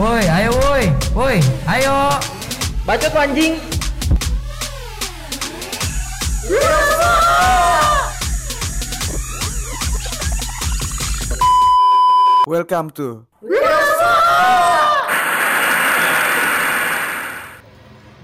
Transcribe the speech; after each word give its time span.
Woi, 0.00 0.24
ayo 0.32 0.48
woi. 0.64 0.88
Woi, 1.12 1.36
ayo. 1.68 2.16
Bacot 2.88 3.12
anjing. 3.12 3.60
Welcome 12.48 12.96
to 12.96 13.28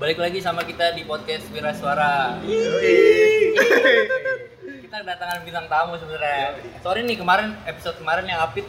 Balik 0.00 0.16
lagi 0.16 0.40
sama 0.40 0.64
kita 0.64 0.96
di 0.96 1.04
podcast 1.04 1.44
Wira 1.52 1.76
Suara. 1.76 2.40
kita 4.64 4.96
kedatangan 5.04 5.44
bintang 5.44 5.68
tamu 5.68 6.00
sebenarnya. 6.00 6.56
Sorry 6.80 7.04
nih 7.04 7.20
kemarin 7.20 7.52
episode 7.68 8.00
kemarin 8.00 8.24
yang 8.32 8.40
Apit 8.40 8.64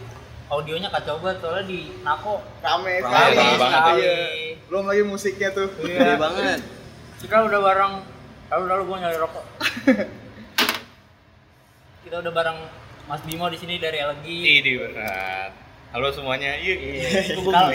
audionya 0.48 0.88
kacau 0.88 1.16
banget 1.20 1.38
soalnya 1.40 1.64
di 1.66 1.80
Nako 2.02 2.40
rame 2.62 3.00
rame 3.00 3.04
sekali 3.04 3.58
banget. 3.58 3.82
Iya. 3.98 4.16
belum 4.66 4.84
lagi 4.86 5.02
musiknya 5.04 5.50
tuh 5.52 5.68
Iya. 5.82 6.16
banget. 6.16 6.60
Kita 7.18 7.36
udah 7.44 7.60
bareng 7.60 7.94
lalu 8.48 8.64
lalu 8.66 8.82
gua 8.86 8.98
nyari 8.98 9.18
rokok. 9.18 9.44
kita 12.04 12.16
udah 12.18 12.32
bareng 12.32 12.58
Mas 13.06 13.22
Bimo 13.24 13.46
di 13.48 13.56
sini 13.56 13.76
dari 13.76 13.98
LG. 13.98 14.26
Ini 14.28 14.72
berat. 14.78 15.52
Halo 15.90 16.08
semuanya. 16.10 16.56
Iya. 16.56 16.74
Kok 17.34 17.42
gua 17.42 17.52
Kalau 17.54 17.70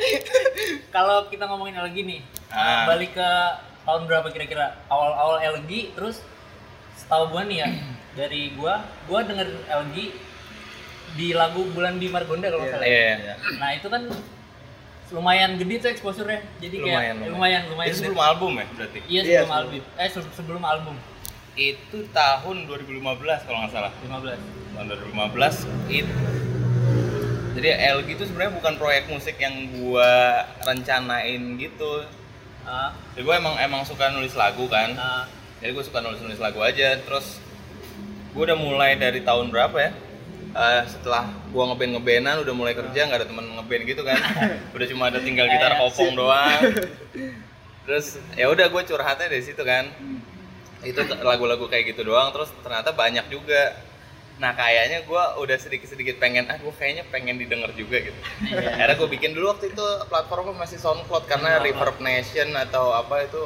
kalau 0.96 1.16
kita 1.28 1.44
ngomongin 1.44 1.76
LG 1.78 1.96
nih, 2.02 2.20
Ah. 2.48 2.84
balik 2.84 3.12
ke 3.12 3.28
tahun 3.82 4.04
berapa 4.04 4.28
kira-kira? 4.28 4.76
Awal-awal 4.86 5.40
LG 5.56 5.92
terus 5.92 6.20
setahu 6.94 7.28
gua 7.28 7.42
nih 7.44 7.56
ya 7.60 7.66
dari 8.18 8.52
gua, 8.52 8.84
gua 9.04 9.24
denger 9.24 9.48
LG 9.66 9.96
di 11.12 11.32
lagu 11.32 11.60
Bulan 11.68 11.96
di 11.96 12.08
Margonda 12.08 12.48
kalau 12.48 12.62
nggak 12.62 12.74
salah. 12.74 12.86
ya. 12.86 13.14
Iya. 13.14 13.34
Nah, 13.56 13.70
itu 13.72 13.86
kan 13.86 14.02
lumayan 15.12 15.60
gede 15.60 15.74
tuh 15.78 15.90
exposure-nya. 15.90 16.40
Jadi 16.56 16.76
Lumayan, 16.78 16.92
kayak 16.94 17.12
lumayan. 17.12 17.30
lumayan 17.30 17.62
lumayan. 17.68 17.88
Itu 17.88 17.96
sebelum 18.00 18.16
gede. 18.16 18.28
album 18.28 18.50
ya 18.52 18.66
berarti? 18.72 18.98
Iya, 19.02 19.20
Iya, 19.22 19.38
sebelum 19.38 19.52
album. 19.52 19.80
Eh, 19.94 20.08
se- 20.08 20.34
sebelum 20.34 20.62
album 20.62 20.94
Itu 21.52 21.98
tahun 22.10 22.56
2015 22.64 23.44
kalau 23.44 23.58
nggak 23.60 23.72
salah. 23.72 23.92
15. 24.00 24.40
Tahun 24.72 24.86
2015 24.88 25.54
itu 25.86 26.08
jadi 27.52 27.68
LG 27.92 28.08
itu 28.10 28.24
sebenarnya 28.24 28.56
bukan 28.56 28.74
proyek 28.74 29.04
musik 29.06 29.36
yang 29.36 29.52
gua 29.70 30.08
rencanain 30.62 31.36
gitu. 31.54 32.08
Ah, 32.64 32.96
Jadi 33.12 33.22
gua 33.22 33.36
emang 33.36 33.60
emang 33.60 33.82
suka 33.84 34.08
nulis 34.08 34.32
lagu 34.32 34.64
kan. 34.66 34.96
ah, 34.96 35.28
Jadi 35.60 35.70
gue 35.70 35.84
suka 35.84 36.00
nulis-nulis 36.00 36.38
lagu 36.38 36.58
aja. 36.58 36.96
Terus 36.98 37.38
gue 38.32 38.42
udah 38.42 38.56
mulai 38.56 38.96
dari 38.96 39.20
tahun 39.20 39.46
berapa 39.46 39.76
ya? 39.76 39.92
Eh, 40.52 40.82
setelah 40.84 41.32
gua 41.48 41.72
ngeband 41.72 41.96
ngebandan 41.96 42.36
udah 42.44 42.52
mulai 42.52 42.76
kerja 42.76 43.08
nggak 43.08 43.24
ada 43.24 43.28
temen 43.28 43.46
ngeband 43.56 43.82
gitu 43.88 44.02
kan. 44.04 44.20
Udah 44.76 44.86
cuma 44.92 45.08
ada 45.08 45.20
tinggal 45.24 45.48
gitar 45.48 45.80
kopong 45.80 46.12
doang. 46.12 46.60
Terus 47.88 48.20
ya 48.36 48.46
udah 48.52 48.68
gue 48.68 48.82
curhatnya 48.84 49.26
dari 49.32 49.40
situ 49.40 49.64
kan. 49.64 49.88
Itu 50.84 51.00
lagu-lagu 51.24 51.66
kayak 51.72 51.96
gitu 51.96 52.04
doang 52.04 52.36
terus 52.36 52.52
ternyata 52.60 52.92
banyak 52.92 53.32
juga. 53.32 53.80
Nah 54.36 54.52
kayaknya 54.52 55.08
gua 55.08 55.40
udah 55.40 55.56
sedikit-sedikit 55.56 56.20
pengen 56.20 56.44
ah 56.52 56.60
gue 56.60 56.72
kayaknya 56.76 57.08
pengen 57.08 57.40
didengar 57.40 57.72
juga 57.72 58.04
gitu. 58.04 58.20
Akhirnya 58.52 58.96
gue 59.00 59.08
bikin 59.08 59.32
dulu 59.32 59.56
waktu 59.56 59.72
itu 59.72 59.86
platformnya 60.12 60.52
masih 60.52 60.76
SoundCloud 60.76 61.32
karena 61.32 61.64
Reverb 61.64 61.96
Nation 62.04 62.52
atau 62.60 62.92
apa 62.92 63.24
itu 63.24 63.40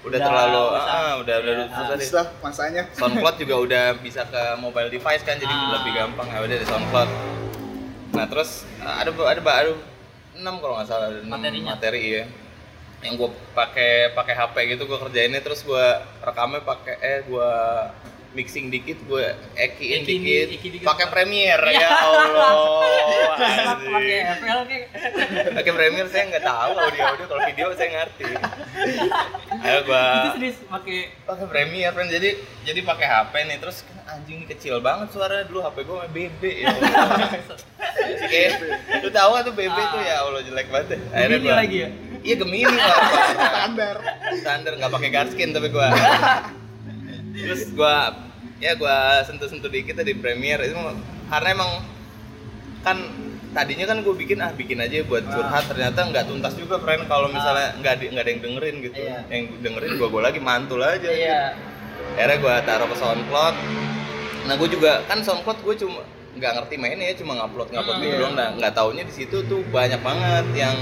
udah, 0.00 0.08
Udah, 0.10 0.20
terlalu 0.22 0.62
udah. 0.66 0.82
ah, 0.82 1.12
udah 1.18 1.36
udah, 1.36 1.52
Iya. 1.60 1.66
habis 1.86 2.10
lah 2.10 2.26
masanya 2.40 2.82
SoundCloud 2.90 3.36
juga 3.42 3.54
udah 3.58 3.84
bisa 3.98 4.24
ke 4.24 4.42
mobile 4.56 4.88
device 4.88 5.20
kan 5.20 5.36
jadi 5.36 5.50
Ah. 5.50 5.76
lebih 5.76 5.92
gampang 5.94 6.26
ya 6.26 6.38
udah 6.40 6.56
di 6.56 6.66
SoundCloud. 6.66 7.10
Nah 8.10 8.26
terus 8.26 8.50
uh, 8.78 8.96
ada 8.96 9.10
ada 9.12 9.40
baru 9.40 9.74
enam 10.32 10.56
kalau 10.56 10.74
nggak 10.74 10.86
salah 10.86 11.06
ada 11.06 11.20
enam 11.20 11.36
Materinya. 11.36 11.74
materi 11.74 12.00
ya 12.14 12.24
yang 13.00 13.16
gue 13.16 13.28
pakai 13.50 13.90
pakai 14.10 14.34
HP 14.34 14.56
gitu 14.70 14.84
gue 14.84 14.98
kerjainnya 14.98 15.40
terus 15.40 15.60
gue 15.62 15.86
rekamnya 16.20 16.60
pakai 16.60 16.94
eh 16.96 17.18
gue 17.22 17.50
mixing 18.30 18.68
dikit 18.68 18.94
gue 19.02 19.26
ekiin 19.54 20.00
Eki- 20.00 20.06
dikit, 20.06 20.46
eki 20.52 20.68
dikit. 20.72 20.86
pakai 20.86 21.06
Premiere 21.06 21.66
Ya. 21.68 21.82
ya 21.82 21.88
Allah. 21.98 22.52
Pakai 25.52 25.72
Premiere 25.72 26.06
saya 26.06 26.24
nggak 26.28 26.44
tahu 26.44 26.72
audio 26.76 27.02
audio 27.06 27.24
kalau 27.26 27.42
video 27.44 27.66
saya 27.74 27.88
ngerti. 27.92 28.30
Ayo 29.60 29.78
gue 29.82 30.04
pakai 30.64 30.98
pakai 31.20 31.46
Premiere 31.46 31.90
friend. 31.90 32.06
Jadi 32.08 32.28
jadi 32.62 32.80
pakai 32.82 33.06
HP 33.06 33.34
nih. 33.44 33.58
Terus 33.58 33.82
kan 33.82 33.96
anjing 34.12 34.36
ini 34.36 34.46
kecil 34.46 34.78
banget 34.78 35.10
suara. 35.10 35.42
Dulu 35.42 35.58
HP 35.60 35.76
gue 35.82 35.98
BB 36.08 36.42
ya 36.60 36.70
kayak 38.20 38.52
lu 39.00 39.10
tahu 39.10 39.30
tuh 39.42 39.52
BB 39.52 39.74
tuh? 39.74 40.00
Ya 40.00 40.16
Allah 40.20 40.40
jelek 40.40 40.68
banget 40.68 40.94
ya. 40.94 40.98
Ini 41.26 41.36
gua- 41.40 41.58
lagi 41.58 41.78
ya? 41.78 41.90
iya 42.20 42.34
gemini 42.36 42.76
pak 42.76 42.96
standar. 43.34 43.96
Standar 44.36 44.72
nggak 44.76 44.92
pakai 44.92 45.10
garskin 45.10 45.50
tapi 45.50 45.68
gua 45.68 45.88
terus 47.40 47.62
gua 47.72 48.12
ya 48.58 48.72
gua 48.74 48.96
sentuh-sentuh 49.22 49.68
dikit 49.68 49.96
di 49.98 50.14
Premiere. 50.14 50.68
Itu 50.68 50.76
karena 51.26 51.48
emang 51.50 51.70
kan 52.80 52.96
tadinya 53.50 53.82
kan 53.84 53.98
gue 54.00 54.14
bikin 54.14 54.38
ah 54.38 54.54
bikin 54.54 54.78
aja 54.78 55.02
buat 55.04 55.24
curhat. 55.24 55.64
Ternyata 55.66 56.00
nggak 56.06 56.24
tuntas 56.26 56.54
juga 56.54 56.78
friend. 56.78 57.04
Kalau 57.04 57.28
misalnya 57.28 57.74
nggak 57.76 57.94
di- 57.98 58.10
nggak 58.10 58.24
ada 58.24 58.30
yang 58.30 58.42
dengerin 58.42 58.76
gitu. 58.80 58.96
Iya. 58.96 59.18
yang 59.28 59.42
dengerin 59.58 59.92
gua 59.96 60.08
gua 60.08 60.22
lagi 60.28 60.40
mantul 60.40 60.80
aja. 60.80 61.08
Iya. 61.08 61.42
Akhirnya 62.10 62.36
gue 62.36 62.54
taruh 62.64 62.88
ke 62.88 62.96
SoundCloud. 62.96 63.54
Nah 64.48 64.54
gue 64.56 64.68
juga 64.68 65.04
kan 65.04 65.20
SoundCloud 65.20 65.60
gue 65.62 65.74
cuma 65.78 66.00
nggak 66.30 66.52
ngerti 66.56 66.74
mainnya 66.78 67.10
ya 67.10 67.16
cuma 67.18 67.36
ngupload 67.36 67.68
ngupload 67.70 67.96
Hmm, 67.96 68.02
gitu 68.02 68.14
iya. 68.14 68.20
doang. 68.20 68.34
Nah 68.34 68.48
nggak 68.56 68.72
taunya 68.72 69.02
di 69.04 69.12
situ 69.12 69.36
tuh 69.44 69.60
banyak 69.68 70.00
banget 70.00 70.46
yang 70.54 70.76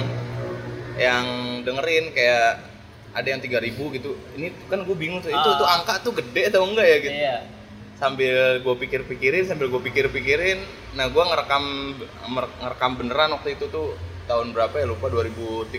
yang 0.97 1.25
dengerin. 1.63 2.11
Kayak 2.13 2.68
ada 3.11 3.27
yang 3.27 3.39
3000 3.39 3.75
gitu. 3.95 4.11
Ini 4.35 4.53
kan 4.67 4.83
gue 4.83 4.95
bingung 4.95 5.19
tuh 5.19 5.29
itu 5.29 5.39
Ah. 5.45 5.57
tuh 5.57 5.67
angka 5.67 5.95
tuh 6.01 6.13
gede 6.15 6.49
atau 6.49 6.65
enggak 6.65 6.87
ya 6.87 6.97
gitu. 6.99 7.17
Iya. 7.17 7.37
Sambil 7.95 8.37
gue 8.59 8.75
pikir-pikirin 8.79 9.45
sambil 9.45 9.67
gue 9.67 9.81
pikir-pikirin. 9.83 10.59
Nah 10.93 11.07
gue 11.07 11.19
ngerekam 11.21 11.65
ngerekam 12.59 12.91
beneran 12.95 13.33
waktu 13.33 13.55
itu 13.55 13.67
tuh 13.67 13.97
tahun 14.25 14.53
berapa 14.53 14.75
ya? 14.75 14.87
Lupa 14.87 15.09
2013 15.09 15.73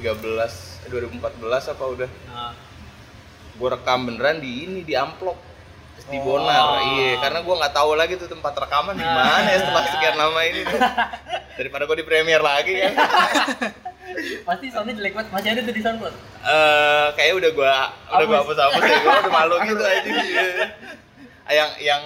eh, 0.83 0.89
2014 0.89 1.21
apa 1.69 1.83
udah. 1.85 2.09
Nah, 2.27 2.53
gue 3.55 3.69
rekam 3.69 3.99
beneran 4.03 4.37
di 4.37 4.65
ini 4.65 4.81
di 4.81 4.93
amplop. 4.93 5.37
Di 5.99 6.15
Oh. 6.15 6.23
bonar 6.25 6.79
iya 6.89 7.19
karena 7.19 7.39
gue 7.39 7.55
nggak 7.55 7.75
tahu 7.75 7.91
lagi 7.93 8.15
tuh 8.15 8.25
tempat 8.25 8.55
rekaman 8.57 8.95
di 8.95 9.03
mana 9.03 9.45
ya 9.45 9.59
setelah 9.59 9.83
sekian 9.85 10.15
lama 10.15 10.41
ini 10.41 10.61
tuh. 10.63 10.79
daripada 11.59 11.83
gue 11.83 11.97
di 11.97 12.07
premier 12.07 12.39
lagi 12.39 12.71
kan 12.73 12.93
pasti 14.43 14.65
soundnya 14.69 14.93
jelek 14.97 15.13
banget. 15.13 15.29
Masih 15.31 15.49
ada 15.53 15.61
tuh 15.61 15.73
di 15.73 15.81
SoundCloud? 15.81 16.15
Eh, 16.39 17.07
kayaknya 17.13 17.35
udah 17.39 17.51
gue 17.51 17.71
udah 18.09 18.25
gue 18.25 18.37
Hapus. 18.37 18.57
hapus 18.57 18.57
hapus 18.59 18.81
ya 18.83 18.97
gue 18.99 19.11
udah 19.11 19.33
malu 19.33 19.55
gitu 19.67 19.83
aja. 19.83 20.11
Yang 21.49 21.69
yang 21.81 22.03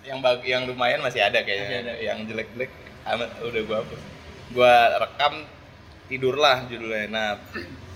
yang 0.00 0.18
bag, 0.24 0.40
yang 0.42 0.62
lumayan 0.64 1.00
masih 1.00 1.20
ada 1.20 1.38
kayaknya. 1.44 1.64
Masih 1.66 1.78
ada. 1.84 1.94
yang 2.00 2.18
jelek 2.24 2.48
jelek 2.56 2.70
amat 3.06 3.30
udah 3.40 3.60
gue 3.62 3.76
hapus. 3.76 4.00
Gue 4.50 4.74
rekam 4.98 5.32
tidurlah 6.06 6.56
judulnya. 6.66 7.06
Nah 7.08 7.28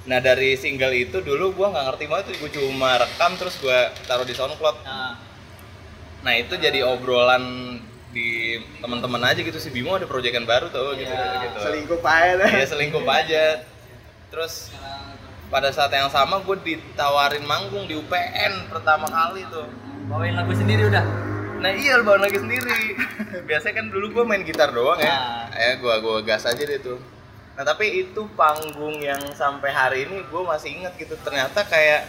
nah 0.05 0.21
dari 0.21 0.53
single 0.55 0.93
itu 0.93 1.25
dulu 1.25 1.57
gue 1.57 1.67
nggak 1.73 1.85
ngerti 1.91 2.05
banget 2.07 2.25
tuh. 2.31 2.37
Gue 2.45 2.51
cuma 2.53 3.01
rekam 3.01 3.33
terus 3.35 3.57
gue 3.59 3.79
taruh 4.05 4.25
di 4.25 4.33
SoundCloud. 4.33 4.79
Nah, 4.85 5.15
Nah 6.25 6.41
itu 6.41 6.57
jadi 6.57 6.81
obrolan 6.81 7.77
di 8.15 8.57
teman-teman 8.79 9.27
aja 9.27 9.43
gitu 9.43 9.59
si 9.59 9.69
Bimo 9.69 9.99
ada 9.99 10.07
proyekan 10.07 10.47
baru 10.47 10.71
tuh 10.71 10.95
gitu 10.95 11.11
Iya. 11.11 11.51
gitu. 11.51 11.59
selingkuh 11.59 12.01
aja 12.01 12.47
Dia 12.47 12.67
selingkuh 12.71 13.03
aja. 13.03 13.45
Terus 14.31 14.71
pada 15.51 15.69
saat 15.69 15.91
yang 15.91 16.07
sama 16.09 16.39
gue 16.41 16.57
ditawarin 16.63 17.43
manggung 17.43 17.91
di 17.91 17.99
UPN 17.99 18.71
pertama 18.71 19.11
kali 19.11 19.43
tuh. 19.51 19.67
bawain 20.05 20.37
lagu 20.37 20.53
sendiri 20.53 20.87
udah 20.89 21.05
Nah 21.65 21.73
iya 21.73 21.97
lu 21.97 22.05
bawa 22.05 22.29
lagi 22.29 22.37
sendiri. 22.37 22.93
Biasanya 23.49 23.81
kan 23.81 23.87
dulu 23.89 24.13
gue 24.13 24.25
main 24.29 24.45
gitar 24.45 24.69
doang 24.69 25.01
ya. 25.01 25.49
Eh 25.57 25.81
gue 25.81 25.95
gua 26.05 26.21
gas 26.21 26.45
aja 26.45 26.61
deh 26.61 26.77
tuh. 26.77 27.01
Nah 27.57 27.65
tapi 27.65 28.05
itu 28.05 28.21
panggung 28.37 29.01
yang 29.01 29.21
sampai 29.33 29.73
hari 29.73 30.05
ini 30.05 30.21
gue 30.29 30.43
masih 30.45 30.77
inget 30.77 30.93
gitu. 31.01 31.17
Ternyata 31.25 31.65
kayak 31.65 32.05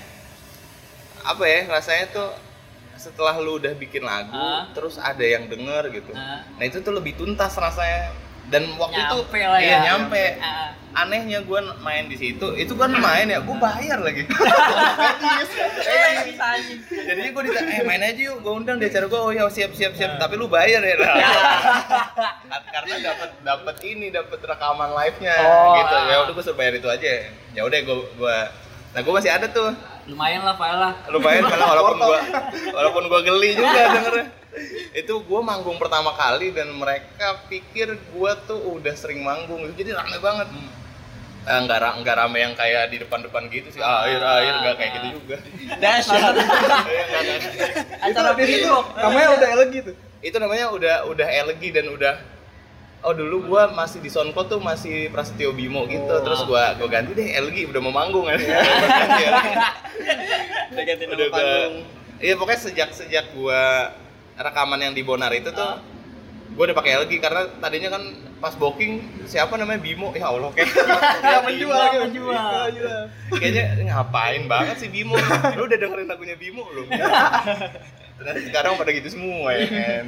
apa 1.23 1.43
ya 1.47 1.71
rasanya 1.71 2.05
tuh 2.11 2.29
setelah 3.05 3.37
lu 3.37 3.55
udah 3.55 3.73
bikin 3.73 4.01
lagu 4.01 4.33
Ah. 4.33 4.65
terus 4.73 4.97
ada 4.97 5.21
yang 5.21 5.45
denger 5.45 5.93
gitu. 5.93 6.09
Ah. 6.11 6.41
Nah 6.57 6.65
itu 6.65 6.81
tuh 6.81 6.89
lebih 6.91 7.13
tuntas 7.13 7.53
rasanya. 7.53 8.09
Dan 8.45 8.77
waktu 8.77 9.01
Nyampe 9.01 9.25
itu 9.33 9.41
lah 9.43 9.57
iya 9.57 9.73
ya. 9.73 9.79
nyampe. 9.85 10.23
Ah. 10.37 10.69
Anehnya 10.95 11.41
gue 11.41 11.59
main 11.81 12.05
di 12.05 12.15
situ, 12.15 12.45
itu 12.55 12.71
kan 12.71 12.87
main 12.87 13.27
ya, 13.27 13.41
gue 13.41 13.57
bayar 13.57 13.99
lagi. 13.99 14.23
anjing 16.45 16.79
Jadinya 16.87 17.29
gue 17.31 17.43
ditanya, 17.43 17.71
eh 17.73 17.83
main 17.83 17.99
aja 17.99 18.21
yuk, 18.21 18.37
gue 18.39 18.53
undang 18.53 18.77
di 18.77 18.87
acara 18.87 19.05
gue, 19.05 19.19
oh 19.19 19.27
ya 19.29 19.43
siap 19.49 19.73
siap 19.73 19.91
siap, 19.91 20.15
tapi 20.15 20.37
lu 20.37 20.47
bayar 20.47 20.79
ya. 20.79 20.95
Nah. 22.45 22.61
Karena 22.69 22.95
dapat 23.01 23.29
dapat 23.41 23.75
ini, 23.83 24.13
dapat 24.13 24.39
rekaman 24.39 24.93
live-nya 24.93 25.35
Oh. 25.41 25.75
gitu. 25.75 25.95
Ya 26.05 26.15
udah 26.21 26.31
gue 26.31 26.43
suruh 26.43 26.55
bayar 26.55 26.73
itu 26.77 26.87
aja. 26.87 27.11
Ya 27.51 27.61
udah 27.65 27.79
gue 27.81 27.97
gue 28.15 28.37
Nah, 28.95 29.03
gue 29.03 29.11
masih 29.11 29.27
ada 29.27 29.47
tuh. 29.49 29.75
Lumayan 30.05 30.41
lah 30.41 30.53
file 30.53 30.77
lah 30.77 30.93
Lumayan 31.09 31.43
karena 31.43 31.65
walaupun 31.71 31.97
gue 31.97 32.19
walaupun 32.71 33.03
gue 33.05 33.21
geli 33.23 33.49
juga 33.53 33.81
dengernya. 33.91 34.25
Itu 34.93 35.19
gue 35.19 35.41
manggung 35.41 35.75
pertama 35.75 36.13
kali 36.13 36.49
dan 36.49 36.71
mereka 36.71 37.43
pikir 37.45 37.91
gue 37.91 38.31
tuh 38.45 38.59
udah 38.71 38.93
sering 38.93 39.19
manggung. 39.19 39.65
Jadi 39.71 39.91
rame 39.91 40.17
banget. 40.17 40.47
Eh, 41.45 41.59
nggak 41.61 41.77
ra- 41.77 41.95
nggak 41.95 42.15
rame 42.17 42.37
yang 42.39 42.53
kayak 42.53 42.89
di 42.89 42.97
depan-depan 42.97 43.45
gitu 43.49 43.69
sih 43.69 43.77
air 43.77 44.17
air 44.17 44.53
nggak 44.57 44.75
kayak 44.75 44.91
gitu 44.95 45.07
juga 45.15 45.37
Dahsyat. 45.77 46.33
Iya, 46.85 47.03
nggak, 47.05 47.21
nggak. 47.21 47.39
Acara 48.09 48.29
Itu 48.31 48.39
di 48.39 48.45
situ 48.47 48.69
namanya 48.95 49.27
udah 49.31 49.49
elegi 49.53 49.79
tuh. 49.83 49.95
itu 50.19 50.37
namanya 50.41 50.65
udah 50.69 50.95
udah 51.05 51.27
elegi 51.29 51.69
dan 51.69 51.85
udah 51.87 52.13
oh 53.05 53.13
dulu 53.13 53.45
gua 53.47 53.69
masih 53.69 53.99
di 53.99 54.09
Sonko 54.09 54.43
tuh 54.43 54.57
masih 54.59 55.07
Prasetyo 55.07 55.49
Bimo 55.51 55.85
gitu 55.85 56.03
Oh. 56.07 56.19
terus 56.19 56.41
gua 56.43 56.73
gua 56.73 56.89
ganti 56.89 57.11
deh 57.11 57.29
elegi 57.31 57.65
udah 57.65 57.79
mau 57.79 57.93
manggung 57.93 58.25
kan 58.27 58.41
Udah 60.67 60.83
ganti 60.83 61.03
nama 61.05 61.25
panggung. 61.29 61.73
iya 62.17 62.33
pokoknya 62.33 62.59
sejak 62.61 62.89
sejak 62.91 63.25
gua 63.31 63.93
rekaman 64.35 64.79
yang 64.79 64.91
di 64.91 65.01
Bonar 65.01 65.29
itu 65.31 65.49
tuh 65.49 65.61
Ah. 65.61 65.77
gua 66.51 66.65
udah 66.65 66.75
pakai 66.75 66.97
LG 66.99 67.11
karena 67.19 67.41
tadinya 67.55 67.89
kan 67.91 68.03
pas 68.35 68.53
booking 68.53 68.99
siapa 69.23 69.55
namanya 69.55 69.77
Bimo 69.77 70.09
ya 70.11 70.25
Allah 70.25 70.49
kayak 70.51 70.71
Yang 71.25 71.43
menjual 71.45 71.79
Yang 71.85 72.03
menjual. 72.05 72.65
Iya. 72.69 72.95
kayaknya 73.31 73.63
ngapain 73.85 74.43
banget 74.45 74.75
sih 74.77 74.89
Bimo 74.89 75.15
lu 75.53 75.63
udah 75.63 75.77
dengerin 75.77 76.07
lagunya 76.07 76.35
Bimo 76.35 76.63
lu 76.69 76.83
ternyata 78.15 78.39
sekarang 78.41 78.73
pada 78.75 78.91
gitu 78.91 79.09
semua 79.11 79.51
ya 79.51 79.65
kan 79.65 80.03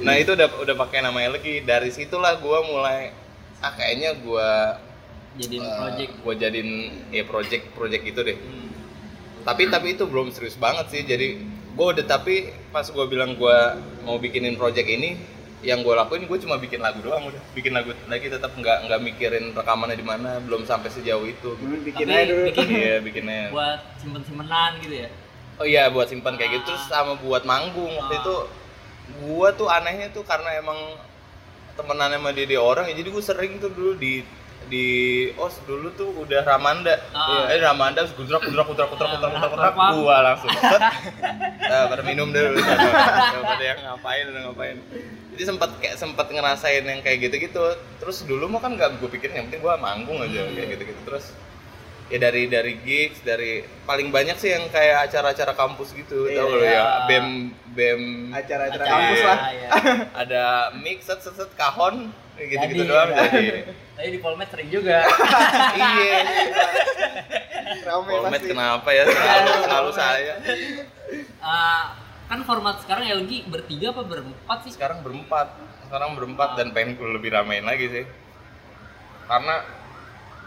nah 0.00 0.14
itu 0.14 0.30
udah 0.30 0.48
udah 0.58 0.76
pakai 0.78 0.98
nama 1.00 1.18
LG 1.28 1.62
dari 1.62 1.90
situlah 1.90 2.36
gua 2.36 2.62
mulai 2.62 3.10
ah 3.58 3.72
kayaknya 3.72 4.18
gua 4.18 4.78
Jadiin 5.32 5.58
eh, 5.58 5.72
project. 5.74 6.12
gua 6.20 6.34
jadiin 6.36 6.70
ya 7.08 7.24
project 7.24 7.64
project 7.72 8.04
itu 8.04 8.20
deh 8.22 8.36
Hmm. 8.36 8.68
tapi 9.42 9.66
tapi 9.66 9.86
itu 9.92 10.04
belum 10.04 10.28
serius 10.28 10.54
banget 10.54 10.86
sih 10.88 11.02
jadi 11.02 11.40
gue 11.72 11.86
udah 11.88 12.04
tapi 12.04 12.46
pas 12.68 12.84
gue 12.84 13.04
bilang 13.06 13.32
gue 13.32 13.58
mau 14.02 14.14
bikinin 14.16 14.54
project 14.54 14.84
ini 14.84 15.16
yang 15.62 15.80
gue 15.80 15.90
lakuin 15.90 16.26
gue 16.26 16.38
cuma 16.38 16.54
bikin 16.56 16.78
lagu 16.78 17.00
doang 17.00 17.26
udah 17.26 17.42
bikin 17.50 17.72
lagu 17.72 17.90
lagi 18.06 18.28
tetap 18.28 18.52
nggak 18.52 18.86
nggak 18.86 19.00
mikirin 19.00 19.50
rekamannya 19.50 19.94
di 19.94 20.04
mana 20.04 20.36
belum 20.38 20.62
sampai 20.62 20.90
sejauh 20.90 21.24
itu 21.24 21.56
bikin 21.80 22.06
Tapi 22.06 22.12
aja 22.12 22.28
dulu. 22.28 22.44
bikin 22.46 22.66
iya 22.68 22.96
bikinnya 23.00 23.42
buat 23.48 23.80
simpen-simpenan 23.98 24.78
gitu 24.78 24.94
ya. 24.96 25.10
Oh 25.60 25.66
iya 25.66 25.90
buat 25.92 26.08
simpan 26.08 26.38
kayak 26.38 26.62
gitu 26.62 26.72
terus 26.72 26.84
sama 26.88 27.18
buat 27.20 27.42
manggung. 27.44 27.92
Waktu 27.98 28.14
itu 28.22 28.34
gue 29.22 29.48
tuh 29.58 29.68
anehnya 29.68 30.08
tuh 30.14 30.24
karena 30.24 30.56
emang 30.56 30.78
temenan 31.72 32.12
sama 32.12 32.30
dia, 32.36 32.60
orang 32.60 32.84
ya 32.92 32.94
jadi 33.00 33.08
gue 33.08 33.24
sering 33.24 33.56
tuh 33.56 33.72
dulu 33.72 33.96
di 33.96 34.20
di 34.72 34.86
os 35.36 35.58
dulu 35.68 35.92
tuh 35.92 36.08
udah 36.22 36.46
Ramanda. 36.46 36.96
Ah. 37.12 37.50
eh 37.50 37.60
Ramanda 37.60 38.06
gudrak 38.14 38.40
gudrak 38.46 38.66
gudrak 38.70 38.88
gudrak 38.94 39.08
gudrak 39.18 39.30
gudrak 39.36 39.50
gudrak 39.52 39.74
gua 40.00 40.16
langsung 40.32 40.50
Eh, 41.62 41.84
pada 41.88 42.02
minum 42.04 42.28
dulu 42.32 42.56
pada 43.42 43.64
yang 43.64 43.80
ngapain 43.84 44.24
udah 44.28 44.42
ngapain. 44.48 44.76
Jadi 45.32 45.42
sempat 45.48 45.70
kayak 45.80 45.96
sempat 45.96 46.26
ngerasain 46.28 46.84
yang 46.84 47.00
kayak 47.00 47.28
gitu 47.28 47.36
gitu 47.48 47.64
terus 48.00 48.24
dulu 48.28 48.48
mah 48.52 48.60
kan 48.60 48.76
nggak 48.76 49.00
gue 49.00 49.08
pikirin 49.08 49.34
yang 49.42 49.46
penting 49.48 49.64
gue 49.64 49.74
manggung 49.80 50.18
aja 50.20 50.44
kayak 50.52 50.76
gitu 50.76 50.82
gitu 50.92 51.00
terus 51.08 51.32
ya 52.06 52.18
dari 52.18 52.44
dari 52.44 52.74
gigs 52.78 53.20
dari 53.20 53.52
paling 53.82 54.08
banyak 54.08 54.34
sih 54.34 54.50
yang 54.50 54.66
kayak 54.68 55.06
acara-acara 55.06 55.52
kampus 55.52 55.92
gitu 55.92 56.26
Iya, 56.26 56.38
tau 56.38 56.48
lo 56.48 56.58
ya 56.58 56.68
iya. 56.68 56.84
bem 57.06 57.26
bem 57.72 58.02
Acara-acara 58.30 58.80
Acara, 58.80 58.92
kampus 58.92 59.20
lah. 59.22 59.38
ya. 59.50 59.68
ada 60.12 60.44
mix 60.76 60.98
set 61.02 61.18
set 61.18 61.34
set 61.34 61.50
kahon 61.52 62.10
kayak 62.34 62.48
gitu 62.50 62.64
gitu 62.66 62.82
Jadi, 62.82 62.88
doang 62.88 63.10
ya. 63.10 63.22
jadi 63.24 63.60
Tapi 63.92 64.08
di 64.08 64.18
Polmed 64.18 64.48
sering 64.48 64.68
juga. 64.68 64.98
iya 65.78 66.20
Polmed 67.84 68.42
kenapa 68.42 68.88
ya 68.90 69.02
selalu 69.06 69.50
selalu 69.62 69.90
saya 69.92 70.34
Ah, 71.38 71.92
kan 72.24 72.40
format 72.42 72.80
sekarang 72.80 73.04
LG 73.04 73.44
bertiga 73.46 73.92
apa 73.92 74.02
berempat 74.02 74.58
sih? 74.64 74.72
sekarang 74.72 75.00
berempat 75.00 75.52
sekarang 75.84 76.16
berempat 76.16 76.56
dan 76.56 76.72
pengen 76.72 76.96
lebih 76.96 77.28
ramein 77.30 77.60
lagi 77.62 77.84
sih 77.90 78.04
karena 79.22 79.60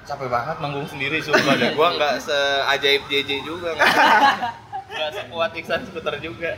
capek 0.06 0.28
banget 0.30 0.56
manggung 0.58 0.86
sendiri 0.86 1.18
sumpah 1.20 1.56
dan 1.56 1.74
gue 1.74 1.88
nggak 1.92 2.14
seajaib 2.22 3.02
JJ 3.10 3.32
juga 3.42 3.74
nggak 4.96 5.10
sekuat 5.12 5.52
Iksan 5.54 5.82
Skuter 5.84 6.16
juga 6.20 6.56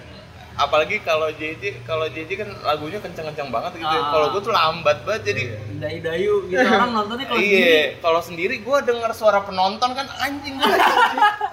apalagi 0.57 0.99
kalau 0.99 1.29
JJ 1.29 1.85
kalau 1.85 2.09
JJ 2.09 2.29
kan 2.35 2.49
lagunya 2.61 2.97
kencang-kencang 2.97 3.47
banget 3.47 3.77
gitu 3.77 3.87
ya. 3.87 4.01
Ah. 4.01 4.09
kalau 4.09 4.25
gue 4.33 4.41
tuh 4.41 4.51
lambat 4.51 4.97
banget 5.05 5.21
jadi 5.31 5.43
Dayu-dayu 5.77 6.33
gitu 6.49 6.65
orang 6.75 6.91
nontonnya 6.91 7.25
kalau 7.25 7.37
sendiri. 7.39 7.61
iya 7.61 7.81
kalau 8.01 8.21
sendiri 8.21 8.55
gue 8.59 8.77
denger 8.83 9.11
suara 9.13 9.39
penonton 9.41 9.89
kan 9.93 10.07
anjing 10.19 10.57
Aduh. 10.65 10.81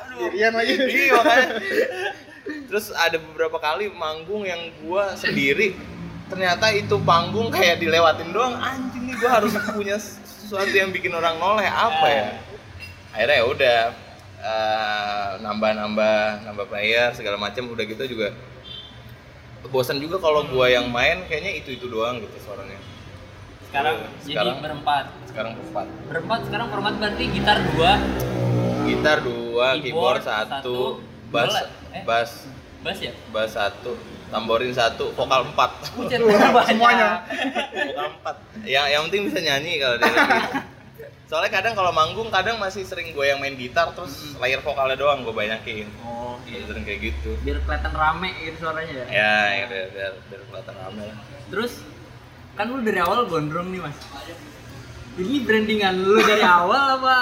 Sendirian 0.08 0.52
lagi. 0.52 0.72
iya 0.80 1.12
makanya 1.14 1.48
terus 2.68 2.92
ada 2.92 3.16
beberapa 3.16 3.56
kali 3.56 3.88
manggung 3.88 4.44
yang 4.44 4.60
gua 4.82 5.16
sendiri 5.16 5.72
ternyata 6.28 6.72
itu 6.72 6.96
panggung 7.00 7.48
kayak 7.48 7.80
dilewatin 7.80 8.32
doang 8.32 8.56
anjing 8.56 9.04
nih 9.04 9.16
gua 9.16 9.30
harus 9.38 9.52
punya 9.70 9.96
sesuatu 10.44 10.70
yang 10.70 10.92
bikin 10.92 11.10
orang 11.10 11.40
noleh 11.40 11.64
apa 11.64 12.06
ya 12.06 12.26
akhirnya 13.10 13.36
ya 13.40 13.44
udah 13.46 13.78
eh, 14.38 15.30
nambah-nambah 15.40 16.18
nambah 16.44 16.66
player 16.68 17.10
segala 17.10 17.36
macam 17.36 17.64
udah 17.66 17.82
gitu 17.82 18.04
juga 18.06 18.36
bosan 19.64 19.96
juga 19.96 20.20
kalau 20.20 20.44
gua 20.44 20.68
yang 20.68 20.86
main 20.86 21.24
kayaknya 21.24 21.56
itu 21.56 21.72
itu 21.72 21.88
doang 21.88 22.20
gitu 22.20 22.36
suaranya 22.38 22.76
Sekarang, 23.64 23.96
Iya, 23.98 24.06
jadi 24.22 24.30
sekarang. 24.30 24.56
berempat. 24.62 25.04
sekarang 25.26 25.50
berempat 25.56 25.86
Berempat 26.06 26.40
sekarang 26.46 26.66
format 26.70 26.94
berarti 26.94 27.24
gitar 27.26 27.58
dua, 27.64 27.92
gitar 28.86 29.18
dua 29.18 29.66
Keyboard 29.74 29.82
keyboard, 29.82 30.20
satu, 30.22 30.46
satu 30.46 30.76
bass. 31.26 31.54
Eh? 31.90 32.02
bass 32.06 32.30
bass 32.84 32.98
ya? 33.02 33.12
bass 33.34 33.50
satu 33.50 33.98
tamborin 34.28 34.70
satu 34.70 35.12
vokal 35.12 35.44
empat 35.46 35.70
semuanya. 35.90 36.18
vokal 36.20 38.08
empat 38.14 38.36
yang 38.64 38.86
yang 38.86 39.02
penting 39.08 39.28
bisa 39.28 39.38
nyanyi 39.38 39.76
kalau 39.76 39.96
dia 39.96 40.08
lagi 40.08 40.40
soalnya 41.24 41.50
kadang 41.50 41.72
kalau 41.72 41.90
manggung 41.90 42.28
kadang 42.28 42.56
masih 42.56 42.82
sering 42.82 43.10
gue 43.10 43.24
yang 43.24 43.38
main 43.38 43.54
gitar 43.54 43.90
terus 43.92 44.36
layer 44.36 44.60
vokalnya 44.60 44.94
doang 44.94 45.22
gue 45.22 45.32
banyakin 45.32 45.88
Oh, 46.00 46.36
Iya, 46.44 46.60
iya. 46.60 46.66
sering 46.68 46.84
kayak 46.84 47.00
gitu 47.02 47.30
Biar 47.40 47.56
kelihatan 47.58 47.92
rame 47.92 48.28
gitu 48.38 48.56
suaranya 48.60 48.92
ya. 48.92 49.06
ya 49.08 49.34
ya 49.50 49.64
biar 49.64 49.86
biar, 49.90 50.12
biar 50.28 50.40
kelihatan 50.44 50.74
rame 50.76 51.02
lah 51.04 51.16
Terus 51.48 51.72
kan 52.54 52.66
lu 52.68 52.78
dari 52.80 53.00
awal 53.00 53.26
gondrong 53.26 53.66
nih 53.68 53.82
mas. 53.82 53.96
Ini 55.14 55.42
brandingan 55.42 55.94
lu 55.96 56.18
dari 56.20 56.42
awal 56.42 56.98
apa? 56.98 57.16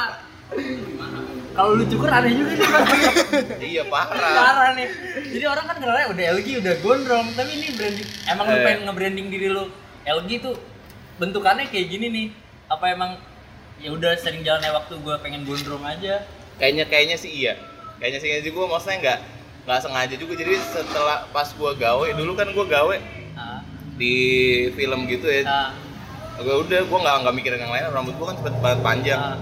Kalau 1.52 1.76
lu 1.76 1.84
cukur 1.84 2.08
aneh 2.08 2.32
juga 2.32 2.52
nih 2.54 2.64
mas. 2.64 2.88
iya 3.70 3.82
parah 3.84 4.16
Parah 4.32 4.70
nih. 4.72 4.88
Jadi 5.28 5.44
orang 5.44 5.64
kan 5.66 5.76
kenalnya 5.76 6.06
udah 6.08 6.24
LG 6.34 6.48
udah 6.58 6.74
gondrong, 6.80 7.26
tapi 7.32 7.50
ini 7.54 7.66
branding. 7.70 8.08
Emang 8.24 8.46
lu 8.46 8.54
Eh. 8.54 8.62
pengen 8.62 8.80
nge-branding 8.82 9.26
diri 9.28 9.48
lu 9.48 9.64
LG 10.02 10.30
tuh 10.40 10.56
bentukannya 11.16 11.68
kayak 11.68 11.86
gini 11.88 12.06
nih. 12.08 12.26
Apa 12.66 12.88
emang 12.90 13.20
ya 13.76 13.90
udah 13.90 14.16
sering 14.16 14.40
jalannya 14.40 14.72
waktu 14.72 14.96
gua 14.98 15.18
pengen 15.18 15.42
gondrong 15.42 15.82
aja. 15.82 16.24
kayaknya 16.54 16.84
kayaknya 16.84 17.16
sih 17.16 17.32
iya 17.34 17.56
kayaknya 17.98 18.18
sih 18.18 18.28
iya 18.28 18.40
juga 18.40 18.70
maksudnya 18.70 18.98
nggak 19.00 19.18
nggak 19.64 19.80
sengaja 19.80 20.14
juga 20.14 20.32
jadi 20.36 20.54
setelah 20.62 21.26
pas 21.28 21.48
gue 21.48 21.72
gawe 21.74 22.06
dulu 22.12 22.32
kan 22.32 22.46
gue 22.46 22.66
gawe 22.68 22.96
Nah, 23.32 23.64
di 23.96 24.14
film 24.70 25.06
gitu 25.06 25.26
ya 25.26 25.42
nah, 25.42 25.68
gue 26.36 26.54
udah 26.60 26.80
gue 26.82 26.98
nggak 27.00 27.16
nggak 27.18 27.34
mikirin 27.34 27.58
yang 27.58 27.72
lain 27.72 27.88
rambut 27.90 28.14
gue 28.14 28.26
kan 28.26 28.36
cepet 28.36 28.54
banget 28.58 28.80
panjang 28.80 29.18
nah. 29.18 29.36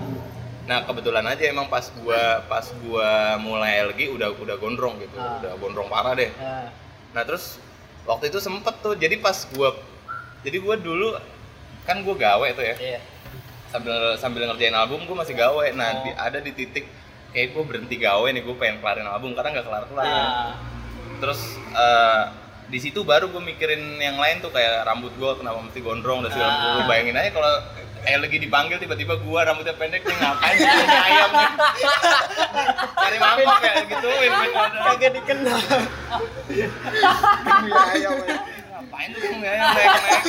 Nah 0.70 0.86
kebetulan 0.86 1.26
aja 1.26 1.42
emang 1.44 1.66
pas 1.66 1.82
gua 1.96 2.22
pas 2.46 2.62
gua 2.80 3.10
mulai 3.36 3.82
LG 3.84 4.06
udah 4.08 4.30
udah 4.32 4.54
gondrong 4.54 4.94
gitu 4.98 5.18
Ah. 5.18 5.42
udah 5.42 5.58
gondrong 5.58 5.90
parah 5.90 6.14
deh 6.14 6.30
nah. 6.32 6.70
nah 7.10 7.22
terus 7.22 7.58
waktu 8.04 8.30
itu 8.30 8.38
sempet 8.38 8.78
tuh 8.78 8.94
jadi 8.94 9.18
pas 9.18 9.34
gua 9.50 9.74
jadi 10.40 10.56
gua 10.56 10.78
dulu 10.78 11.18
kan 11.82 11.98
gua 12.00 12.14
gawe 12.14 12.46
tuh 12.52 12.62
ya 12.62 12.76
Iya. 12.78 13.00
sambil 13.66 13.92
sambil 14.14 14.46
ngerjain 14.46 14.70
album 14.72 15.02
gua 15.04 15.20
masih 15.20 15.34
gawe 15.34 15.66
nah 15.72 15.90
Oh. 15.90 16.02
di- 16.04 16.14
ada 16.16 16.38
di 16.38 16.52
titik 16.52 16.86
kayak 17.30 17.50
gua 17.50 17.66
berhenti 17.66 17.98
gawe 17.98 18.26
nih 18.26 18.40
gua 18.40 18.54
pengen 18.54 18.78
kelarin 18.78 19.04
album 19.04 19.34
karena 19.34 19.50
nggak 19.52 19.66
kelar 19.66 19.84
kelar 19.84 20.04
Nah, 20.06 20.48
terus 21.18 21.40
eh, 21.68 22.22
di 22.70 22.78
situ 22.78 23.02
baru 23.02 23.28
gue 23.28 23.42
mikirin 23.44 23.78
yang 23.98 24.14
lain 24.14 24.38
tuh 24.38 24.48
kayak 24.48 24.82
rambut 24.84 25.10
gue 25.12 25.30
kenapa 25.34 25.58
mesti 25.58 25.80
gondrong 25.80 26.22
dan 26.22 26.30
segala 26.30 26.46
Ah. 26.46 26.54
macam. 26.54 26.70
Lu 26.72 26.82
bayangin 26.86 27.16
aja 27.16 27.30
kalau 27.30 27.52
kayak 28.00 28.18
lagi 28.18 28.36
dipanggil 28.38 28.76
tiba-tiba 28.78 29.12
gua 29.20 29.44
rambutnya 29.44 29.74
pendek 29.74 30.00
nih 30.00 30.16
ngapain 30.16 30.56
sih 30.56 30.70
ayam 30.80 31.30
nih 31.30 31.48
cari 33.02 33.16
mangkok 33.18 33.60
ya 33.60 33.72
gituin 33.84 34.30
Kagak 34.80 35.10
dikenal. 35.12 35.60
Iya, 36.48 36.68
ayam. 37.92 38.12
ya. 38.24 38.36
ngapain 38.72 39.08
tuh 39.12 39.20
ayam 39.36 39.66
naik 39.68 39.88
naik 39.92 40.22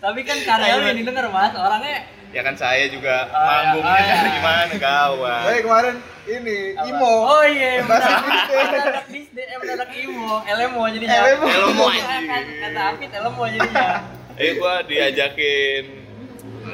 tapi 0.00 0.20
kan 0.22 0.38
karya 0.40 0.72
lu 0.74 0.84
yang 0.86 0.96
didengar 0.96 1.26
mas, 1.28 1.52
orangnya 1.52 2.08
ya 2.34 2.42
kan 2.42 2.54
saya 2.54 2.84
juga 2.86 3.30
Ah, 3.30 3.46
manggungnya 3.70 3.94
ah, 3.94 4.02
iya. 4.02 4.16
gimana 4.36 4.74
gawat 4.76 5.42
Baik 5.44 5.62
kemarin 5.62 5.94
ini 6.24 6.58
apa? 6.72 6.88
Imo. 6.88 7.12
Oh 7.22 7.44
iya, 7.44 7.84
Bahasa 7.84 8.10
benar. 8.16 9.04
Inggris. 9.06 9.28
Anak 9.62 9.90
Imo, 9.94 10.40
Elemo 10.42 10.82
jadinya. 10.88 11.16
Elemo. 11.20 11.46
Elemo, 11.46 11.84
Kata- 11.84 12.84
Apit 12.90 13.10
Elemo 13.12 13.42
jadinya. 13.46 13.88
eh 14.34 14.50
gua 14.54 14.82
diajakin 14.82 15.84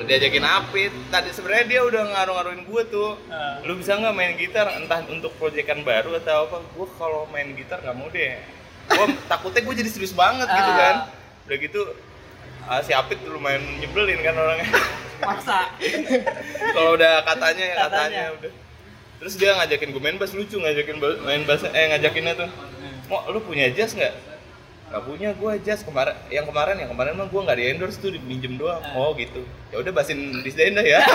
diajakin 0.01 0.45
Apit 0.47 0.93
tadi 1.09 1.29
sebenarnya 1.29 1.67
dia 1.67 1.81
udah 1.83 2.03
ngaruh-ngaruhin 2.09 2.63
gua 2.65 2.83
tuh 2.87 3.19
Ah. 3.27 3.59
lu 3.61 3.75
bisa 3.75 3.93
nggak 3.93 4.15
main 4.15 4.33
gitar 4.35 4.71
entah 4.73 5.03
untuk 5.07 5.35
proyekan 5.35 5.83
baru 5.83 6.17
atau 6.17 6.47
apa 6.47 6.57
gua 6.73 6.87
kalau 6.95 7.27
main 7.29 7.53
gitar 7.53 7.79
nggak 7.79 7.93
mau 7.93 8.09
deh 8.09 8.39
gua 8.89 9.07
takutnya 9.27 9.61
gua 9.61 9.75
jadi 9.75 9.91
serius 9.91 10.15
banget 10.15 10.47
gitu 10.47 10.71
Ah. 10.71 10.79
kan 10.79 10.95
udah 11.45 11.59
gitu 11.59 11.81
ah, 12.71 12.81
si 12.81 12.95
Apit 12.95 13.19
lumayan 13.27 13.61
nyebelin 13.83 14.23
kan 14.23 14.39
orangnya. 14.39 14.71
Maksa. 15.21 15.75
kalau 16.75 16.95
udah 16.95 17.27
katanya 17.27 17.65
ya 17.67 17.77
katanya, 17.77 17.91
Katanya. 17.91 18.25
udah. 18.39 18.53
Terus 19.21 19.35
dia 19.37 19.51
ngajakin 19.53 19.89
gue 19.93 20.01
main 20.01 20.17
bass 20.17 20.33
lucu 20.33 20.57
ngajakin 20.57 20.97
main 21.27 21.43
bass 21.45 21.67
eh 21.67 21.87
ngajakinnya 21.93 22.35
tuh. 22.39 22.51
Mau 23.11 23.27
lu 23.29 23.43
punya 23.43 23.69
jas 23.75 23.93
nggak? 23.93 24.15
Nggak 24.91 25.03
punya 25.05 25.29
gue 25.37 25.53
jas 25.61 25.85
kemarin 25.85 26.17
yang 26.33 26.49
kemarin 26.49 26.81
yang 26.81 26.89
kemarin 26.89 27.13
mah 27.19 27.29
gue 27.29 27.41
nggak 27.43 27.59
di 27.59 27.65
endorse 27.69 28.01
tuh 28.01 28.15
minjem 28.25 28.57
doang. 28.57 28.81
Oh 28.97 29.13
gitu. 29.13 29.45
Ya 29.69 29.77
udah 29.83 29.93
basin 29.93 30.41
disdain 30.41 30.73
dah 30.73 30.87
ya. 30.87 31.05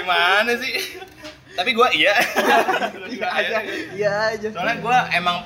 Gimana 0.00 0.52
sih? 0.56 0.74
Tapi 1.54 1.70
gue 1.76 1.88
iya. 2.00 2.14
Iya 3.10 3.28
aja. 3.28 3.56
Iya. 3.92 4.12
Aja. 4.38 4.48
soalnya 4.48 4.76
gue 4.80 4.96
emang 5.12 5.36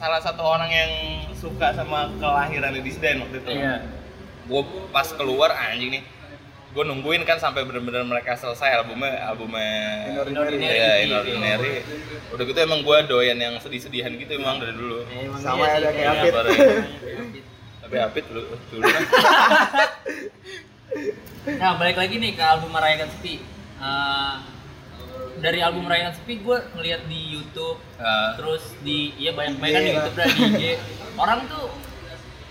salah 0.00 0.16
satu 0.18 0.40
orang 0.42 0.70
yang 0.70 0.90
suka 1.30 1.70
sama 1.70 2.08
kelahiran 2.16 2.72
di 2.72 2.82
disdain 2.82 3.20
waktu 3.20 3.36
itu 3.38 3.50
Iya. 3.54 3.84
gue 4.42 4.62
pas 4.88 5.04
keluar 5.10 5.52
anjing 5.52 5.92
nih 5.92 6.02
gue 6.70 6.84
nungguin 6.84 7.22
kan 7.22 7.36
sampai 7.36 7.62
bener-bener 7.62 8.00
mereka 8.02 8.32
selesai 8.32 8.78
albumnya 8.78 9.12
albumnya 9.22 10.06
Inordinary. 10.08 10.56
ya 10.72 10.92
Inordinary 11.02 11.82
udah 12.30 12.44
gitu 12.44 12.58
emang 12.58 12.80
gue 12.80 12.96
doyan 13.04 13.36
yang 13.36 13.58
sedih-sedihan 13.58 14.14
gitu 14.16 14.32
emang 14.34 14.56
dari 14.56 14.72
dulu 14.72 15.02
Ya, 15.04 15.26
emang 15.26 15.38
Sama 15.38 15.62
iya 15.62 15.74
ada 15.74 15.80
sih. 15.82 15.92
kayak 15.92 16.00
Iya, 16.00 16.12
Apit. 16.16 16.32
baru- 16.32 16.58
tapi 17.80 17.96
Apit 17.98 18.24
dulu 18.26 18.42
dulu 18.66 18.82
kan 18.82 19.02
Nah, 21.50 21.72
balik 21.74 21.96
lagi 21.96 22.14
nih 22.16 22.32
ke 22.32 22.42
album 22.42 22.68
Merayakan 22.68 23.08
Sepi. 23.10 23.40
Eh, 23.80 24.34
dari 25.40 25.58
album 25.58 25.84
Merayakan 25.84 26.14
Sepi 26.14 26.38
gue 26.38 26.56
ngeliat 26.72 27.02
di 27.04 27.20
YouTube, 27.30 27.80
Ah. 27.96 28.32
terus 28.34 28.76
di 28.80 29.12
iya 29.16 29.32
banyak 29.32 29.56
banyak 29.56 29.72
kan 29.72 29.82
di. 29.82 29.90
YouTube 29.90 30.14
dan 30.14 30.28
di 30.28 30.40
IG. 30.46 30.62
Orang 31.16 31.40
tuh 31.46 31.64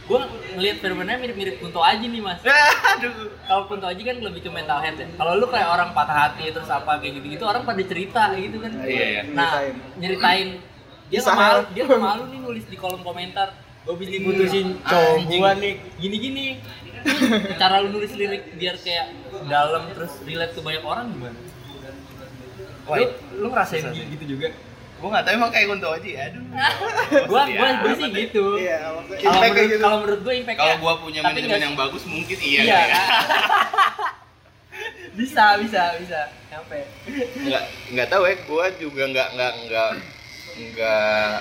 gue 0.05 0.19
ngeliat 0.51 0.77
fenomenanya 0.79 1.19
mirip-mirip 1.19 1.55
Kunto 1.57 1.79
Aji 1.79 2.05
nih 2.05 2.17
mas. 2.19 2.41
aduh 2.97 3.13
Kalau 3.39 3.63
Kunto 3.65 3.85
Aji 3.85 4.01
kan 4.01 4.17
lebih 4.17 4.41
ke 4.41 4.49
mental 4.49 4.79
health 4.79 4.97
ya. 4.97 5.07
Kalau 5.11 5.33
lu 5.35 5.45
kayak 5.45 5.69
orang 5.69 5.89
patah 5.93 6.17
hati 6.27 6.49
terus 6.49 6.65
apa 6.67 6.97
kayak 6.97 7.13
gitu-gitu 7.15 7.43
orang 7.43 7.61
pada 7.61 7.81
cerita 7.81 8.33
gitu 8.33 8.57
kan. 8.57 8.71
Iya, 8.79 9.05
iya. 9.07 9.21
Nah, 9.29 9.61
nyeritain 9.95 10.57
dia 11.07 11.19
Kisah. 11.19 11.33
malu, 11.33 11.61
dia 11.71 11.83
malu 11.87 12.23
nih 12.27 12.39
nulis 12.39 12.65
di 12.65 12.75
kolom 12.75 13.01
komentar. 13.01 13.53
Gue 13.79 13.95
bisa 13.95 14.11
diputusin 14.11 14.77
cowok 14.83 15.13
Anjing. 15.15 15.39
gua 15.39 15.51
nih 15.55 15.73
gini-gini. 15.95 16.45
Cara 17.55 17.79
lu 17.79 17.89
nulis 17.91 18.11
lirik 18.11 18.53
biar 18.53 18.75
kayak 18.77 19.07
dalam 19.45 19.87
terus 19.89 20.13
relate 20.21 20.51
ke 20.51 20.61
banyak 20.61 20.83
orang 20.83 21.05
gimana? 21.09 21.37
Wah, 22.89 22.97
Lu, 22.97 23.05
lu 23.35 23.47
ngerasain 23.47 23.83
gitu 23.93 24.25
juga? 24.27 24.49
gue 24.99 25.07
nggak 25.07 25.23
tahu 25.23 25.33
emang 25.33 25.47
kayak 25.47 25.65
Kunto 25.65 25.87
Aji 25.89 26.11
aduh 26.11 26.43
gua 27.23 27.41
Sedih 27.47 27.55
gua, 27.55 27.69
gua 27.79 27.93
sih 27.95 28.03
deh. 28.03 28.19
gitu. 28.19 28.45
Iya, 28.57 28.77
Kalau 28.83 28.99
menurut, 28.99 29.55
gitu. 29.63 29.79
kalau 29.79 29.97
menurut 30.03 30.19
gue 30.19 30.33
impact 30.35 30.57
kalau 30.59 30.75
gue 30.75 30.93
punya 30.99 31.21
manajemen 31.23 31.61
yang 31.61 31.75
bagus 31.77 32.03
mungkin 32.03 32.37
iya, 32.37 32.61
Iya. 32.61 32.79
ya. 32.83 32.99
bisa, 35.15 35.45
bisa, 35.57 35.83
bisa. 35.95 36.21
Nyampe. 36.49 36.79
nggak 37.39 37.63
nggak 37.93 38.07
tahu 38.09 38.23
ya 38.25 38.35
gue 38.35 38.65
juga 38.81 39.03
nggak 39.07 39.27
nggak 39.31 39.53
nggak 39.63 39.89
nggak 40.59 41.31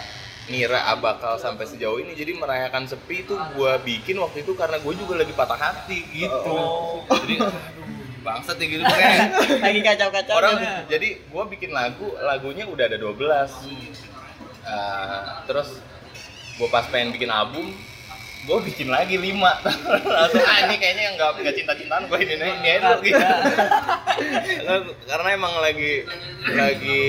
ngira 0.48 0.80
bakal 0.96 1.34
sampai 1.36 1.64
sejauh 1.64 1.98
ini 1.98 2.12
jadi 2.12 2.32
merayakan 2.32 2.86
sepi 2.86 3.22
itu 3.22 3.34
gue 3.34 3.72
bikin 3.82 4.16
waktu 4.16 4.40
itu 4.40 4.52
karena 4.52 4.78
gue 4.78 4.94
juga 4.94 5.18
lagi 5.18 5.32
patah 5.32 5.58
hati 5.58 5.98
gitu 6.08 6.30
Oh. 6.46 7.02
jadi 7.10 7.42
bangsat 8.28 8.56
ya 8.56 8.66
gitu 8.68 8.82
kayak 8.84 9.16
Lagi 9.64 9.80
kacau-kacau. 9.82 10.34
orang 10.34 10.56
jadi 10.86 11.08
gue 11.18 11.44
bikin 11.48 11.70
lagu 11.70 12.06
lagunya 12.20 12.64
udah 12.64 12.84
ada 12.86 12.96
12 12.96 13.16
Ah, 14.62 15.40
terus 15.42 15.80
gue 16.54 16.68
pas 16.68 16.84
pengen 16.84 17.08
bikin 17.10 17.30
album 17.30 17.72
gue 18.40 18.58
bikin 18.62 18.86
lagi 18.86 19.16
5 19.16 19.32
langsung 20.14 20.42
ah 20.42 20.58
ini 20.62 20.76
kayaknya 20.76 21.02
yang 21.04 21.14
nggak 21.16 21.30
nggak 21.38 21.54
cinta 21.54 21.72
cintaan 21.74 22.04
gue 22.04 22.18
ini 22.18 22.34
ini 22.34 22.46
ini 22.54 22.68
enak 22.76 22.98
gitu 23.00 23.18
karena 25.04 25.28
emang 25.30 25.54
lagi 25.58 26.04
lagi 26.48 27.02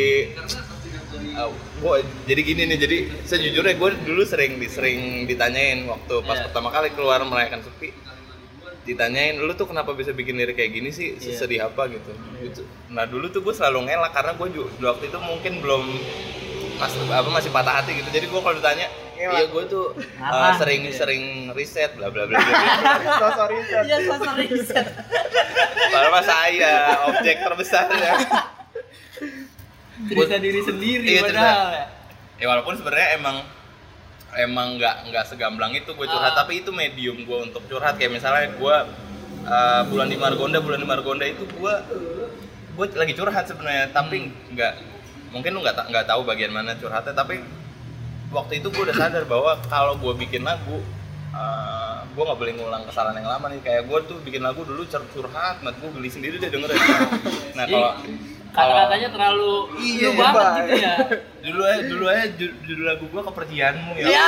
uh, 1.35 1.51
gua 1.77 1.99
jadi 2.25 2.41
gini 2.41 2.61
nih 2.65 2.77
jadi 2.77 2.97
sejujurnya 3.23 3.75
gue 3.75 3.89
dulu 4.03 4.23
sering 4.23 4.55
di- 4.55 4.67
sering 4.67 4.99
ditanyain 5.25 5.83
waktu 5.85 6.13
pas 6.21 6.35
Iya. 6.35 6.43
pertama 6.47 6.69
kali 6.69 6.89
keluar 6.91 7.19
merayakan 7.21 7.61
sepi 7.61 7.91
ditanyain 8.89 9.37
lu 9.37 9.53
tuh 9.53 9.65
kenapa 9.65 9.91
bisa 9.91 10.09
bikin 10.09 10.33
lirik 10.33 10.53
kayak 10.53 10.71
gini 10.71 10.89
sih 10.89 11.13
Iya. 11.13 11.35
sedih 11.35 11.61
apa 11.63 11.85
gitu 11.87 12.11
Gitu. 12.39 12.61
nah 12.87 13.03
dulu 13.03 13.27
tuh 13.27 13.39
gue 13.39 13.51
selalu 13.51 13.85
ngelak 13.85 14.11
karena 14.11 14.33
gue 14.33 14.47
juga 14.51 14.69
waktu 14.89 15.05
itu 15.05 15.17
mungkin 15.17 15.53
belum 15.59 15.83
mas 16.75 16.91
apa 16.95 17.29
masih 17.29 17.49
patah 17.49 17.75
hati 17.77 17.91
gitu 17.93 18.09
jadi 18.09 18.25
gue 18.25 18.39
kalau 18.39 18.55
ditanya 18.55 18.87
iya 19.13 19.43
gue 19.45 19.63
tuh 19.65 19.91
uh, 19.91 19.99
Ngarang 20.17 20.55
sering 20.57 20.79
gitu 20.81 20.89
ya. 20.89 20.97
sering 20.97 21.23
riset 21.51 21.91
bla 21.93 22.07
bla 22.07 22.23
bla 22.23 22.39
Sosok 23.21 23.47
riset. 23.49 23.83
Iya, 23.83 23.97
sosok 24.01 24.33
riset. 24.37 24.87
Padahal 25.89 26.07
mah 26.09 26.23
saya 26.23 26.71
objek 27.05 27.35
terbesar 27.37 27.85
ya. 27.91 28.13
Cerita 30.01 30.37
diri 30.39 30.61
sendiri 30.61 31.07
Iya, 31.09 31.21
padahal 31.25 31.67
ya. 31.69 31.85
Ya 32.39 32.45
walaupun 32.47 32.73
sebenarnya 32.73 33.19
emang 33.19 33.43
emang 34.35 34.77
nggak 34.77 35.09
nggak 35.09 35.25
segamblang 35.25 35.73
itu 35.73 35.89
gue 35.89 36.05
curhat, 36.05 36.33
Ah. 36.33 36.45
tapi 36.45 36.61
itu 36.61 36.69
medium 36.69 37.17
gue 37.19 37.37
untuk 37.41 37.63
curhat. 37.65 37.95
Kayak 37.95 38.21
misalnya 38.21 38.53
gue 38.53 38.75
uh, 39.43 39.81
bulan 39.87 40.07
di 40.07 40.17
Margonda, 40.17 40.59
bulan 40.59 40.77
di 40.77 40.87
Margonda 40.87 41.25
itu 41.25 41.45
gue 41.45 41.73
gue 42.75 42.85
lagi 42.93 43.13
curhat 43.13 43.45
sebenarnya, 43.45 43.89
tapi 43.89 44.29
nggak 44.53 44.73
mungkin 45.29 45.49
lu 45.51 45.61
nggak 45.61 45.89
nggak 45.89 46.05
tahu 46.05 46.21
bagian 46.23 46.49
mana 46.49 46.73
curhatnya, 46.73 47.11
tapi 47.11 47.41
waktu 48.29 48.61
itu 48.61 48.69
gue 48.69 48.83
udah 48.85 48.95
sadar 48.95 49.25
bahwa 49.25 49.57
kalau 49.65 49.97
gue 49.97 50.13
bikin 50.19 50.45
lagu 50.45 50.77
uh, 51.33 52.05
gue 52.09 52.23
nggak 52.23 52.39
boleh 52.39 52.53
ngulang 52.55 52.83
kesalahan 52.85 53.17
yang 53.17 53.29
lama 53.29 53.49
nih. 53.49 53.61
Kayak 53.61 53.89
gue 53.89 53.99
tuh 54.05 54.17
bikin 54.21 54.41
lagu 54.41 54.61
dulu 54.61 54.85
cur- 54.85 55.09
curhat, 55.09 55.61
mat 55.61 55.73
gue 55.75 55.89
geli 55.89 56.09
sendiri 56.09 56.35
deh 56.37 56.49
dengerin. 56.49 56.77
Nah 57.57 57.65
kalau 57.65 57.91
Kata-katanya 58.49 59.07
terlalu 59.09 59.53
Iya, 59.77 60.09
lu 60.09 60.11
banget 60.15 60.35
Bang. 60.35 60.55
gitu 60.59 60.73
ya. 60.75 60.95
dulu 61.45 61.61
aja 61.63 61.81
dulu 61.85 62.05
aja 62.05 62.25
ju- 62.33 62.55
judul 62.63 62.85
lagu 62.85 63.05
gua 63.07 63.21
kepergianmu 63.23 63.91
ya. 63.95 64.05
Ya, 64.05 64.27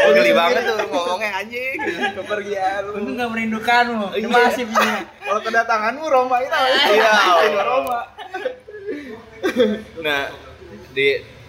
Gua 0.00 0.12
geli 0.14 0.32
banget 0.32 0.62
tuh 0.64 0.76
ngomongnya 0.86 1.30
anjing. 1.36 1.76
Kepergian 2.14 2.80
lu. 2.84 2.92
Untung 2.96 3.14
gak 3.14 3.30
merindukanmu. 3.30 4.06
Iya. 4.14 4.26
Masih 4.28 4.64
punya. 4.64 4.96
Kalau 5.18 5.40
kedatanganmu 5.40 6.04
Roma 6.04 6.36
itu? 6.40 6.56
Iya. 6.90 7.12
Itu 7.42 7.60
Roma. 7.60 8.00
Nah, 10.00 10.22
di 10.90 11.08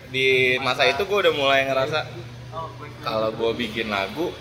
di 0.09 0.27
masa 0.57 0.85
itu 0.85 1.03
gua 1.03 1.21
udah 1.21 1.33
mulai 1.33 1.65
ngerasa 1.65 1.99
kalau 3.01 3.29
gua 3.31 3.51
bikin 3.51 3.87
lagu 3.87 4.31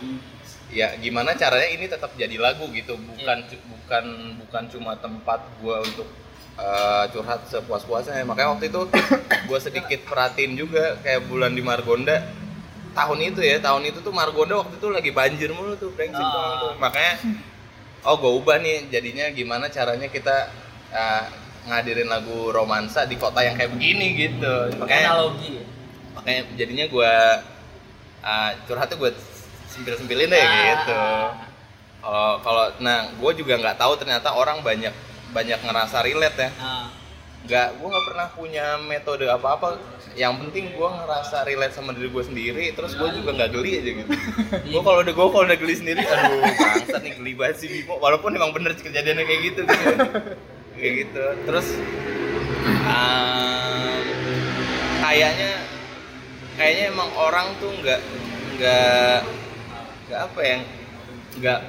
ya 0.71 0.91
gimana 0.97 1.35
caranya 1.35 1.69
ini 1.69 1.87
tetap 1.87 2.11
jadi 2.15 2.35
lagu 2.37 2.67
gitu 2.69 2.95
bukan 2.97 3.39
cu- 3.45 3.63
bukan 3.85 4.05
bukan 4.41 4.63
cuma 4.73 4.93
tempat 4.97 5.45
gua 5.61 5.85
untuk 5.85 6.09
uh, 6.57 7.05
curhat 7.13 7.45
sepuas-puasnya 7.47 8.25
makanya 8.25 8.57
waktu 8.57 8.73
itu 8.73 8.81
gua 9.49 9.59
sedikit 9.61 10.01
perhatiin 10.09 10.57
juga 10.57 10.97
kayak 11.05 11.29
bulan 11.29 11.53
di 11.53 11.61
Margonda 11.61 12.25
tahun 12.95 13.19
itu 13.35 13.41
ya 13.45 13.59
tahun 13.61 13.91
itu 13.91 14.01
tuh 14.01 14.15
Margonda 14.15 14.63
waktu 14.63 14.79
itu 14.79 14.89
lagi 14.89 15.11
banjir 15.11 15.51
mulu 15.51 15.75
tuh 15.75 15.91
brengsek 15.93 16.23
tuh. 16.23 16.79
makanya 16.79 17.19
oh 18.07 18.15
gue 18.21 18.33
ubah 18.39 18.63
nih 18.63 18.87
jadinya 18.87 19.27
gimana 19.35 19.67
caranya 19.67 20.07
kita 20.07 20.47
uh, 20.95 21.25
ngadirin 21.67 22.07
lagu 22.07 22.53
romansa 22.55 23.03
di 23.09 23.19
kota 23.19 23.43
yang 23.43 23.59
kayak 23.59 23.73
begini 23.75 24.15
gitu 24.15 24.79
makanya 24.79 25.11
Analogi. 25.11 25.59
ya. 25.59 25.65
makanya 26.15 26.41
jadinya 26.55 26.87
gue 26.87 27.13
uh, 28.23 28.51
curhatnya 28.71 28.97
gue 29.01 29.11
sempil 29.67 29.95
sempilin 29.99 30.31
deh 30.31 30.39
Ah. 30.39 30.55
gitu 30.71 31.03
kalau 32.05 32.31
kalau 32.45 32.65
nah 32.85 33.09
gue 33.09 33.33
juga 33.41 33.57
nggak 33.57 33.81
tahu 33.81 33.97
ternyata 33.97 34.37
orang 34.37 34.61
banyak 34.61 34.93
banyak 35.33 35.61
ngerasa 35.65 36.05
relate 36.05 36.39
ya. 36.39 36.51
Nah, 36.61 36.87
nggak 37.45 37.69
gue 37.77 37.89
nggak 37.93 38.07
pernah 38.09 38.27
punya 38.33 38.67
metode 38.81 39.29
apa 39.29 39.61
apa 39.61 39.69
yang 40.17 40.41
penting 40.41 40.73
gue 40.73 40.89
ngerasa 40.89 41.45
relate 41.45 41.75
sama 41.77 41.93
diri 41.93 42.09
gue 42.09 42.25
sendiri 42.25 42.65
terus 42.73 42.97
gue 42.97 43.09
juga 43.21 43.37
nggak 43.37 43.51
geli 43.53 43.71
aja 43.81 43.91
gitu. 44.05 44.11
Gue 44.73 44.81
kalau 44.81 45.05
udah 45.05 45.13
gue 45.13 45.27
kalau 45.29 45.45
udah 45.45 45.59
geli 45.59 45.75
sendiri 45.77 46.01
aduh 46.07 46.41
bangsat 46.41 47.03
nih 47.05 47.13
geli 47.21 47.33
banget 47.37 47.57
sih 47.61 47.69
Bimo. 47.69 48.01
Walaupun 48.01 48.33
emang 48.33 48.55
bener 48.57 48.73
kejadiannya 48.79 49.25
kayak 49.27 49.41
gitu 49.45 49.61
gitu. 49.67 49.93
Kayak 50.79 50.93
gitu. 51.05 51.25
Terus 51.45 51.67
um, 52.89 54.01
kayaknya 55.05 55.53
kayaknya 56.57 56.85
emang 56.95 57.11
orang 57.19 57.47
tuh 57.59 57.75
nggak 57.83 58.01
nggak 58.57 59.19
nggak 60.09 60.21
apa 60.31 60.41
ya 60.47 60.59
nggak 61.43 61.61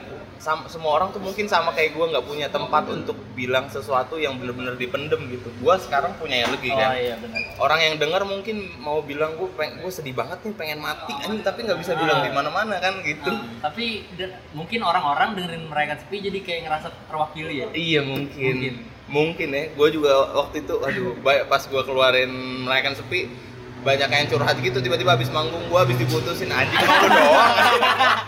sam- 0.45 0.69
semua 0.69 1.01
orang 1.01 1.09
tuh 1.09 1.17
mungkin 1.17 1.49
sama 1.49 1.73
kayak 1.73 1.97
gue 1.97 2.05
nggak 2.05 2.25
punya 2.29 2.47
tempat 2.53 2.85
untuk 2.85 3.17
bilang 3.33 3.65
sesuatu 3.65 4.21
yang 4.21 4.37
bener-bener 4.37 4.77
dipendem 4.77 5.17
gitu. 5.33 5.49
Gue 5.57 5.73
sekarang 5.81 6.13
punya 6.21 6.45
energi 6.45 6.69
oh 6.69 6.77
kan. 6.77 6.93
iya 6.93 7.17
orang 7.57 7.79
yang 7.81 7.95
dengar 7.97 8.21
mungkin 8.21 8.69
mau 8.77 9.01
bilang 9.01 9.33
gue 9.41 9.49
gue 9.57 9.91
sedih 9.91 10.13
banget 10.13 10.37
nih 10.45 10.53
pengen 10.53 10.79
mati 10.85 11.17
anjing 11.17 11.41
tapi 11.41 11.65
nggak 11.65 11.81
bisa 11.81 11.97
bilang 11.97 12.21
di 12.21 12.29
mana-mana 12.29 12.77
kan 12.77 13.01
gitu. 13.01 13.33
Nah, 13.33 13.65
tapi 13.65 14.05
mungkin 14.53 14.85
orang-orang 14.85 15.33
dengerin 15.33 15.65
mereka 15.65 15.97
sepi 15.97 16.21
jadi 16.21 16.39
kayak 16.45 16.61
ngerasa 16.69 16.87
terwakili 17.09 17.65
ya. 17.65 17.67
iya 17.73 18.01
mungkin. 18.05 18.53
Mungkin. 18.53 18.75
mungkin, 19.05 19.49
ya. 19.49 19.63
Gue 19.73 19.89
juga 19.89 20.29
waktu 20.37 20.61
itu 20.61 20.75
aduh 20.77 21.17
pas 21.25 21.61
gue 21.65 21.81
keluarin 21.81 22.29
merayakan 22.69 22.93
sepi 22.93 23.45
banyak 23.85 24.09
yang 24.09 24.27
curhat 24.33 24.57
gitu 24.65 24.81
tiba-tiba 24.81 25.13
habis 25.13 25.29
manggung 25.29 25.61
gua 25.69 25.85
habis 25.85 25.93
diputusin 26.01 26.49
anjing 26.49 26.73
lu 26.81 27.07
doang 27.13 27.53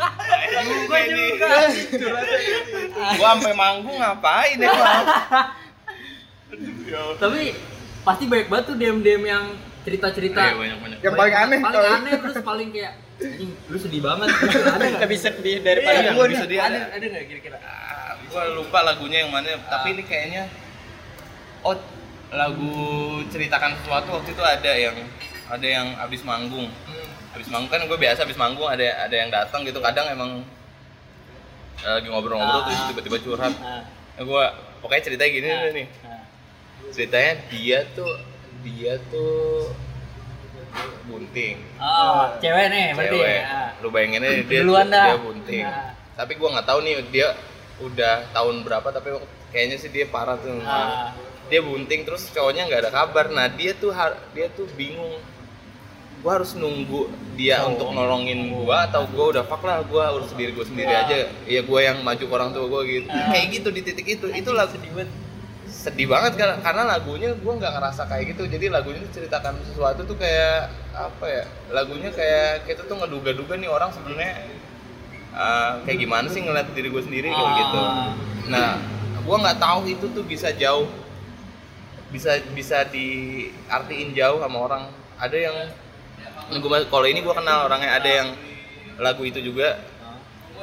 juga 0.51 0.97
nih. 1.07 1.29
Gua 3.17 3.29
sampai 3.35 3.53
manggung 3.53 3.97
ngapain 3.97 4.57
ya 4.57 4.71
Tapi 7.19 7.41
pasti 8.01 8.23
banyak 8.25 8.47
banget 8.47 8.65
tuh 8.71 8.75
DM-DM 8.79 9.23
yang 9.27 9.45
cerita-cerita. 9.83 10.39
Iya, 10.39 10.55
banyak 10.55 10.77
banyak. 10.79 10.97
Yang 11.03 11.15
paling 11.15 11.35
aneh 11.35 11.57
paling 11.59 11.83
aneh 11.83 12.11
terus 12.19 12.37
paling 12.43 12.69
kayak 12.71 12.93
anjing 13.17 13.51
lu 13.67 13.77
sedih 13.79 14.01
banget. 14.03 14.27
Ada 14.31 14.85
nggak? 14.85 15.01
lebih 15.03 15.19
sedih 15.19 15.55
daripada 15.63 15.97
Iya, 15.99 16.11
gue 16.13 16.23
lebih 16.27 16.39
sedih 16.43 16.59
ada 16.61 16.67
ada. 16.67 16.79
ada 16.95 17.05
nggak 17.07 17.25
kira-kira? 17.27 17.57
Ah, 17.63 18.13
gua 18.29 18.43
lupa 18.55 18.79
lagunya 18.83 19.25
yang 19.25 19.31
mana. 19.31 19.57
Tapi 19.67 19.87
ini 19.97 20.03
kayaknya 20.05 20.43
oh 21.65 21.75
lagu 22.27 22.75
ceritakan 23.31 23.79
sesuatu 23.81 24.19
waktu 24.19 24.29
itu 24.35 24.43
ada 24.43 24.71
yang 24.75 24.97
ada 25.47 25.67
yang 25.67 25.87
habis 25.95 26.21
manggung 26.27 26.67
habis 27.37 27.53
manggung 27.53 27.69
kan 27.69 27.85
gue 27.85 27.99
biasa 28.01 28.19
habis 28.25 28.35
manggung 28.35 28.65
ada 28.65 28.83
ada 29.05 29.15
yang 29.15 29.29
datang 29.29 29.61
gitu. 29.61 29.77
Kadang 29.77 30.09
emang 30.09 30.41
eh, 31.85 31.91
lagi 32.01 32.09
ngobrol-ngobrol 32.09 32.65
terus 32.65 32.81
tiba-tiba 32.89 33.17
curhat. 33.21 33.53
Nah, 33.61 33.85
gue 34.25 34.43
pokoknya 34.81 35.03
ceritanya 35.05 35.31
gini 35.31 35.47
nah, 35.47 35.69
nih. 35.69 35.87
Nah. 36.01 36.23
ceritanya 36.89 37.33
dia 37.53 37.79
tuh 37.93 38.11
dia 38.65 38.93
tuh 39.13 39.69
bunting. 41.05 41.57
Oh 41.77 42.33
cewek 42.41 42.65
nih 42.73 42.85
berarti. 42.97 43.17
Cewek 43.21 43.41
Ah. 43.45 43.69
lu 43.85 43.87
bayangin 43.93 44.25
aja 44.25 44.41
dia 44.41 44.59
Duluan 44.65 44.87
dah. 44.89 45.05
dia 45.13 45.21
bunting. 45.21 45.65
Nah. 45.65 45.93
tapi 46.17 46.33
gua 46.41 46.49
nggak 46.57 46.67
tahu 46.67 46.79
nih 46.81 46.93
dia 47.13 47.27
udah 47.77 48.25
tahun 48.33 48.65
berapa 48.65 48.89
tapi 48.89 49.13
kayaknya 49.53 49.77
sih 49.77 49.93
dia 49.93 50.09
parah 50.09 50.41
tuh. 50.41 50.57
Ah. 50.65 51.13
dia 51.47 51.61
bunting 51.63 52.03
terus 52.03 52.27
cowoknya 52.33 52.65
nggak 52.65 52.89
ada 52.89 52.91
kabar. 52.91 53.29
Nah 53.29 53.45
dia 53.53 53.77
tuh 53.77 53.93
dia 54.33 54.49
tuh 54.51 54.65
bingung 54.73 55.21
gua 56.19 56.41
harus 56.41 56.53
nunggu 56.53 57.07
dia 57.33 57.61
Oh. 57.61 57.69
untuk 57.71 57.93
nolongin 57.93 58.49
gua 58.51 58.85
atau 58.85 59.05
gua 59.07 59.37
udah 59.37 59.43
fuck 59.43 59.61
lah 59.61 59.85
gua 59.85 60.11
urus 60.13 60.33
diri 60.33 60.51
gua 60.51 60.65
sendiri 60.65 60.89
Ah. 60.89 61.05
aja 61.05 61.17
ya 61.45 61.61
gua 61.61 61.79
yang 61.81 62.01
maju 62.01 62.19
ke 62.19 62.33
orang 62.33 62.51
tua 62.51 62.65
gua 62.65 62.81
gitu 62.81 63.05
Ah. 63.07 63.29
kayak 63.29 63.47
gitu 63.53 63.69
di 63.69 63.81
titik 63.81 64.07
itu 64.07 64.25
itu 64.29 64.49
lagu 64.51 64.73
sedih 64.73 64.91
banget 64.91 65.09
sedih 65.67 66.07
banget 66.07 66.33
kan 66.35 66.49
karena 66.59 66.83
lagunya 66.89 67.31
gue 67.31 67.53
nggak 67.53 67.69
ngerasa 67.69 68.07
kayak 68.07 68.33
gitu 68.33 68.43
jadi 68.47 68.71
lagunya 68.71 69.03
tuh 69.03 69.13
ceritakan 69.13 69.55
sesuatu 69.63 70.03
tuh 70.03 70.15
kayak 70.15 70.67
apa 70.91 71.25
ya 71.27 71.43
lagunya 71.69 72.09
kayak 72.09 72.65
kita 72.65 72.81
tuh 72.83 72.97
ngeduga-duga 72.97 73.55
nih 73.55 73.69
orang 73.69 73.91
sebenarnya 73.91 74.47
uh, 75.31 75.79
kayak 75.83 75.99
gimana 76.01 76.27
sih 76.27 76.41
ngeliat 76.41 76.71
diri 76.71 76.87
gue 76.87 77.03
sendiri 77.03 77.27
kayak 77.29 77.45
Ah. 77.45 77.55
gitu 77.55 77.81
nah 78.47 78.69
gue 79.21 79.37
nggak 79.37 79.59
tahu 79.59 79.79
itu 79.85 80.05
tuh 80.09 80.23
bisa 80.23 80.49
jauh 80.51 80.87
bisa 82.09 82.35
bisa 82.51 82.87
diartiin 82.87 84.11
jauh 84.11 84.39
sama 84.39 84.57
orang 84.61 84.83
ada 85.15 85.37
yang 85.37 85.55
gua, 86.63 86.83
kalau 86.87 87.07
ini 87.07 87.19
gue 87.19 87.35
kenal 87.35 87.67
orangnya. 87.67 87.97
Ada 87.99 88.09
yang 88.09 88.29
lagu 88.97 89.23
itu 89.23 89.39
juga. 89.43 89.79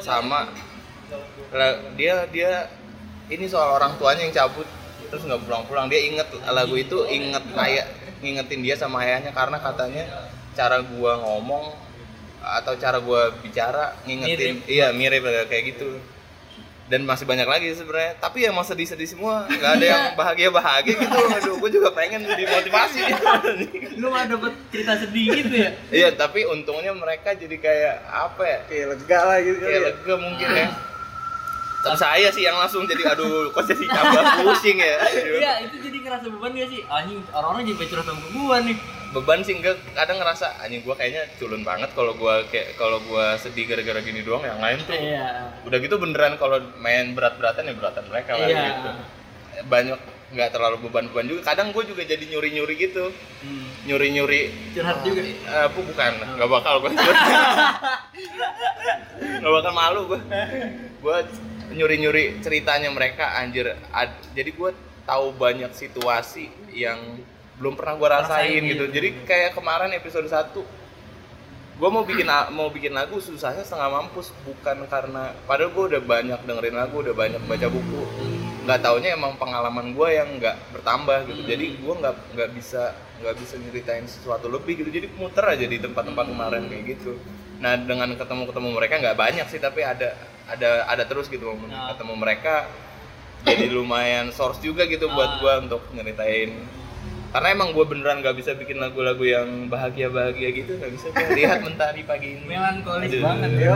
Sama. 0.00 0.50
Dia 1.95 2.26
dia 2.29 2.69
ini 3.31 3.47
soal 3.47 3.79
orang 3.79 3.95
tuanya 4.00 4.26
yang 4.26 4.35
cabut. 4.35 4.67
Terus 5.12 5.23
nggak 5.25 5.45
pulang-pulang. 5.47 5.87
Dia 5.93 6.00
inget 6.03 6.29
lagu 6.49 6.75
itu 6.75 7.07
inget 7.07 7.45
kayak 7.55 7.87
ngingetin 8.25 8.61
dia 8.64 8.75
sama 8.75 9.05
ayahnya. 9.05 9.31
Karena 9.31 9.61
katanya 9.61 10.05
cara 10.55 10.83
gua 10.83 11.19
ngomong 11.21 11.75
atau 12.45 12.76
cara 12.76 13.00
gua 13.00 13.33
bicara 13.41 13.97
ngingetin 14.05 14.61
iya 14.69 14.93
mirip 14.93 15.25
kayak 15.49 15.73
gitu 15.73 15.97
dan 16.85 17.00
masih 17.09 17.25
banyak 17.25 17.49
lagi 17.49 17.73
sebenarnya. 17.73 18.21
Tapi 18.21 18.45
ya 18.45 18.50
mau 18.53 18.61
sedih-sedih 18.61 19.09
semua 19.09 19.49
nggak 19.49 19.73
ada 19.81 19.85
yang 19.85 20.05
bahagia-bahagia 20.21 20.95
gitu. 21.00 21.17
Aduh 21.41 21.55
gue 21.61 21.71
juga 21.73 21.88
pengen 21.97 22.29
dimotivasi 22.29 22.99
gitu 23.00 23.25
lu 24.00 24.11
mah 24.12 24.29
dapet 24.29 24.53
cerita 24.69 25.00
sedih 25.00 25.26
gitu 25.33 25.55
ya? 25.55 25.71
Iya 25.88 26.09
tapi 26.12 26.45
untungnya 26.45 26.93
mereka 26.93 27.33
jadi 27.33 27.57
kayak 27.57 27.95
apa 28.05 28.43
ya 28.45 28.59
Kayak 28.69 28.87
lega 28.97 29.19
lah 29.25 29.38
gitu 29.41 29.59
kayak 29.64 29.81
ya. 29.81 29.87
lega 29.88 30.14
mungkin 30.21 30.49
ya. 30.53 30.69
Tapi 31.85 32.01
saya 32.01 32.29
sih 32.33 32.40
yang 32.49 32.57
langsung 32.57 32.88
jadi 32.88 33.12
aduh 33.12 33.53
kok 33.53 33.64
jadi 33.68 33.85
tambah 33.85 34.23
pusing 34.40 34.81
ya? 34.81 34.97
Iya 35.12 35.53
itu 35.68 35.77
jadi 35.85 35.97
ngerasa 36.01 36.27
beban 36.33 36.53
gak 36.57 36.68
sih? 36.73 36.81
Anjing 36.88 37.20
orang-orang 37.29 37.68
jadi 37.68 37.85
curhat 37.92 38.07
sama 38.09 38.25
gua 38.33 38.57
nih 38.64 38.77
beban 39.14 39.40
sih 39.40 39.55
enggak 39.55 39.79
kadang 39.94 40.18
ngerasa 40.18 40.59
anjing 40.59 40.83
gua 40.83 40.98
kayaknya 40.98 41.31
culun 41.38 41.62
banget 41.62 41.94
kalau 41.94 42.12
gua 42.18 42.42
kayak 42.50 42.74
kalau 42.74 42.98
gua 43.07 43.38
sedih 43.38 43.64
gara-gara 43.64 44.03
gini 44.03 44.27
doang 44.27 44.42
yang 44.42 44.59
lain 44.59 44.83
tuh 44.83 44.90
iya. 44.92 45.55
udah 45.62 45.79
gitu 45.79 45.94
beneran 45.96 46.35
kalau 46.35 46.59
main 46.83 47.14
berat-beratan 47.14 47.70
ya 47.70 47.74
beratan 47.79 48.05
mereka 48.11 48.35
Iya. 48.35 48.74
gitu. 48.74 48.90
Banyak 49.70 49.98
nggak 50.35 50.50
terlalu 50.50 50.77
beban-beban 50.90 51.31
juga. 51.31 51.40
Kadang 51.46 51.70
gua 51.70 51.87
juga 51.87 52.03
jadi 52.03 52.27
nyuri-nyuri 52.27 52.74
gitu. 52.74 53.14
Hmm. 53.40 53.70
nyuri-nyuri 53.87 54.50
curhat 54.74 54.98
juga? 55.07 55.22
Eh, 55.22 55.66
bu 55.70 55.81
bukan. 55.87 56.12
Nggak 56.35 56.50
bakal 56.50 56.74
gue 56.83 56.90
nggak 59.40 59.53
bakal 59.53 59.72
malu 59.77 60.00
gue 60.09 60.20
gue 61.05 61.16
nyuri 61.77 61.96
nyuri 62.00 62.24
ceritanya 62.40 62.88
mereka 62.90 63.37
anjir. 63.37 63.77
Ad- 63.92 64.33
jadi 64.33 64.50
gue 64.50 64.70
tahu 65.05 65.37
banyak 65.37 65.70
situasi 65.70 66.48
yang 66.72 67.20
belum 67.64 67.81
pernah 67.81 67.96
gue 67.96 68.09
rasain 68.12 68.29
Rasain 68.29 68.62
gitu. 68.68 68.85
gitu. 68.85 68.85
jadi 68.92 69.09
kayak 69.24 69.50
kemarin 69.57 69.96
episode 69.96 70.29
1 70.29 70.53
gue 71.74 71.90
mau 71.90 72.07
bikin 72.07 72.27
mau 72.55 72.70
bikin 72.70 72.94
lagu 72.94 73.18
susahnya 73.18 73.66
setengah 73.66 73.90
mampus. 73.90 74.31
Bukan 74.46 74.87
karena 74.87 75.35
padahal 75.42 75.74
gue 75.74 75.85
udah 75.90 76.03
banyak 76.07 76.40
dengerin 76.46 76.77
lagu 76.79 77.03
udah 77.03 77.11
banyak 77.11 77.42
baca 77.50 77.66
buku. 77.66 78.03
Nggak 78.62 78.79
taunya 78.79 79.18
emang 79.18 79.35
pengalaman 79.35 79.90
gue 79.90 80.09
yang 80.14 80.38
nggak 80.38 80.55
bertambah 80.70 81.27
gitu. 81.27 81.42
Jadi 81.42 81.83
gue 81.83 81.94
nggak 81.98 82.14
nggak 82.38 82.50
bisa 82.55 82.94
nggak 83.18 83.35
bisa 83.42 83.55
nyeritain 83.59 84.07
sesuatu 84.07 84.46
lebih 84.46 84.87
gitu. 84.87 84.90
Jadi 84.94 85.07
muter 85.18 85.42
aja 85.42 85.66
di 85.66 85.79
tempat-tempat 85.83 86.24
kemarin 86.31 86.62
kayak 86.70 86.85
gitu. 86.94 87.18
Nah 87.59 87.74
dengan 87.74 88.14
ketemu 88.14 88.42
ketemu 88.55 88.68
mereka 88.70 88.94
nggak 89.03 89.18
banyak 89.18 89.46
sih 89.50 89.59
tapi 89.59 89.83
ada 89.83 90.14
ada 90.46 90.87
ada 90.87 91.03
terus 91.11 91.27
gitu 91.27 91.50
momen 91.50 91.74
Ah. 91.74 91.90
ketemu 91.90 92.14
mereka. 92.14 92.70
Jadi 93.44 93.66
lumayan 93.68 94.31
source 94.31 94.62
juga 94.62 94.87
gitu 94.87 95.11
buat 95.11 95.27
Ah. 95.27 95.38
gue 95.42 95.53
untuk 95.68 95.83
nyeritain 95.90 96.55
karena 97.35 97.51
emang 97.51 97.75
gue 97.75 97.83
beneran 97.83 98.23
nggak 98.23 98.38
bisa 98.38 98.55
bikin 98.55 98.79
lagu-lagu 98.79 99.27
yang 99.27 99.66
bahagia-bahagia 99.66 100.55
gitu 100.55 100.79
nggak 100.79 100.92
bisa. 100.94 101.11
Gua 101.11 101.35
lihat 101.35 101.66
mentari 101.66 102.07
pagi 102.07 102.38
ini. 102.38 102.47
Melankolis 102.47 103.11
Aduh. 103.11 103.23
banget. 103.27 103.51
Yo 103.59 103.75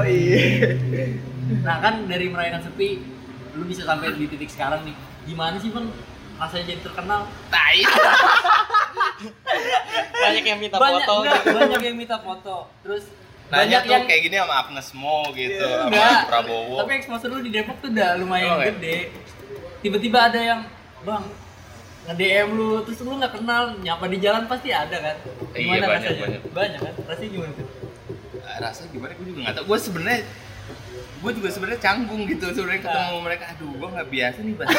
nah 1.59 1.83
kan 1.83 2.07
dari 2.07 2.31
merayakan 2.31 2.63
sepi 2.63 3.03
lu 3.59 3.67
bisa 3.67 3.83
sampai 3.83 4.15
di 4.15 4.31
titik 4.31 4.47
sekarang 4.47 4.87
nih. 4.87 4.95
Gimana 5.27 5.59
sih 5.59 5.75
bang? 5.75 5.91
Rasanya 6.39 6.65
jadi 6.71 6.81
terkenal? 6.87 7.27
Tai. 7.51 7.79
Banyak 10.23 10.45
yang 10.47 10.59
minta 10.63 10.79
banyak 10.79 11.03
foto. 11.03 11.15
enggak, 11.27 11.39
gitu. 11.43 11.57
banyak 11.59 11.83
yang 11.83 11.97
minta 11.99 12.17
foto. 12.23 12.57
Terus 12.87 13.11
Nanya 13.49 13.59
banyak 13.59 13.81
tuh 13.83 13.91
yang 13.91 14.05
kayak 14.07 14.23
gini 14.23 14.37
sama 14.39 14.55
Agnes 14.61 14.89
Mo 14.95 15.19
gitu, 15.35 15.67
sama 15.67 15.91
enggak. 15.91 16.21
Prabowo. 16.31 16.75
tapi 16.85 16.91
exposure 16.95 17.31
lu 17.33 17.43
di 17.43 17.51
Depok 17.51 17.83
tuh 17.83 17.91
udah 17.91 18.11
lumayan 18.23 18.55
Oh, 18.55 18.63
iya. 18.63 18.71
gede. 18.71 18.97
Tiba-tiba 19.83 20.31
ada 20.31 20.39
yang 20.39 20.61
bang 21.03 21.25
nge 22.09 22.15
DM 22.15 22.49
lu 22.51 22.81
terus 22.83 22.99
lu 23.01 23.13
nggak 23.15 23.33
kenal 23.35 23.77
nyapa 23.79 24.05
di 24.07 24.17
jalan 24.17 24.49
pasti 24.49 24.73
ada 24.73 24.97
kan? 24.97 25.17
Iya, 25.53 25.61
gimana 25.61 25.85
banyak, 25.85 26.09
rasanya? 26.09 26.23
banyak. 26.25 26.41
banyak 26.51 26.81
kan? 26.81 26.95
Rasanya 27.05 27.31
gimana 27.31 27.53
tuh? 27.53 27.67
Rasanya 28.59 28.89
gimana? 28.91 29.13
Gue 29.13 29.27
juga 29.27 29.39
nggak 29.39 29.55
tahu. 29.55 29.65
Gue 29.67 29.79
sebenarnya 29.79 30.21
gue 31.19 31.33
juga 31.35 31.49
sebenarnya 31.51 31.81
canggung 31.83 32.23
gitu 32.25 32.47
sebenarnya 32.49 32.81
ketemu 32.81 33.13
Ah. 33.13 33.21
mereka. 33.21 33.45
Aduh 33.51 33.71
gue 33.71 33.89
nggak 33.91 34.09
biasa 34.09 34.39
nih 34.41 34.55
bahasa 34.55 34.79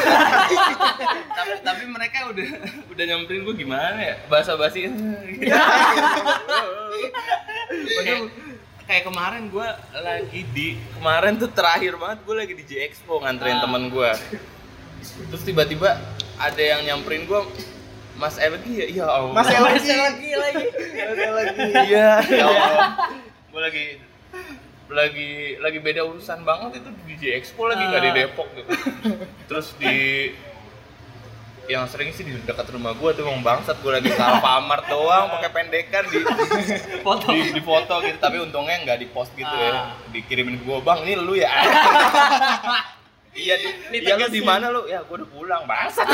tapi 1.30 1.50
tapi 1.60 1.82
mereka 1.86 2.18
udah 2.26 2.48
udah 2.88 3.04
nyamperin 3.06 3.42
gue 3.44 3.54
gimana 3.56 3.98
ya? 4.00 4.14
Bahasa 4.26 4.56
basi 4.56 4.88
kayak, 7.94 8.20
kayak 8.88 9.04
kemarin 9.04 9.42
gue 9.46 9.68
lagi 9.94 10.40
di 10.50 10.66
kemarin 10.96 11.32
tuh 11.36 11.50
terakhir 11.50 11.94
banget 11.94 12.18
gue 12.24 12.34
lagi 12.34 12.52
di 12.54 12.64
J 12.64 12.90
Expo 12.90 13.20
nganterin 13.20 13.54
Ah. 13.54 13.62
temen 13.62 13.86
gue 13.86 14.10
terus 15.30 15.42
tiba-tiba 15.42 15.96
ada 16.40 16.62
yang 16.62 16.80
nyamperin 16.82 17.24
gue 17.24 17.40
Mas 18.16 18.36
Elgi 18.36 18.72
ya 18.74 18.86
iya 18.90 19.06
Allah 19.06 19.32
Mas 19.32 19.48
Elgi. 19.48 19.88
Lagi 19.90 20.30
lagi 20.34 20.66
Ada 21.00 21.28
lagi. 21.32 21.60
Iya, 21.86 22.08
ya 22.22 22.44
Allah. 22.46 22.88
Gue 23.46 23.60
lagi 23.60 23.86
lagi 24.90 25.30
lagi 25.56 25.78
beda 25.78 26.02
urusan 26.02 26.42
banget 26.42 26.80
itu 26.80 26.88
di 27.04 27.14
J 27.16 27.22
Expo 27.36 27.64
lagi 27.64 27.80
nggak 27.82 28.00
di 28.00 28.10
Ah. 28.10 28.16
Depok 28.18 28.48
gitu. 28.52 28.70
Terus 29.46 29.66
di 29.76 29.94
yang 31.66 31.86
sering 31.86 32.10
sih 32.10 32.26
di 32.26 32.34
dekat 32.40 32.66
rumah 32.68 32.92
gue 32.92 33.10
tuh 33.12 33.22
bang 33.22 33.40
bangsat 33.40 33.78
gue 33.78 33.92
lagi 33.92 34.10
ke 34.10 34.18
Alfamart 34.18 34.90
doang 34.90 35.30
pakai 35.30 35.50
pendekan 35.50 36.02
di, 36.04 36.18
foto 36.98 37.30
di 37.30 37.54
di 37.54 37.62
foto 37.62 38.02
gitu 38.02 38.18
tapi 38.18 38.36
untungnya 38.36 38.74
nggak 38.82 38.98
di 38.98 39.06
post 39.06 39.30
gitu 39.32 39.46
Ah. 39.46 39.94
ya 39.94 40.10
dikirimin 40.10 40.58
gue 40.58 40.76
bang 40.80 40.98
ini 41.04 41.14
lu 41.14 41.32
ya 41.32 41.46
iya 43.30 43.54
di 43.62 43.98
iya 44.02 44.18
lu 44.18 44.26
di 44.26 44.42
mana 44.42 44.74
lu? 44.74 44.82
Ya 44.90 45.06
gue 45.06 45.16
udah 45.22 45.28
pulang 45.30 45.62
bangsat 45.62 46.06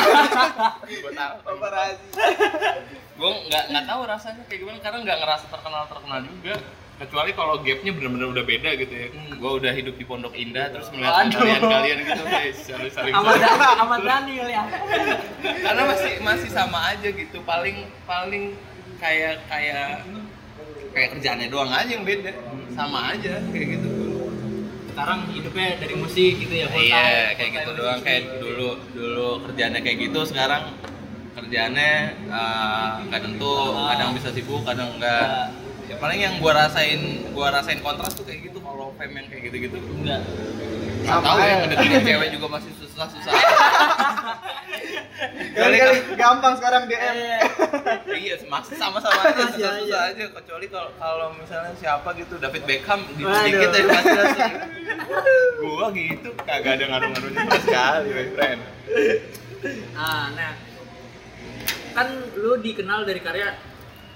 gue 1.05 1.13
tahu 1.17 1.37
Paparazzi. 1.45 2.05
gue 3.17 3.31
nggak 3.49 3.65
nggak 3.73 3.85
tahu 3.89 4.01
rasanya 4.05 4.43
kayak 4.45 4.61
gimana 4.61 4.79
karena 4.85 4.99
nggak 5.01 5.19
ngerasa 5.25 5.45
terkenal 5.49 5.83
terkenal 5.89 6.19
juga. 6.25 6.55
Kecuali 6.97 7.31
kalau 7.37 7.61
gapnya 7.61 7.93
bener-bener 7.93 8.29
udah 8.33 8.45
beda 8.45 8.71
gitu 8.81 8.95
ya. 8.97 9.09
Hmm. 9.13 9.37
gue 9.37 9.51
udah 9.61 9.73
hidup 9.73 9.95
di 9.97 10.05
Pondok 10.05 10.33
Indah 10.37 10.73
terus 10.73 10.89
melihat 10.93 11.25
Aduh. 11.25 11.41
kalian 11.41 11.63
kalian 11.65 11.99
gitu 12.05 12.23
guys 12.25 12.57
saling 12.65 12.93
saling 12.93 13.13
Dhani 14.05 14.33
kali 14.37 14.53
ya. 14.53 14.65
Karena 15.65 15.83
masih 15.89 16.13
masih 16.21 16.51
sama 16.53 16.79
aja 16.93 17.09
gitu. 17.09 17.39
Paling 17.45 17.89
paling 18.05 18.57
kayak 19.01 19.45
kayak 19.49 20.05
kayak 20.93 21.09
kerjaannya 21.17 21.49
doang 21.49 21.73
aja 21.73 21.89
yang 21.89 22.05
beda. 22.05 22.33
Sama 22.77 23.17
aja 23.17 23.41
kayak 23.53 23.69
gitu 23.81 23.96
sekarang 24.97 25.29
hidupnya 25.29 25.77
dari 25.77 25.95
musik 25.95 26.33
gitu 26.39 26.55
ya 26.57 26.67
full 26.67 26.81
iya 26.81 26.97
time, 27.29 27.37
kayak 27.37 27.51
gitu 27.53 27.71
doang. 27.77 27.93
Musik. 27.95 28.07
kayak 28.09 28.23
dulu 28.41 28.69
dulu 28.91 29.29
kerjaannya 29.45 29.81
kayak 29.85 29.99
gitu 30.03 30.21
sekarang 30.25 30.63
kerjaannya 31.37 31.93
eh, 32.33 32.89
kadang 33.07 33.33
tuh 33.37 33.59
Ah. 33.71 33.93
kadang 33.93 34.17
bisa 34.17 34.33
sibuk 34.33 34.65
kadang 34.65 34.97
enggak. 34.97 35.53
Ya 35.87 36.01
paling 36.01 36.19
yang 36.19 36.35
gua 36.41 36.57
rasain 36.59 37.01
gua 37.31 37.53
rasain 37.53 37.79
kontras 37.79 38.11
tuh 38.11 38.25
kayak 38.25 38.49
gitu 38.49 38.59
kalau 38.59 38.97
fam 38.97 39.13
yang 39.13 39.29
kayak 39.29 39.43
gitu 39.47 39.69
gitu 39.69 39.77
enggak. 40.01 40.25
Nggak 41.05 41.21
tahu 41.23 41.39
ya 41.39 41.55
ngedeketin 41.61 42.01
cewek 42.03 42.29
juga 42.33 42.47
masih 42.51 42.73
susah 42.75 43.07
susah 43.07 43.33
Kali 45.55 45.77
kali 45.77 45.95
gampang 46.15 46.55
sekarang 46.55 46.83
DM. 46.85 47.15
iya 48.15 48.35
masih 48.47 48.75
sama-sama 48.75 49.17
aja 49.23 49.33
Iya, 49.33 49.47
susah-susah 49.49 49.83
iya. 50.03 50.13
aja 50.13 50.25
kecuali 50.31 50.67
kalau 50.67 50.91
kalau 50.95 51.27
misalnya 51.33 51.73
siapa 51.75 52.09
gitu 52.15 52.37
David 52.37 52.63
Beckham 52.65 53.01
di 53.11 53.23
Waduh. 53.23 53.43
dikit 53.43 53.71
ya 53.71 53.83
pasti 53.87 54.13
langsung 54.13 54.53
gua 55.59 55.87
gitu 55.91 56.29
kagak 56.39 56.73
ada 56.75 56.85
ngaruh-ngaruhnya 56.87 57.41
sama 57.43 57.59
sekali 57.59 58.09
my 58.11 58.27
friend 58.31 58.61
ah 59.95 60.25
nah 60.33 60.53
kan 61.95 62.07
lu 62.35 62.53
dikenal 62.59 63.01
dari 63.03 63.21
karya 63.21 63.57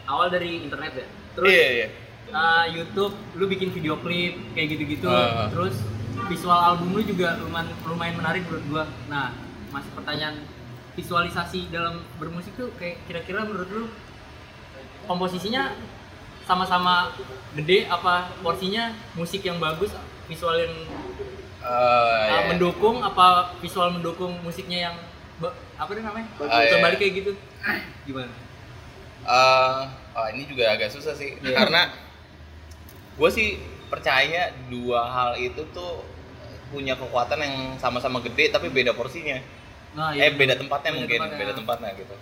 awal 0.05 0.29
dari 0.29 0.61
internet 0.61 0.93
ya 0.95 1.07
terus 1.33 1.49
iya 1.49 1.69
iya 1.75 1.87
uh, 2.31 2.65
YouTube 2.67 3.17
lu 3.35 3.45
bikin 3.47 3.73
video 3.73 3.97
klip 3.97 4.37
kayak 4.53 4.69
gitu-gitu 4.71 5.09
Ah. 5.09 5.49
terus 5.49 5.75
visual 6.27 6.55
album 6.55 6.93
lu 6.93 7.03
juga 7.03 7.41
lumayan 7.41 7.73
lumayan 7.83 8.15
menarik 8.15 8.45
menurut 8.45 8.65
gua 8.69 8.85
nah 9.07 9.33
masih 9.71 9.91
pertanyaan 9.93 10.37
visualisasi 10.93 11.71
dalam 11.71 12.03
bermusik 12.17 12.55
tuh 12.55 12.71
kayak 12.77 12.99
kira-kira 13.05 13.43
menurut 13.43 13.71
lu 13.71 13.85
komposisinya 15.05 15.75
sama-sama 16.45 17.15
gede 17.55 17.87
apa 17.87 18.35
porsinya 18.43 18.91
musik 19.15 19.43
yang 19.43 19.59
bagus 19.59 19.95
visual 20.27 20.57
yang 20.57 20.75
Eh, 21.61 21.69
uh, 21.69 22.25
iya. 22.25 22.41
mendukung 22.49 23.05
apa 23.05 23.53
visual 23.61 23.93
mendukung 23.93 24.33
musiknya 24.41 24.89
yang 24.89 24.97
apa 25.77 25.91
nih 25.93 26.01
namanya 26.01 26.25
Ah, 26.41 26.65
iya. 26.65 26.73
terbalik 26.73 26.97
kayak 26.97 27.15
gitu 27.21 27.33
gimana 28.09 28.33
Eh, 29.21 29.81
oh, 30.17 30.27
ini 30.33 30.49
juga 30.49 30.73
agak 30.73 30.89
susah 30.89 31.13
sih 31.13 31.37
Iya. 31.37 31.53
karena 31.53 31.93
gue 33.13 33.29
sih 33.29 33.61
percaya 33.93 34.57
dua 34.73 35.05
hal 35.05 35.31
itu 35.37 35.61
tuh 35.69 36.01
punya 36.73 36.97
kekuatan 36.97 37.37
yang 37.37 37.57
sama-sama 37.77 38.25
gede 38.25 38.49
tapi 38.49 38.73
beda 38.73 38.97
porsinya 38.97 39.37
nah, 39.93 40.11
eh 40.13 40.31
beda 40.31 40.55
tempatnya 40.55 40.91
Beda 40.91 40.99
mungkin 40.99 41.19
tempatnya. 41.19 41.39
beda 41.39 41.53
tempatnya 41.55 41.91
gitu. 41.97 42.15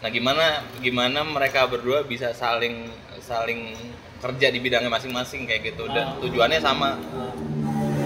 Nah 0.00 0.08
gimana 0.08 0.44
gimana 0.78 1.20
mereka 1.22 1.66
berdua 1.66 2.02
bisa 2.02 2.32
saling 2.32 2.88
saling 3.20 3.74
kerja 4.18 4.48
di 4.48 4.58
bidangnya 4.58 4.88
masing-masing 4.88 5.44
kayak 5.44 5.70
gitu? 5.70 5.84
Dan 5.86 6.04
Ah. 6.06 6.16
tujuannya 6.18 6.58
sama. 6.58 6.96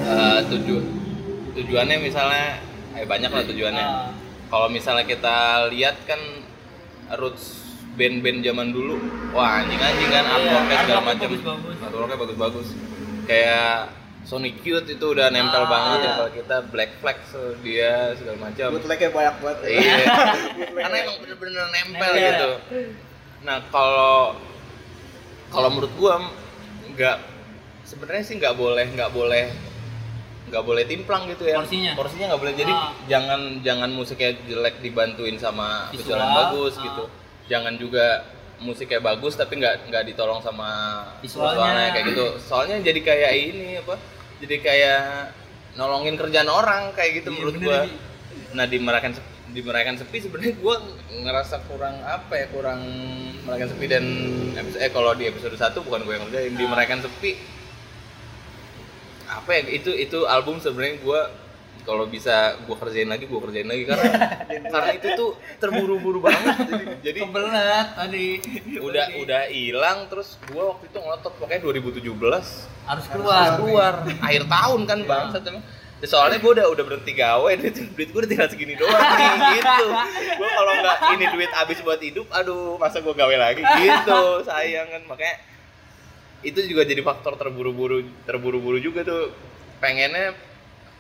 Eh, 0.05 0.41
tuju 0.47 0.77
tujuannya 1.55 1.97
misalnya 1.99 2.61
eh 2.93 3.05
banyak 3.05 3.31
lah 3.31 3.43
tujuannya. 3.43 3.85
Ah. 3.85 4.11
kalau 4.47 4.69
misalnya 4.69 5.03
kita 5.03 5.37
lihat 5.69 5.97
kan 6.05 6.21
roots 7.13 7.63
band-band 7.95 8.41
zaman 8.41 8.71
dulu 8.71 8.99
wah 9.31 9.59
anjing 9.59 9.79
anjing 9.79 10.09
kan 10.09 10.23
Iya, 10.23 10.35
artworknya 10.35 10.77
segala 10.79 11.03
macam 11.05 11.29
artworknya 11.81 12.17
bagus-bagus. 12.17 12.69
Kayak 13.25 13.91
Sonic 14.25 14.57
Youth 14.61 14.85
itu 14.87 15.07
udah 15.07 15.29
nempel 15.29 15.63
Ah, 15.63 15.69
banget 15.69 15.99
iya. 15.99 16.07
ya 16.07 16.13
kalau 16.15 16.31
kita 16.33 16.57
Black 16.67 16.91
Flag 16.97 17.19
so, 17.25 17.41
dia 17.61 17.93
segala 18.15 18.37
macam 18.43 18.67
Bootlegnya 18.71 19.11
banyak 19.11 19.37
banget. 19.39 19.59
iya 19.71 19.97
karena 20.81 20.97
emang 20.99 21.17
bener-bener 21.21 21.65
nempel 21.71 22.11
Nempel. 22.11 22.25
gitu 22.25 22.49
nah 23.41 23.61
kalau 23.69 24.41
kalau 25.49 25.69
menurut 25.71 25.93
gua 25.95 26.25
nggak 26.91 27.17
sebenarnya 27.85 28.25
sih 28.25 28.35
nggak 28.37 28.55
boleh 28.55 28.87
nggak 28.91 29.11
boleh 29.11 29.45
nggak 30.45 30.61
boleh 30.63 30.85
timplang 30.85 31.25
gitu 31.27 31.45
ya 31.45 31.57
Porsinya? 31.59 31.93
porsinya 31.93 32.27
nggak 32.31 32.41
boleh 32.41 32.55
jadi 32.55 32.73
Ah. 32.73 32.93
jangan 33.07 33.41
jangan 33.61 33.91
musiknya 33.91 34.37
jelek 34.43 34.81
dibantuin 34.81 35.37
sama 35.37 35.89
visual 35.91 36.05
Visual, 36.07 36.19
yang 36.19 36.33
bagus 36.35 36.75
ah. 36.75 36.83
gitu 36.83 37.05
jangan 37.45 37.75
juga 37.75 38.07
musiknya 38.57 39.01
bagus 39.03 39.35
tapi 39.35 39.59
nggak 39.59 39.89
nggak 39.89 40.05
ditolong 40.07 40.41
sama 40.41 40.69
Visualnya. 41.21 41.93
kayak 41.93 42.05
gitu 42.09 42.27
soalnya 42.41 42.81
jadi 42.81 43.01
kayak 43.03 43.33
ini 43.37 43.69
apa 43.79 43.97
jadi 44.45 44.57
kayak 44.61 45.03
nolongin 45.75 46.15
kerjaan 46.15 46.47
orang 46.47 46.93
kayak 46.93 47.25
gitu 47.25 47.33
Iya, 47.33 47.37
menurut 47.41 47.55
bener, 47.59 47.67
gua. 47.67 47.81
nah 48.55 48.65
di 48.69 48.79
merayakan 48.79 49.13
di 49.51 49.61
merayakan 49.63 49.97
sepi 49.99 50.19
sebenarnya 50.23 50.55
gua 50.59 50.77
ngerasa 51.11 51.57
kurang 51.67 51.97
apa 52.03 52.35
ya 52.39 52.47
kurang 52.53 52.81
merayakan 53.43 53.71
sepi 53.75 53.87
dan 53.91 54.05
episode, 54.55 54.81
eh 54.83 54.91
kalau 54.91 55.13
di 55.15 55.25
episode 55.27 55.55
1 55.55 55.85
bukan 55.85 56.01
gue 56.03 56.15
yang 56.15 56.25
ngerjain 56.27 56.55
di 56.55 56.65
merayakan 56.65 57.01
sepi. 57.05 57.33
Apa 59.25 59.51
ya 59.51 59.61
itu 59.73 59.91
itu 59.91 60.19
album 60.27 60.61
sebenarnya 60.63 61.01
gua 61.03 61.27
kalau 61.85 62.09
bisa 62.09 62.57
gua 62.65 62.77
kerjain 62.81 63.09
lagi 63.09 63.29
gua 63.29 63.41
kerjain 63.45 63.69
lagi 63.69 63.85
karena 63.85 64.11
karena 64.75 64.91
itu 64.97 65.09
tuh 65.15 65.31
terburu-buru 65.61 66.25
banget. 66.25 66.57
Jadi, 66.65 66.85
jadi 67.05 67.19
kebelet 67.29 67.89
tadi. 67.95 68.29
udah 68.81 69.05
udah 69.21 69.43
hilang 69.53 69.99
terus 70.09 70.41
gua 70.49 70.75
waktu 70.77 70.89
itu 70.89 70.99
ngotot 70.99 71.33
pokoknya 71.39 71.61
2017 71.61 72.09
harus 72.89 73.07
keluar. 73.13 73.49
keluar. 73.61 73.95
Akhir 74.25 74.45
tahun 74.49 74.81
kan 74.89 74.99
Iya. 75.05 75.09
bang 75.09 75.57
Ya, 76.05 76.13
soalnya 76.13 76.37
gue 76.37 76.53
udah 76.53 76.69
udah 76.69 76.85
berhenti 76.85 77.17
gawe 77.17 77.49
duit 77.65 77.75
duit 77.97 78.09
gue 78.13 78.21
udah 78.21 78.29
tinggal 78.29 78.49
segini 78.53 78.77
doang 78.77 78.93
nih 78.93 79.31
gitu. 79.57 79.87
Gue 80.37 80.49
kalau 80.53 80.73
nggak 80.85 80.97
ini 81.17 81.25
duit 81.33 81.51
habis 81.57 81.81
buat 81.81 81.97
hidup 81.97 82.29
aduh 82.29 82.77
masa 82.77 83.01
gue 83.01 83.15
gawe 83.17 83.33
lagi? 83.41 83.65
Gitu 83.65 84.21
sayang 84.45 84.93
kan. 84.93 85.03
Makanya 85.09 85.37
itu 86.45 86.61
juga 86.69 86.85
jadi 86.85 87.01
faktor 87.01 87.41
terburu-buru 87.41 88.05
terburu-buru 88.29 88.77
juga 88.85 89.01
tuh. 89.01 89.33
Pengennya 89.81 90.37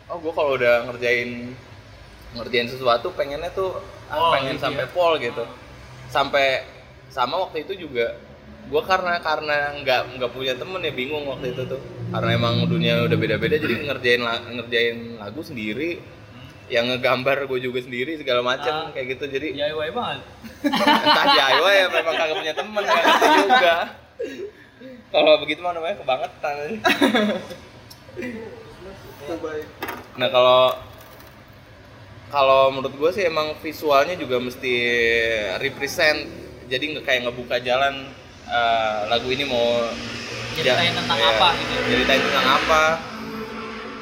oh 0.07 0.19
gue 0.19 0.33
kalau 0.33 0.53
udah 0.55 0.85
ngerjain 0.87 1.55
ngerjain 2.35 2.69
sesuatu 2.69 3.09
pengennya 3.13 3.51
tuh 3.51 3.79
ah, 4.07 4.19
Oh, 4.19 4.31
pengen 4.31 4.55
gitu 4.55 4.65
sampai 4.65 4.85
ya. 4.85 4.91
pol 4.91 5.13
gitu 5.17 5.45
sampai 6.09 6.47
sama 7.09 7.39
waktu 7.41 7.63
itu 7.63 7.87
juga 7.87 8.19
gue 8.65 8.83
karena 8.83 9.21
karena 9.21 9.57
nggak 9.79 10.03
nggak 10.17 10.31
punya 10.31 10.55
temen 10.55 10.81
ya 10.81 10.91
bingung 10.91 11.25
waktu 11.27 11.53
itu 11.53 11.63
tuh 11.65 11.81
karena 12.11 12.31
emang 12.33 12.65
dunia 12.65 13.05
udah 13.05 13.15
beda-beda 13.15 13.57
jadi 13.57 13.75
ngerjain 13.85 14.23
ngerjain 14.51 14.97
lagu 15.19 15.41
sendiri 15.41 16.01
yang 16.65 16.89
ngegambar 16.89 17.45
gue 17.45 17.61
juga 17.61 17.85
sendiri 17.85 18.17
segala 18.17 18.41
macam 18.41 18.89
Ah. 18.89 18.91
kayak 18.91 19.15
gitu 19.15 19.25
jadi 19.31 19.47
DIY 19.53 19.89
banget 19.93 20.21
entah 21.05 21.25
DIY 21.29 21.75
ya 21.77 21.87
memang 21.93 22.15
kagak 22.15 22.37
punya 22.41 22.55
temen 22.57 22.83
kan 22.83 23.03
itu 23.05 23.29
juga 23.45 23.75
kalau 25.13 25.33
begitu 25.39 25.61
mah 25.63 25.71
namanya 25.71 25.95
kebangetan 25.95 26.55
aja. 26.59 26.75
Nah 30.15 30.29
kalau 30.31 30.63
kalau 32.31 32.63
menurut 32.75 32.95
gue 32.99 33.11
sih 33.15 33.25
emang 33.27 33.55
visualnya 33.63 34.19
juga 34.19 34.43
mesti 34.43 34.75
represent. 35.63 36.27
Jadi 36.65 36.97
nggak 36.97 37.05
kayak 37.05 37.21
ngebuka 37.29 37.61
jalan 37.61 38.09
eh, 38.49 38.99
lagu 39.13 39.29
ini 39.31 39.45
mau 39.45 39.85
Ceritain 40.55 40.95
tentang 40.95 41.19
iya, 41.19 41.31
apa 41.35 41.49
gitu 41.59 41.73
ya. 41.75 41.83
ceritain 41.91 42.23
tentang 42.23 42.47
apa. 42.47 42.83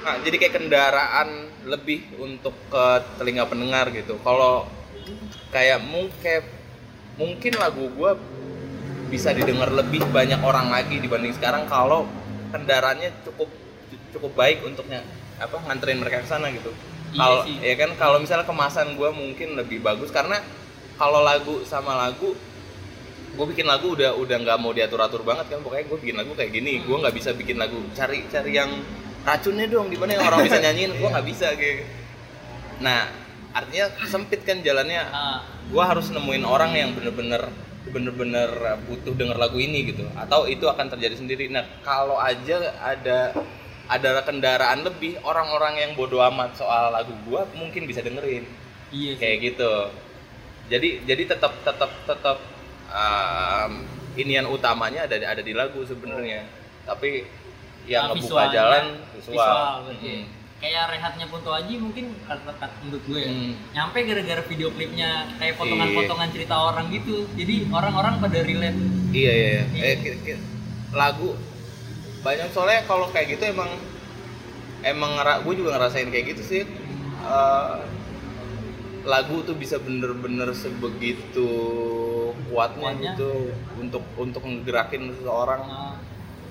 Nah, 0.03 0.15
jadi 0.21 0.37
kayak 0.37 0.55
kendaraan 0.61 1.29
lebih 1.65 2.01
untuk 2.21 2.53
ke 2.69 2.85
telinga 3.17 3.49
pendengar 3.49 3.89
gitu. 3.89 4.21
Kalau 4.21 4.69
kayak 5.49 5.81
mungkin 5.81 6.41
mungkin 7.17 7.53
lagu 7.57 7.89
gue 7.89 8.13
bisa 9.09 9.33
didengar 9.33 9.73
lebih 9.73 10.05
banyak 10.13 10.41
orang 10.41 10.73
lagi 10.73 10.97
dibanding 11.01 11.33
sekarang 11.37 11.69
kalau 11.69 12.09
kendaraannya 12.53 13.13
cukup 13.25 13.49
cukup 14.13 14.33
baik 14.33 14.65
untuknya 14.65 15.05
apa 15.39 15.57
nganterin 15.69 15.99
mereka 16.01 16.25
ke 16.25 16.29
sana 16.29 16.51
gitu. 16.51 16.73
Iya 17.13 17.21
kalau 17.21 17.41
sih. 17.45 17.57
ya 17.61 17.75
kan 17.77 17.91
kalau 18.01 18.17
misalnya 18.21 18.47
kemasan 18.49 18.97
gue 18.97 19.11
mungkin 19.13 19.49
lebih 19.57 19.85
bagus 19.85 20.09
karena 20.09 20.41
kalau 20.97 21.21
lagu 21.21 21.61
sama 21.69 21.97
lagu 21.97 22.33
gue 23.33 23.47
bikin 23.49 23.65
lagu 23.65 23.97
udah 23.97 24.17
udah 24.17 24.37
nggak 24.45 24.59
mau 24.61 24.73
diatur 24.77 25.01
atur 25.01 25.25
banget 25.25 25.49
kan 25.49 25.61
pokoknya 25.65 25.89
gue 25.89 25.99
bikin 26.05 26.17
lagu 26.21 26.33
kayak 26.37 26.53
gini 26.53 26.85
gue 26.85 26.97
nggak 26.97 27.17
bisa 27.17 27.33
bikin 27.33 27.57
lagu 27.57 27.81
cari 27.97 28.29
cari 28.29 28.53
yang 28.53 28.69
racunnya 29.25 29.69
dong 29.69 29.89
di 29.89 29.97
mana 29.97 30.21
yang 30.21 30.25
orang 30.29 30.45
bisa 30.45 30.61
nyanyiin 30.65 30.93
gue 30.97 31.09
nggak 31.09 31.27
bisa 31.29 31.47
kayak 31.57 31.89
nah 32.81 33.09
artinya 33.53 33.87
sempit 34.09 34.41
kan 34.43 34.65
jalannya. 34.65 35.03
Ah, 35.13 35.45
gue 35.69 35.83
harus 35.85 36.09
nemuin 36.11 36.45
orang 36.45 36.73
yang 36.75 36.91
bener-bener 36.97 37.53
bener-bener 37.93 38.49
butuh 38.89 39.13
denger 39.13 39.37
lagu 39.37 39.59
ini 39.61 39.93
gitu 39.93 40.07
atau 40.17 40.49
itu 40.49 40.65
akan 40.65 40.89
terjadi 40.89 41.21
sendiri. 41.21 41.53
Nah 41.53 41.65
kalau 41.85 42.17
aja 42.17 42.73
ada 42.81 43.37
ada 43.93 44.23
kendaraan 44.23 44.81
lebih 44.81 45.21
orang-orang 45.21 45.75
yang 45.79 45.91
bodoh 45.93 46.25
amat 46.25 46.57
soal 46.57 46.89
lagu 46.91 47.13
gua 47.23 47.45
mungkin 47.53 47.85
bisa 47.85 48.01
dengerin 48.01 48.49
iya 48.91 49.13
sih. 49.13 49.21
kayak 49.21 49.39
gitu 49.45 49.73
jadi 50.67 50.89
jadi 51.05 51.23
tetap 51.29 51.53
tetap 51.61 51.91
tetap 52.03 52.39
um, 52.89 53.73
inian 54.15 54.47
utamanya 54.47 55.05
ada 55.05 55.17
ada 55.29 55.41
di 55.41 55.53
lagu 55.53 55.81
sebenarnya 55.83 56.49
tapi 56.83 57.25
yang 57.83 58.07
Ah, 58.07 58.09
ngebuka 58.11 58.23
visualnya. 58.47 58.55
jalan 58.55 58.85
visual, 59.13 59.35
Visual, 59.35 59.75
berarti. 59.85 60.13
Mm. 60.15 60.25
kayak 60.63 60.85
rehatnya 60.89 61.27
Punto 61.27 61.51
Aji 61.51 61.75
mungkin 61.77 62.05
cut-cut 62.23 62.71
menurut 62.79 63.03
gue 63.03 63.19
ya. 63.19 63.27
Hmm. 63.29 63.53
Nyampe 63.75 63.99
gara-gara 64.01 64.43
video 64.45 64.69
klipnya 64.71 65.11
kayak 65.35 65.59
potongan-potongan 65.59 66.31
cerita 66.31 66.55
orang 66.55 66.87
gitu. 66.89 67.27
Jadi 67.35 67.67
orang-orang 67.69 68.23
pada 68.23 68.39
relate. 68.41 68.79
Iya 69.11 69.33
iya. 69.35 69.51
iya. 69.69 69.83
Eh, 69.85 69.95
ki- 69.99 70.21
ki- 70.23 70.43
lagu 70.95 71.35
banyak 72.23 72.49
soalnya 72.51 72.87
kalau 72.87 73.11
kayak 73.11 73.35
gitu 73.35 73.51
emang 73.51 73.71
emang 74.83 75.15
ngera, 75.15 75.43
gue 75.43 75.55
juga 75.55 75.77
ngerasain 75.77 76.09
kayak 76.09 76.27
gitu 76.33 76.43
sih. 76.43 76.63
Eh, 77.23 77.77
lagu 79.03 79.43
tuh 79.43 79.55
bisa 79.55 79.79
bener-bener 79.79 80.55
sebegitu 80.55 81.51
kuatnya 82.47 82.95
Kuatnya. 82.95 83.13
gitu 83.13 83.31
untuk 83.77 84.03
untuk 84.17 84.43
ngegerakin 84.43 85.11
seseorang. 85.13 85.63
Nah, 85.63 85.95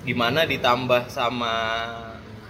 Gimana 0.02 0.42
ditambah 0.44 1.08
sama 1.08 1.54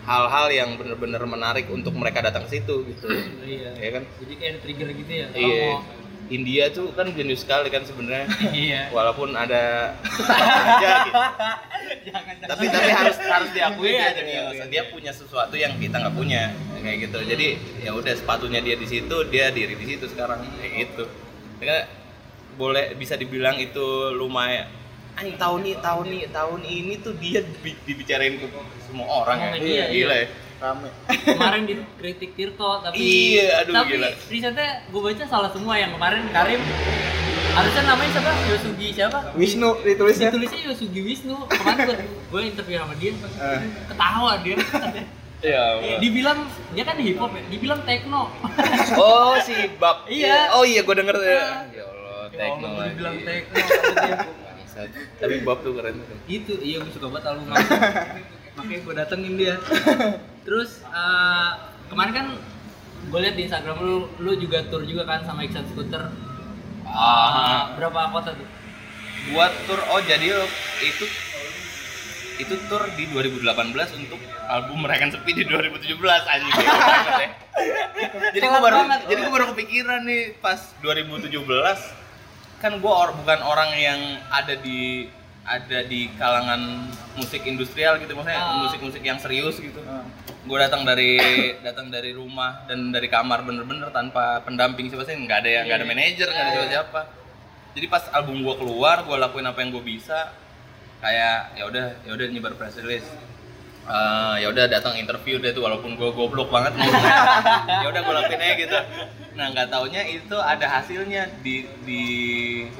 hal-hal 0.02 0.48
yang 0.50 0.74
bener-bener 0.74 1.20
menarik 1.22 1.68
untuk 1.68 1.92
mereka 1.92 2.18
datang 2.20 2.48
ke 2.48 2.58
situ 2.58 2.82
gitu. 2.88 3.06
iya. 3.44 3.70
Iya 3.76 3.90
kan? 3.92 4.02
Jadi 4.18 4.34
kayak 4.34 4.54
trigger 4.58 4.88
gitu 4.90 5.12
ya. 5.12 5.26
Orang 5.28 5.38
Iya. 5.38 5.68
mau- 5.68 5.84
India 6.30 6.70
tuh 6.70 6.94
kan 6.94 7.10
jenius 7.10 7.42
sekali 7.42 7.68
kan 7.72 7.82
sebenarnya. 7.82 8.26
Iya. 8.52 8.92
Walaupun 8.94 9.34
ada 9.34 9.94
aja 10.68 10.90
gitu. 11.08 11.22
Jangan 12.02 12.34
tapi 12.42 12.64
tapi 12.68 12.90
harus 12.90 13.16
harus 13.20 13.50
diakui 13.54 13.94
Iya, 13.94 14.10
dia 14.10 14.16
jenius 14.16 14.54
iya, 14.58 14.64
dia 14.70 14.82
punya 14.90 15.12
sesuatu 15.12 15.54
yang 15.54 15.76
kita 15.78 15.98
nggak 15.98 16.14
punya 16.16 16.50
kayak 16.82 16.98
gitu 17.08 17.18
jadi 17.22 17.46
ya 17.78 17.90
udah 17.94 18.12
sepatunya 18.18 18.58
dia 18.58 18.74
di 18.74 18.86
situ 18.90 19.16
dia 19.30 19.54
diri 19.54 19.74
di 19.78 19.86
situ 19.86 20.10
sekarang 20.10 20.42
kayak 20.58 20.72
gitu 20.88 21.04
ya, 21.62 21.86
boleh 22.58 22.94
bisa 22.98 23.14
dibilang 23.14 23.58
itu 23.62 24.12
lumayan 24.14 24.66
Anjing 25.12 25.36
tahun 25.36 25.60
ini 25.68 25.74
tahun 25.84 26.06
ini 26.08 26.26
tahun 26.32 26.60
ini 26.64 26.94
tuh 27.04 27.14
dia 27.20 27.40
di- 27.44 27.78
dibicarain 27.84 28.40
ke 28.40 28.46
semua 28.88 29.06
orang 29.22 29.38
ya 29.38 29.50
media, 29.52 29.84
gila 29.92 30.16
iya. 30.16 30.24
ya 30.24 30.26
Rame. 30.62 30.88
kemarin 31.26 31.62
dikritik 31.66 32.38
Tirto 32.38 32.78
tapi 32.78 32.94
Iya, 32.94 33.66
aduh, 33.66 33.74
tapi 33.82 33.98
gila. 33.98 34.08
risetnya 34.30 34.68
gue 34.86 35.00
baca 35.02 35.24
salah 35.26 35.50
semua 35.50 35.74
yang 35.74 35.90
kemarin. 35.98 36.22
Karim 36.30 36.62
harusnya 37.52 37.82
namanya 37.84 38.10
siapa? 38.14 38.30
Yosugi 38.46 38.88
siapa? 38.94 39.18
Wisnu 39.34 39.70
ditulisnya. 39.82 40.30
ditulisnya 40.30 40.60
Yosugi 40.70 41.00
Wisnu. 41.02 41.36
Kemarin 41.50 41.78
gue 41.82 41.96
gue 42.06 42.40
interview 42.46 42.76
sama 42.78 42.94
dia. 42.94 43.10
Eh. 43.10 43.60
ketawa 43.90 44.30
dia. 44.38 44.56
Ya 45.42 45.98
dibilang 45.98 46.46
dia 46.70 46.84
kan 46.86 46.96
hip 47.02 47.18
hop 47.18 47.34
ya 47.34 47.42
dibilang 47.50 47.82
techno. 47.82 48.30
Oh 48.94 49.34
si 49.42 49.54
bab. 49.82 50.06
Iya. 50.06 50.54
oh 50.54 50.62
iya 50.62 50.86
gue 50.86 50.94
denger 50.94 51.16
ya. 51.18 51.26
Ya 51.74 51.84
Allah 51.90 52.22
Ya 52.30 52.38
tekno 52.38 52.66
Allah, 52.70 52.78
lagi 52.86 52.90
dibilang 52.94 53.18
techno 53.26 53.58
tapi 55.20 55.34
bab 55.44 55.58
tuh 55.60 55.74
keren 55.76 56.00
tuh. 56.00 56.16
Itu 56.30 56.54
iya 56.62 56.80
gue 56.80 56.92
suka 56.94 57.10
banget 57.10 57.28
album 57.28 57.50
makanya 58.56 58.80
gue 58.84 58.94
datengin 58.94 59.34
dia 59.40 59.54
terus 60.42 60.82
eh, 60.84 61.50
kemarin 61.86 62.12
kan 62.12 62.26
gue 63.02 63.18
liat 63.18 63.34
di 63.34 63.44
Instagram 63.44 63.76
lu 63.78 63.96
lu 64.16 64.32
juga 64.36 64.62
tour 64.66 64.82
juga 64.82 65.02
kan 65.04 65.22
sama 65.22 65.42
Iksan 65.42 65.66
Scooter 65.66 66.10
Ah. 66.84 67.72
berapa 67.72 68.10
kota 68.10 68.30
tuh 68.32 68.48
buat 69.30 69.48
tour 69.64 69.80
oh 69.88 70.00
jadi 70.02 70.44
itu 70.82 71.04
itu 72.34 72.54
tour 72.66 72.84
di 72.92 73.06
2018 73.06 73.48
untuk 73.96 74.18
album 74.44 74.82
Merayakan 74.82 75.10
Sepi 75.10 75.30
di 75.32 75.44
2017 75.46 75.94
anjing 76.26 76.52
ya. 76.52 76.74
jadi 78.34 78.44
gue 78.44 78.60
baru 78.60 78.76
banget. 78.82 79.00
jadi 79.06 79.20
gue 79.20 79.32
baru 79.32 79.46
kepikiran 79.54 80.00
nih 80.02 80.22
pas 80.36 80.58
2017 80.80 81.32
kan 82.58 82.72
gue 82.76 82.92
or, 82.92 83.10
bukan 83.16 83.38
orang 83.40 83.70
yang 83.74 84.00
ada 84.28 84.54
di 84.54 85.06
ada 85.42 85.82
di 85.82 86.06
kalangan 86.14 86.86
musik 87.14 87.42
industrial 87.42 87.98
gitu 87.98 88.12
maksudnya 88.12 88.38
Ah. 88.38 88.62
musik-musik 88.62 89.00
yang 89.00 89.16
serius 89.16 89.56
gitu 89.56 89.80
gue 90.42 90.58
datang 90.58 90.82
dari 90.82 91.18
datang 91.62 91.86
dari 91.86 92.10
rumah 92.10 92.66
dan 92.66 92.90
dari 92.90 93.06
kamar 93.06 93.46
bener-bener 93.46 93.94
tanpa 93.94 94.42
pendamping 94.42 94.90
siapa 94.90 95.06
sih 95.06 95.14
nggak 95.14 95.38
ada 95.46 95.50
yang 95.50 95.64
nggak 95.70 95.78
ada 95.78 95.86
manajer 95.86 96.28
nggak 96.28 96.44
ada 96.46 96.52
siapa-siapa. 96.54 97.00
Jadi 97.72 97.86
pas 97.88 98.04
album 98.12 98.44
gue 98.44 98.54
keluar 98.58 99.06
gue 99.06 99.16
lakuin 99.16 99.46
apa 99.48 99.58
yang 99.62 99.70
gue 99.70 99.84
bisa 99.86 100.34
kayak 101.02 101.58
ya 101.58 101.64
udah 101.66 101.86
ya 102.06 102.12
udah 102.14 102.26
nyebar 102.30 102.54
press 102.54 102.78
release 102.78 103.06
Eh, 103.92 104.34
ya 104.40 104.48
udah 104.48 104.64
datang 104.72 104.96
interview 104.96 105.36
deh 105.36 105.52
tuh 105.52 105.68
walaupun 105.68 106.00
gue 106.00 106.08
goblok 106.16 106.48
banget 106.48 106.72
ya 106.80 107.84
udah 107.84 108.00
gue 108.00 108.14
lakuin 108.16 108.40
aja 108.40 108.54
gitu. 108.56 108.78
Nah 109.36 109.52
nggak 109.52 109.68
taunya 109.68 110.00
itu 110.08 110.32
ada 110.32 110.64
hasilnya 110.64 111.28
di 111.44 111.68
di 111.84 112.02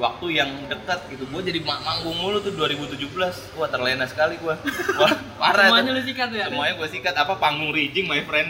waktu 0.00 0.40
yang 0.40 0.48
dekat 0.72 1.04
gitu. 1.12 1.28
Gue 1.28 1.44
jadi 1.44 1.60
ma- 1.60 1.84
manggung 1.84 2.16
mulu 2.16 2.40
tuh 2.40 2.56
2017 2.56 3.12
wah 3.60 3.68
terlena 3.68 4.08
sekali 4.08 4.40
gue 4.40 4.56
wah 4.96 5.12
parah 5.36 5.68
semuanya 5.68 5.92
lu 5.92 6.00
sikat 6.00 6.28
ya? 6.32 6.48
Semuanya 6.48 6.80
gue 6.80 6.88
sikat. 6.88 7.12
Apa 7.12 7.36
panggung 7.36 7.76
rijing 7.76 8.08
my 8.08 8.24
friend? 8.24 8.48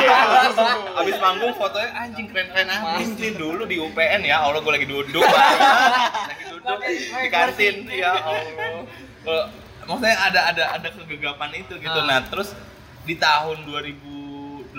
Abis 1.04 1.20
manggung 1.20 1.52
fotonya 1.52 1.92
anjing 2.00 2.32
keren 2.32 2.48
keren 2.48 2.80
amat 2.80 3.12
nih 3.12 3.36
dulu 3.36 3.68
di 3.68 3.76
UPN 3.76 4.24
ya. 4.24 4.40
Allah 4.40 4.64
gue 4.64 4.72
lagi 4.80 4.88
duduk. 4.88 5.20
Lagi 5.20 6.44
duduk 6.48 6.78
di 6.80 7.28
kantin. 7.28 7.84
ya 7.92 8.16
Allah 8.16 9.68
maksudnya 9.90 10.16
ada 10.22 10.40
ada 10.54 10.64
ada 10.78 10.88
kegegapan 10.94 11.50
itu 11.58 11.74
gitu. 11.82 11.98
Ah. 11.98 12.06
nah 12.06 12.18
terus 12.22 12.54
di 13.02 13.18
tahun 13.18 13.66
2018 13.66 14.70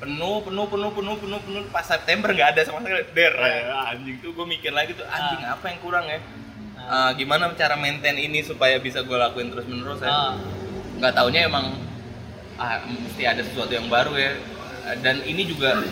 penuh 0.00 0.36
penuh 0.46 0.66
penuh 0.70 0.90
penuh 0.94 1.16
penuh 1.18 1.40
penuh 1.42 1.62
pas 1.74 1.82
September 1.82 2.30
nggak 2.30 2.54
ada 2.54 2.60
sama 2.62 2.86
sekali. 2.86 3.02
Der 3.12 3.34
ya, 3.34 3.90
anjing. 3.90 4.16
Tuh 4.22 4.30
gue 4.30 4.46
mikir 4.46 4.70
lagi 4.70 4.94
tuh 4.94 5.04
anjing 5.10 5.42
apa 5.42 5.64
yang 5.66 5.78
kurang 5.82 6.06
ya? 6.06 6.22
Eh, 6.80 7.10
gimana 7.20 7.50
cara 7.58 7.74
maintain 7.76 8.16
ini 8.16 8.40
supaya 8.40 8.78
bisa 8.78 9.02
gue 9.02 9.16
lakuin 9.18 9.52
terus 9.52 9.66
menerus 9.68 10.00
ya 10.00 10.38
nggak 11.00 11.16
taunya 11.16 11.48
emang 11.48 11.72
ah, 12.60 12.80
mesti 12.86 13.26
ada 13.26 13.42
sesuatu 13.42 13.74
yang 13.74 13.90
baru 13.90 14.14
ya. 14.14 14.32
Dan 15.04 15.20
ini 15.28 15.44
juga 15.44 15.82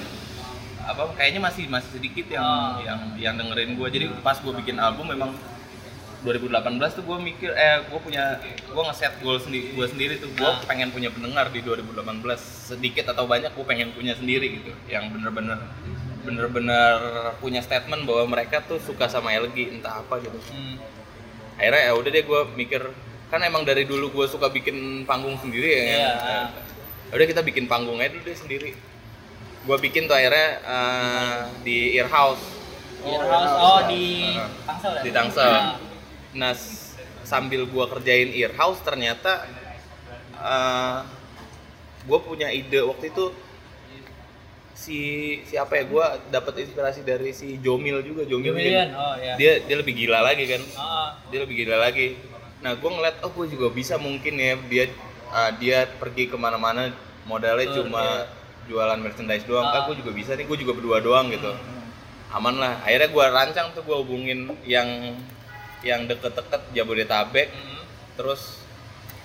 apa 0.89 1.13
kayaknya 1.21 1.45
masih 1.45 1.69
masih 1.69 2.01
sedikit 2.01 2.33
yang 2.33 2.49
yang 2.81 3.01
yang 3.21 3.35
dengerin 3.37 3.77
gue 3.77 3.89
jadi 3.93 4.07
pas 4.25 4.41
gue 4.41 4.49
bikin 4.65 4.81
album 4.81 5.13
memang 5.13 5.37
2018 6.21 6.51
tuh 6.93 7.05
gue 7.05 7.19
mikir 7.21 7.51
eh 7.53 7.79
gue 7.85 7.99
punya 7.99 8.37
gue 8.43 8.83
ngeset 8.85 9.15
goal 9.19 9.39
sendiri 9.39 9.71
gue 9.71 9.87
sendiri 9.87 10.15
tuh 10.17 10.31
gue 10.33 10.43
Ah. 10.45 10.59
pengen 10.65 10.91
punya 10.91 11.09
pendengar 11.09 11.47
di 11.49 11.61
2018 11.61 11.95
sedikit 12.69 13.07
atau 13.09 13.25
banyak 13.25 13.51
gue 13.51 13.63
pengen 13.65 13.91
punya 13.93 14.13
sendiri 14.13 14.59
gitu 14.59 14.75
yang 14.87 15.09
bener-bener 15.09 15.63
bener-bener 16.21 16.99
punya 17.39 17.61
statement 17.61 18.03
bahwa 18.03 18.25
mereka 18.29 18.61
tuh 18.61 18.77
suka 18.79 19.07
sama 19.07 19.31
LG 19.33 19.73
entah 19.73 19.99
apa 19.99 20.19
gitu 20.19 20.35
Hmm. 20.45 20.77
akhirnya 21.55 21.83
ya 21.85 21.93
udah 21.95 22.11
deh 22.11 22.25
gue 22.25 22.41
mikir 22.57 22.83
kan 23.29 23.41
emang 23.41 23.63
dari 23.63 23.85
dulu 23.85 24.11
gue 24.13 24.27
suka 24.27 24.49
bikin 24.49 25.05
panggung 25.05 25.37
sendiri 25.37 25.69
ya 25.69 25.83
Iya. 25.85 26.11
kan? 26.17 26.45
Ya 27.09 27.15
udah 27.15 27.27
kita 27.27 27.41
bikin 27.41 27.65
panggung 27.65 27.97
aja 27.97 28.11
dulu 28.11 28.25
deh 28.25 28.35
sendiri 28.35 28.71
gue 29.61 29.77
bikin 29.81 30.05
tuh 30.05 30.15
akhirnya 30.15 30.49
eh, 30.61 31.37
di 31.63 31.79
Earhouse 31.95 32.43
Earhouse, 32.99 33.55
oh 33.57 33.81
di 33.87 34.35
Ah. 34.35 34.51
Tangsel 34.67 34.91
ya? 34.93 35.03
di 35.07 35.11
Tangsel 35.11 35.47
Ah. 35.47 35.79
Nah 36.39 36.55
sambil 37.27 37.67
gue 37.67 37.85
kerjain 37.91 38.31
Earhouse 38.33 38.81
ternyata 38.87 39.45
eh 40.39 40.99
gue 42.09 42.19
punya 42.25 42.49
ide 42.49 42.81
waktu 42.87 43.13
itu 43.13 43.35
si 44.79 44.99
siapa 45.45 45.75
ya 45.75 45.85
gue 45.91 46.05
dapat 46.31 46.63
inspirasi 46.63 47.03
dari 47.03 47.35
si 47.35 47.59
Jomil 47.59 47.99
juga 48.07 48.23
Jomil 48.23 48.55
Jomilian, 48.55 48.95
oh 48.95 49.19
ya. 49.19 49.35
dia 49.35 49.59
dia 49.67 49.77
lebih 49.77 49.93
gila 49.99 50.23
lagi 50.23 50.47
kan. 50.47 50.63
Ah, 50.79 51.19
dia 51.29 51.43
lebih 51.43 51.67
gila 51.67 51.83
lagi. 51.83 52.15
Nah 52.63 52.79
gue 52.79 52.87
ngeliat 52.87 53.19
oh 53.27 53.35
gue 53.35 53.51
juga 53.51 53.75
bisa 53.75 53.99
mungkin 53.99 54.39
ya 54.39 54.55
dia 54.71 54.87
uh, 55.35 55.51
dia 55.59 55.91
pergi 55.99 56.31
ke 56.31 56.39
mana-mana 56.39 56.95
modalnya 57.27 57.69
Betul, 57.69 57.91
cuma 57.91 58.03
iya. 58.07 58.31
jualan 58.71 58.99
merchandise 59.03 59.45
doang. 59.51 59.67
Ah 59.67 59.91
gue 59.91 59.99
juga 59.99 60.15
bisa 60.15 60.39
nih 60.39 60.47
gue 60.47 60.59
juga 60.63 60.73
berdua 60.79 61.03
doang 61.03 61.27
gitu. 61.35 61.51
Aman 62.31 62.63
lah. 62.63 62.79
Akhirnya 62.87 63.11
gue 63.11 63.25
rancang 63.35 63.75
tuh 63.75 63.83
gue 63.83 63.97
hubungin 63.99 64.47
yang 64.63 64.87
yang 65.81 66.05
deket-deket 66.05 66.63
Jabodetabek 66.73 67.49
hmm. 67.49 67.81
terus 68.15 68.63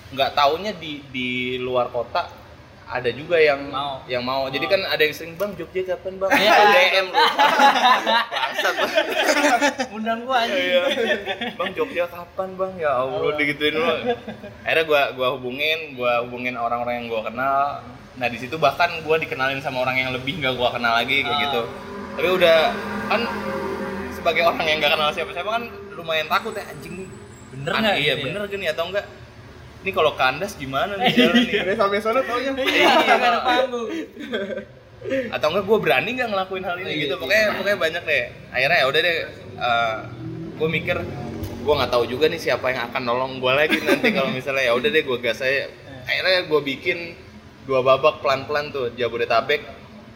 nggak 0.09 0.33
taunya 0.33 0.71
di 0.71 1.01
di 1.09 1.29
luar 1.57 1.89
kota 1.89 2.29
ada 2.83 3.09
juga 3.09 3.41
yang 3.41 3.73
Mau. 3.73 4.05
yang 4.05 4.21
mau 4.21 4.45
jadi 4.47 4.61
Oh. 4.61 4.69
kan 4.69 4.81
ada 4.85 5.01
yang 5.01 5.15
sering 5.15 5.33
bang 5.33 5.49
Jogja 5.57 5.81
kapan 5.89 6.13
bang 6.15 6.29
Iya. 6.29 6.53
DM 6.69 7.07
lu 7.09 7.17
bangsat. 8.29 8.75
Undang 9.89 10.19
gua 10.23 10.45
aja. 10.45 10.53
Iya. 10.53 10.81
Bang 11.55 11.73
Jogja 11.73 12.05
kapan 12.05 12.53
bang? 12.53 12.71
Ya 12.77 12.91
Allah 12.93 13.33
digituin 13.33 13.73
lu. 13.73 13.87
Akhirnya 14.61 14.83
gua 14.85 15.01
gua 15.11 15.27
hubungin, 15.33 15.97
gua 15.97 16.21
hubungin 16.21 16.53
orang-orang 16.53 17.01
yang 17.01 17.07
gua 17.09 17.21
kenal. 17.25 17.81
Nah 18.13 18.27
di 18.29 18.37
situ 18.37 18.61
bahkan 18.61 19.01
gua 19.01 19.17
dikenalin 19.17 19.57
sama 19.57 19.81
orang 19.81 19.97
yang 19.97 20.11
lebih 20.13 20.37
nggak 20.37 20.53
gua 20.53 20.69
kenal 20.69 20.93
lagi 20.93 21.25
kayak 21.25 21.33
Ah. 21.33 21.41
gitu. 21.41 21.61
Tapi 22.13 22.29
udah 22.29 22.57
kan 23.09 23.21
sebagai 24.13 24.43
orang 24.45 24.61
yang 24.61 24.77
nggak 24.77 24.93
kenal 24.93 25.09
siapa-siapa 25.09 25.49
kan 25.49 25.63
lumayan 26.03 26.27
takut 26.27 26.51
ya 26.51 26.63
anjing 26.65 26.93
nih. 26.95 27.07
Bener 27.53 27.71
nggak? 27.73 27.95
Iya 27.95 28.05
ya? 28.09 28.15
bener 28.21 28.41
gini 28.45 28.65
atau 28.67 28.83
enggak? 28.85 29.05
Ini 29.81 29.91
kalau 29.91 30.11
kandas 30.13 30.53
gimana 30.53 30.95
nih 30.95 31.11
jalan 31.11 31.35
nih? 31.41 31.75
Sampai 31.75 31.99
sana 31.99 32.19
taunya. 32.21 32.51
Iya, 32.53 32.91
Nggak 32.93 33.19
ada 33.21 33.39
panggung. 33.41 33.87
atau 35.29 35.47
enggak 35.49 35.65
gue 35.65 35.77
berani 35.81 36.09
nggak 36.13 36.29
ngelakuin 36.29 36.63
hal 36.63 36.75
ini 36.77 36.87
Iya, 36.87 36.99
gitu 37.01 37.13
iya. 37.13 37.19
pokoknya 37.19 37.45
pokoknya 37.53 37.77
banyak 37.77 38.03
deh 38.03 38.23
akhirnya 38.49 38.77
ya 38.77 38.85
udah 38.87 39.01
deh 39.01 39.15
gue 40.53 40.69
mikir 40.69 40.97
gue 41.59 41.73
nggak 41.75 41.91
tahu 41.91 42.03
juga 42.05 42.25
nih 42.25 42.39
siapa 42.39 42.65
yang 42.69 42.87
akan 42.87 43.01
nolong 43.03 43.33
gue 43.37 43.51
lagi 43.51 43.77
nanti 43.79 44.07
kalau 44.09 44.31
misalnya 44.33 44.63
ya 44.63 44.73
udah 44.73 44.89
deh 44.89 45.03
gue 45.03 45.17
gas 45.19 45.39
aja 45.39 45.67
akhirnya 46.03 46.39
gue 46.45 46.59
bikin 46.65 46.97
dua 47.63 47.79
babak 47.81 48.19
pelan-pelan 48.19 48.71
tuh 48.71 48.91
Jabodetabek 48.93 49.59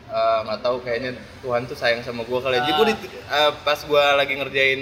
eh, 0.07 0.39
nggak 0.41 0.59
tahu 0.61 0.79
kayaknya 0.79 1.19
Tuhan 1.39 1.61
tuh 1.63 1.75
sayang 1.75 1.99
sama 1.99 2.23
gue 2.23 2.39
kali. 2.39 2.55
ya. 2.55 2.61
Jadi 2.61 2.71
gue 2.73 2.85
di- 2.89 2.99
eh, 3.11 3.51
pas 3.61 3.79
gue 3.81 4.03
lagi 4.13 4.33
ngerjain 4.35 4.81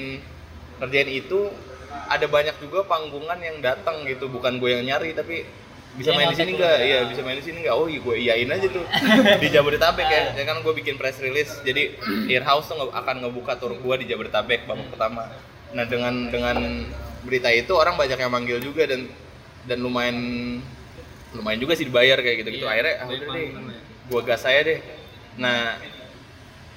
ngerjain 0.82 1.10
itu 1.12 1.40
ada 2.06 2.26
banyak 2.28 2.56
juga 2.60 2.84
panggungan 2.86 3.40
yang 3.40 3.58
datang 3.64 4.04
gitu, 4.06 4.28
bukan 4.28 4.60
gue 4.60 4.70
yang 4.76 4.84
nyari 4.86 5.16
tapi 5.16 5.48
bisa 5.96 6.12
Yang 6.12 6.18
main 6.20 6.28
di 6.28 6.36
sini 6.36 6.52
kontak 6.52 6.60
nggak? 6.60 6.76
lu. 6.76 6.86
Iya 6.86 7.00
bisa 7.08 7.22
main 7.24 7.38
di 7.40 7.46
sini 7.48 7.58
nggak? 7.64 7.76
Oh 7.80 7.88
iya 7.88 8.00
gue 8.04 8.16
iyain 8.20 8.50
aja 8.52 8.68
tuh 8.68 8.84
di 9.44 9.48
Jabodetabek 9.48 10.08
ya. 10.12 10.24
Ya 10.36 10.44
kan 10.44 10.60
gue 10.60 10.74
bikin 10.76 11.00
press 11.00 11.18
release. 11.24 11.56
Jadi 11.64 11.96
Earhouse 12.28 12.68
tuh 12.68 12.92
akan 12.92 13.16
ngebuka 13.24 13.56
tour 13.56 13.72
gue 13.80 13.96
di 14.04 14.06
Jabodetabek 14.12 14.68
babak 14.68 14.92
pertama. 14.92 15.32
Nah 15.72 15.88
dengan 15.88 16.28
dengan 16.28 16.58
berita 17.24 17.48
itu 17.48 17.72
orang 17.80 17.96
banyak 17.96 18.20
yang 18.20 18.32
manggil 18.32 18.60
juga 18.60 18.84
dan 18.92 19.08
dan 19.66 19.80
lumayan 19.80 20.18
lumayan 21.32 21.60
juga 21.64 21.74
sih 21.80 21.88
dibayar 21.88 22.20
kayak 22.20 22.44
gitu 22.44 22.50
gitu. 22.60 22.66
Iya, 22.68 22.72
Akhirnya 22.76 22.94
ah, 23.00 23.08
udah 23.08 23.28
deh, 23.32 23.48
gue 24.12 24.22
gas 24.28 24.42
saya 24.44 24.60
deh. 24.68 24.80
Nah 25.40 25.80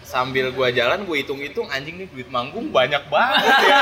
sambil 0.08 0.48
gua 0.50 0.72
jalan 0.72 1.04
gue 1.04 1.20
hitung-hitung 1.20 1.68
anjing 1.68 2.00
nih 2.00 2.08
duit 2.08 2.28
manggung 2.28 2.72
banyak 2.72 3.04
banget 3.06 3.44
ya 3.60 3.80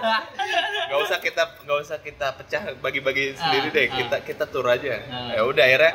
nggak 0.88 1.00
usah 1.02 1.18
kita 1.18 1.42
nggak 1.60 1.78
usah 1.78 1.98
kita 1.98 2.26
pecah 2.34 2.62
bagi-bagi 2.80 3.36
sendiri 3.36 3.68
Ah, 3.68 3.74
deh 3.74 3.84
ah. 3.84 3.92
kita 3.94 4.16
kita 4.24 4.44
tur 4.46 4.64
aja 4.64 4.96
Ah. 5.06 5.36
ya 5.36 5.44
udah 5.44 5.60
akhirnya 5.60 5.92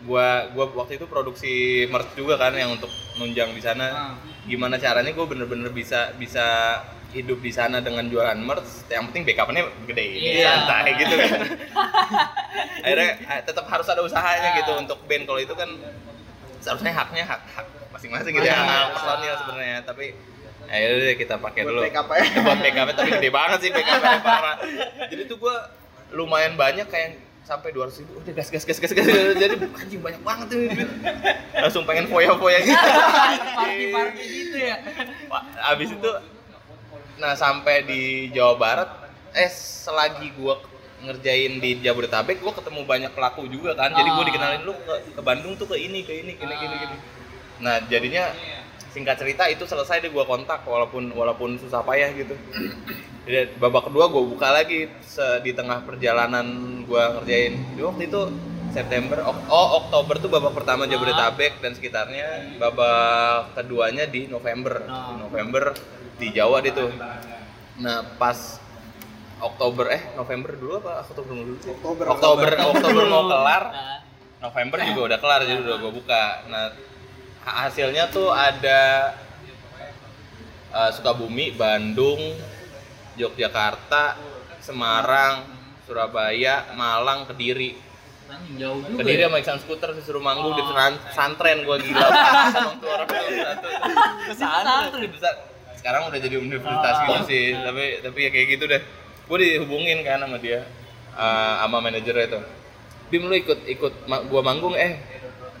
gua 0.00 0.26
gua 0.48 0.70
waktu 0.76 0.94
itu 0.94 1.04
produksi 1.04 1.52
merch 1.84 2.14
juga 2.14 2.38
kan 2.38 2.54
yang 2.54 2.70
untuk 2.70 2.86
nunjang 3.16 3.50
di 3.50 3.58
sana 3.58 4.14
gimana 4.40 4.78
caranya 4.78 5.10
gue 5.10 5.26
bener-bener 5.26 5.68
bisa 5.68 6.14
bisa 6.14 6.78
hidup 7.10 7.42
di 7.42 7.50
sana 7.50 7.82
dengan 7.82 8.06
jualan 8.06 8.38
merch 8.38 8.86
yang 8.86 9.10
penting 9.10 9.26
backupnya 9.26 9.66
gede 9.84 10.06
Iya. 10.06 10.46
santai 10.46 10.94
gitu 10.94 11.14
kan 11.16 11.40
akhirnya 12.86 13.10
eh, 13.28 13.42
tetap 13.42 13.66
harus 13.66 13.86
ada 13.86 14.00
usahanya 14.00 14.50
Ah. 14.50 14.56
gitu 14.56 14.72
untuk 14.78 14.98
band 15.04 15.26
kalau 15.26 15.38
itu 15.38 15.52
kan 15.52 15.66
seharusnya 16.60 16.92
haknya 16.92 17.26
hak 17.26 17.42
hak 17.50 17.66
masing-masing 17.90 18.32
gitu 18.32 18.44
ya 18.44 18.54
Ah. 18.54 18.64
hak 18.64 18.88
personil 18.94 19.34
sebenarnya 19.36 19.78
tapi 19.82 20.06
ayo 20.68 20.88
deh 20.96 21.14
kita 21.16 21.34
pakai 21.36 21.62
dulu 21.64 21.80
backup 21.80 22.06
ya. 22.08 22.22
buat 22.46 22.58
backup 22.58 22.86
tapi 22.94 23.10
gede 23.12 23.30
banget 23.30 23.58
sih 23.60 23.70
backupnya 23.70 24.18
parah 24.20 24.56
jadi 25.06 25.22
tuh 25.26 25.36
gue 25.36 25.56
lumayan 26.12 26.54
banyak 26.54 26.86
kayak 26.86 27.18
sampai 27.40 27.70
200 27.70 27.90
ribu 28.00 28.12
udah 28.16 28.32
gas 28.32 28.48
gas 28.48 28.62
gas 28.62 28.78
gas 28.78 28.92
gas 28.92 29.06
jadi 29.34 29.54
anjing 29.58 29.98
banyak 29.98 30.22
banget 30.22 30.46
tuh 30.46 30.58
duit. 30.60 30.90
langsung 31.52 31.82
pengen 31.82 32.06
foya 32.06 32.30
foya 32.32 32.58
gitu 32.60 32.78
Party-party 33.50 34.22
gitu 34.22 34.56
ya. 34.60 34.76
Abis 35.66 35.90
itu 35.90 36.10
nah 37.16 37.34
sampai 37.34 37.82
di 37.82 38.00
Jawa 38.30 38.54
Barat 38.54 38.88
eh 39.32 39.50
selagi 39.50 40.30
gua 40.32 40.62
ngerjain 41.00 41.58
di 41.58 41.76
Jabodetabek 41.76 42.38
gua 42.38 42.52
ketemu 42.52 42.80
banyak 42.82 43.10
pelaku 43.10 43.44
juga 43.44 43.74
kan 43.74 43.90
jadi 43.90 44.08
gua 44.08 44.22
Ah. 44.22 44.26
dikenalin 44.26 44.62
lu 44.62 44.72
ke, 44.76 44.94
ke 45.10 45.20
Bandung 45.20 45.52
tuh 45.54 45.66
ke 45.66 45.76
ini 45.76 46.00
ke 46.00 46.12
ini 46.16 46.32
ke 46.32 46.42
ini 46.42 46.54
ke 46.54 46.64
ini, 46.64 46.76
ke 46.76 46.86
ini. 46.86 46.96
Nah 47.60 47.76
jadinya 47.86 48.32
singkat 48.90 49.20
cerita 49.20 49.46
itu 49.46 49.62
selesai 49.64 50.02
deh 50.02 50.10
gua 50.10 50.26
kontak 50.26 50.66
walaupun 50.66 51.12
walaupun 51.14 51.60
susah 51.60 51.84
payah 51.86 52.10
gitu. 52.16 52.34
Jadi 53.28 53.54
babak 53.60 53.86
kedua 53.86 54.10
gua 54.10 54.24
buka 54.26 54.50
lagi 54.50 54.90
di 55.44 55.52
tengah 55.54 55.84
perjalanan 55.86 56.46
gua 56.88 57.20
ngerjain. 57.20 57.54
Di 57.76 57.80
waktu 57.84 58.10
itu 58.10 58.20
September 58.70 59.18
Ok- 59.26 59.50
oh 59.50 59.68
Oktober 59.82 60.14
tuh 60.18 60.30
babak 60.30 60.54
pertama 60.54 60.86
Jabodetabek 60.90 61.62
dan 61.62 61.74
sekitarnya. 61.76 62.58
Babak 62.58 63.54
keduanya 63.54 64.10
di 64.10 64.26
November. 64.26 64.82
Di 64.86 65.14
November 65.20 65.74
di 66.18 66.28
Jawa 66.34 66.58
deh 66.64 66.74
tuh. 66.74 66.90
Nah 67.78 68.02
pas 68.18 68.58
Oktober 69.40 69.88
eh 69.88 70.02
November 70.18 70.52
dulu 70.58 70.72
apa? 70.82 71.06
Oktober 71.06 71.32
dulu 71.32 71.56
sih. 71.62 71.70
Oktober, 71.72 72.04
Oktober 72.10 72.50
Oktober. 72.58 73.02
Mau 73.06 73.24
kelar. 73.32 73.64
Nah, 73.70 73.98
November 74.40 74.78
juga 74.82 75.00
udah 75.14 75.18
kelar 75.20 75.40
jadi 75.46 75.60
udah 75.62 75.78
gue 75.78 75.92
buka. 75.94 76.24
Nah 76.48 76.64
hasilnya 77.42 78.08
tuh 78.08 78.28
ada 78.28 79.12
eh, 80.70 80.90
Sukabumi, 80.92 81.50
Bandung, 81.52 82.20
Yogyakarta, 83.16 84.16
Semarang, 84.60 85.44
Surabaya, 85.84 86.70
Malang, 86.74 87.26
Kediri. 87.26 87.74
jauh 88.54 88.78
juga. 88.80 89.02
Kediri 89.02 89.20
ya. 89.20 89.26
sama 89.26 89.36
Iksan 89.42 89.58
Skuter 89.58 89.90
disuruh 89.90 90.22
manggung 90.22 90.54
di 90.54 90.62
Oh. 90.62 90.70
pesantren 90.70 90.94
santren 91.10 91.58
gue 91.66 91.76
gila. 91.82 91.98
Di 94.30 94.30
pesantren. 94.30 95.42
Sekarang 95.74 96.02
udah 96.06 96.18
jadi 96.20 96.36
universitas 96.38 96.94
Oh. 97.00 97.06
gitu 97.10 97.22
sih, 97.26 97.44
tapi 97.56 97.84
tapi 97.98 98.18
ya 98.22 98.30
kayak 98.30 98.46
gitu 98.54 98.64
deh. 98.66 98.82
Gue 99.26 99.36
dihubungin 99.40 100.06
kan 100.06 100.22
sama 100.22 100.38
dia, 100.38 100.62
eh, 101.10 101.54
sama 101.58 101.82
manajernya 101.82 102.26
itu. 102.28 102.40
Bim 103.10 103.26
lu 103.26 103.34
ikut 103.34 103.66
ikut 103.66 104.06
ma- 104.06 104.22
gua 104.22 104.38
manggung 104.40 104.78
eh 104.78 104.94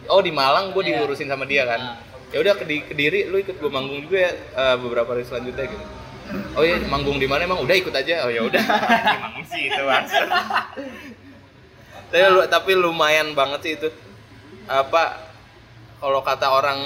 oh 0.06 0.20
di 0.20 0.30
Malang 0.30 0.72
gue 0.72 0.82
Iya. 0.82 1.02
diurusin 1.02 1.26
sama 1.26 1.44
dia 1.44 1.66
kan. 1.66 1.80
Ah. 1.80 1.96
ya 2.30 2.38
udah 2.38 2.54
ke 2.54 2.62
di- 2.62 2.86
Kediri 2.86 3.26
lu 3.26 3.42
ikut 3.42 3.58
gua 3.58 3.74
manggung 3.74 4.06
juga 4.06 4.22
ya 4.22 4.32
eh, 4.32 4.76
beberapa 4.78 5.12
hari 5.12 5.26
selanjutnya 5.26 5.66
gitu. 5.66 5.84
Oh 6.54 6.62
iya 6.62 6.78
manggung 6.86 7.18
di 7.18 7.26
mana 7.26 7.42
emang? 7.42 7.58
Udah 7.58 7.74
ikut 7.74 7.90
aja. 7.90 8.22
Oh 8.22 8.30
ya 8.30 8.46
udah. 8.46 8.62
Manggung 9.26 9.46
sih 9.50 9.66
itu 9.66 9.82
tapi, 12.10 12.22
lu- 12.26 12.46
tapi 12.46 12.72
lumayan 12.74 13.34
banget 13.34 13.60
sih 13.62 13.72
itu. 13.74 13.88
Apa 14.66 15.18
kalau 15.98 16.22
kata 16.22 16.46
orang 16.46 16.78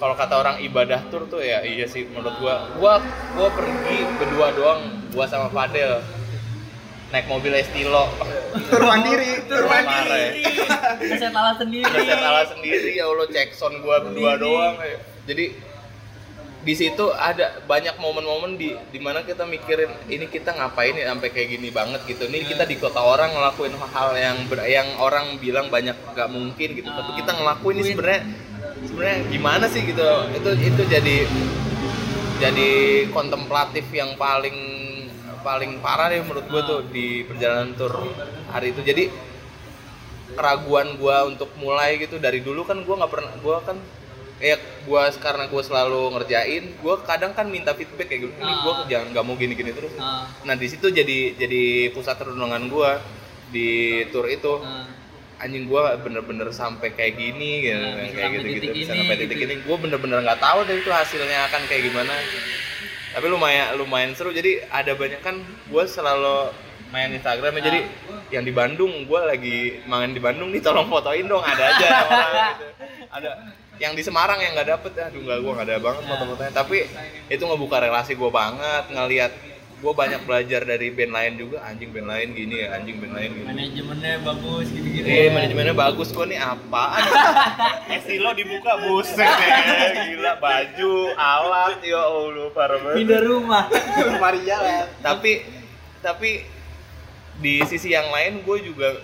kalau 0.00 0.16
kata 0.16 0.34
orang 0.34 0.56
ibadah 0.58 1.04
tur 1.12 1.28
tuh 1.28 1.44
ya 1.44 1.60
iya 1.60 1.84
sih 1.84 2.08
menurut 2.08 2.32
gua. 2.40 2.54
Gua 2.80 3.04
gua 3.36 3.48
pergi 3.52 3.98
berdua 4.16 4.48
doang 4.56 4.80
gua 5.12 5.28
sama 5.28 5.52
Fadel 5.52 6.00
naik 7.12 7.28
mobil 7.28 7.52
Estilo 7.52 8.08
Tur 8.68 8.82
mandiri, 8.82 9.44
tur 9.44 9.68
Parah 9.68 9.84
mandiri. 9.84 10.44
ya. 10.44 10.96
Keset 10.96 11.32
alat 11.32 11.56
sendiri. 11.60 11.84
Ada 11.84 12.00
set 12.04 12.20
alat 12.20 12.46
sendiri 12.52 12.90
ya 12.96 13.04
Allah 13.04 13.26
cek 13.28 13.48
sound 13.52 13.76
gua 13.80 14.00
berdua 14.00 14.40
doang 14.40 14.76
ya. 14.80 14.96
jadi 15.24 15.44
di 16.62 16.74
situ 16.78 17.10
ada 17.10 17.58
banyak 17.66 17.98
momen-momen 17.98 18.54
di 18.54 18.70
di 18.94 19.02
mana 19.02 19.26
kita 19.26 19.42
mikirin 19.42 19.90
ini 20.06 20.30
kita 20.30 20.54
ngapain 20.54 20.94
ya 20.94 21.10
sampai 21.10 21.34
kayak 21.34 21.58
gini 21.58 21.74
banget 21.74 22.06
gitu 22.06 22.30
ini 22.30 22.46
kita 22.46 22.62
di 22.62 22.78
kota 22.78 23.02
orang 23.02 23.34
ngelakuin 23.34 23.74
hal 23.74 24.14
yang 24.14 24.46
ber- 24.46 24.62
yang 24.70 24.86
orang 25.02 25.42
bilang 25.42 25.66
banyak 25.74 25.98
gak 26.14 26.30
mungkin 26.30 26.78
gitu 26.78 26.86
tapi 26.86 27.18
kita 27.18 27.34
ngelakuin 27.34 27.82
ini 27.82 27.90
sebenarnya 27.90 28.22
sebenarnya 28.86 29.18
gimana 29.26 29.64
sih 29.66 29.82
gitu 29.82 30.06
itu 30.38 30.50
itu 30.62 30.82
jadi 30.86 31.16
jadi 32.38 32.70
kontemplatif 33.10 33.90
yang 33.90 34.14
paling 34.14 34.54
paling 35.42 35.78
parah 35.78 36.08
deh 36.08 36.22
menurut 36.22 36.46
gue 36.46 36.62
tuh 36.62 36.80
di 36.88 37.06
perjalanan 37.22 37.74
tur 37.74 37.92
hari 38.48 38.70
itu 38.70 38.80
jadi 38.80 39.04
keraguan 40.32 40.96
gua 40.96 41.28
untuk 41.28 41.52
mulai 41.54 41.98
gitu 41.98 42.16
dari 42.16 42.40
dulu 42.40 42.64
kan 42.64 42.80
gua 42.80 42.94
nggak 42.96 43.12
pernah 43.12 43.32
gua 43.38 43.60
kan 43.60 43.76
ya 44.40 44.56
gua 44.82 45.12
karena 45.12 45.44
gua 45.46 45.60
selalu 45.60 46.16
ngerjain 46.16 46.72
gua 46.80 46.98
kadang 47.02 47.30
kan 47.30 47.46
minta 47.46 47.76
feedback 47.76 48.08
kayak 48.08 48.26
gitu 48.26 48.34
ini 48.34 48.52
gua 48.62 48.72
Ah. 48.74 48.86
jangan 48.88 49.12
nggak 49.12 49.24
mau 49.24 49.36
gini 49.36 49.52
gini 49.52 49.70
terus 49.70 49.92
Ah, 49.94 50.24
nah 50.42 50.56
di 50.56 50.66
situ 50.66 50.88
jadi 50.88 51.36
jadi 51.36 51.62
pusat 51.92 52.16
renungan 52.18 52.64
gua 52.66 52.96
di 53.52 53.68
tour 54.08 54.24
itu 54.26 54.52
ah. 54.58 54.88
anjing 55.38 55.68
gua 55.68 55.94
bener-bener 55.96 56.48
sampai 56.50 56.90
kayak 56.90 57.12
gini 57.14 57.50
gitu 57.62 57.76
Nah, 57.76 58.08
kayak 58.08 58.30
gitu 58.32 58.46
gitu 58.56 58.66
bisa 58.72 58.92
sampai 58.96 59.16
titik 59.20 59.36
gitu. 59.36 59.46
ini 59.46 59.54
gua 59.62 59.76
bener-bener 59.76 60.18
nggak 60.22 60.40
tahu 60.40 60.64
deh 60.64 60.80
itu 60.80 60.88
hasilnya 60.88 61.38
akan 61.46 61.60
kayak 61.68 61.82
gimana 61.86 62.14
tapi 63.12 63.26
lumayan 63.28 63.76
lumayan 63.76 64.12
seru. 64.16 64.32
Jadi 64.32 64.64
ada 64.68 64.92
banyak 64.96 65.20
kan 65.20 65.38
gua 65.68 65.84
selalu 65.84 66.52
main 66.92 67.12
Instagram 67.12 67.52
ya. 67.60 67.62
Jadi 67.72 67.80
Ah. 67.84 68.20
yang 68.32 68.44
di 68.44 68.52
Bandung 68.52 68.92
gua 69.04 69.28
lagi 69.28 69.80
main 69.88 70.12
di 70.12 70.20
Bandung 70.20 70.52
nih 70.52 70.60
tolong 70.64 70.88
fotoin 70.88 71.28
dong. 71.28 71.44
Ada 71.44 71.62
aja 71.62 71.86
orang 72.08 72.32
gitu. 72.32 72.66
ada 73.12 73.30
yang 73.80 73.92
di 73.92 74.02
Semarang 74.04 74.40
yang 74.40 74.52
nggak 74.56 74.68
dapet. 74.68 74.92
Aduh 74.98 75.20
nggak 75.24 75.38
gua 75.44 75.52
nggak 75.60 75.68
ada 75.68 75.76
banget 75.80 76.02
foto-fotonya. 76.08 76.52
Tapi 76.52 76.78
itu 77.28 77.42
ngebuka 77.44 77.76
relasi 77.80 78.12
gua 78.16 78.30
banget 78.32 78.84
ngelihat 78.92 79.32
gua 79.82 79.92
banyak 79.98 80.22
belajar 80.22 80.62
dari 80.62 80.94
band 80.94 81.10
lain 81.10 81.32
juga 81.42 81.58
anjing 81.66 81.90
band 81.90 82.06
lain 82.06 82.28
gini 82.38 82.54
ya 82.62 82.78
anjing 82.78 82.96
band 83.02 83.14
lain 83.18 83.30
gini 83.34 83.46
Manajemennya 83.50 84.12
bagus 84.22 84.66
gitu-gitu. 84.70 85.06
Eh, 85.10 85.26
ya. 85.26 85.30
manajemennya 85.34 85.74
bagus 85.74 86.08
kok 86.14 86.26
nih 86.30 86.38
apaan? 86.38 87.02
Estilo 87.98 88.30
dibuka 88.38 88.72
buset 88.86 89.26
deh, 89.26 89.52
gila 90.06 90.38
baju, 90.38 90.94
alat, 91.18 91.78
ya 91.82 91.98
Allah 91.98 92.46
parah 92.54 92.78
banget. 92.78 92.98
Pindah 93.02 93.20
rumah. 93.26 93.64
Mari 94.22 94.40
jalan. 94.46 94.86
Tapi 95.02 95.32
tapi 95.98 96.30
di 97.42 97.54
sisi 97.66 97.90
yang 97.90 98.06
lain 98.14 98.46
gue 98.46 98.58
juga 98.62 99.02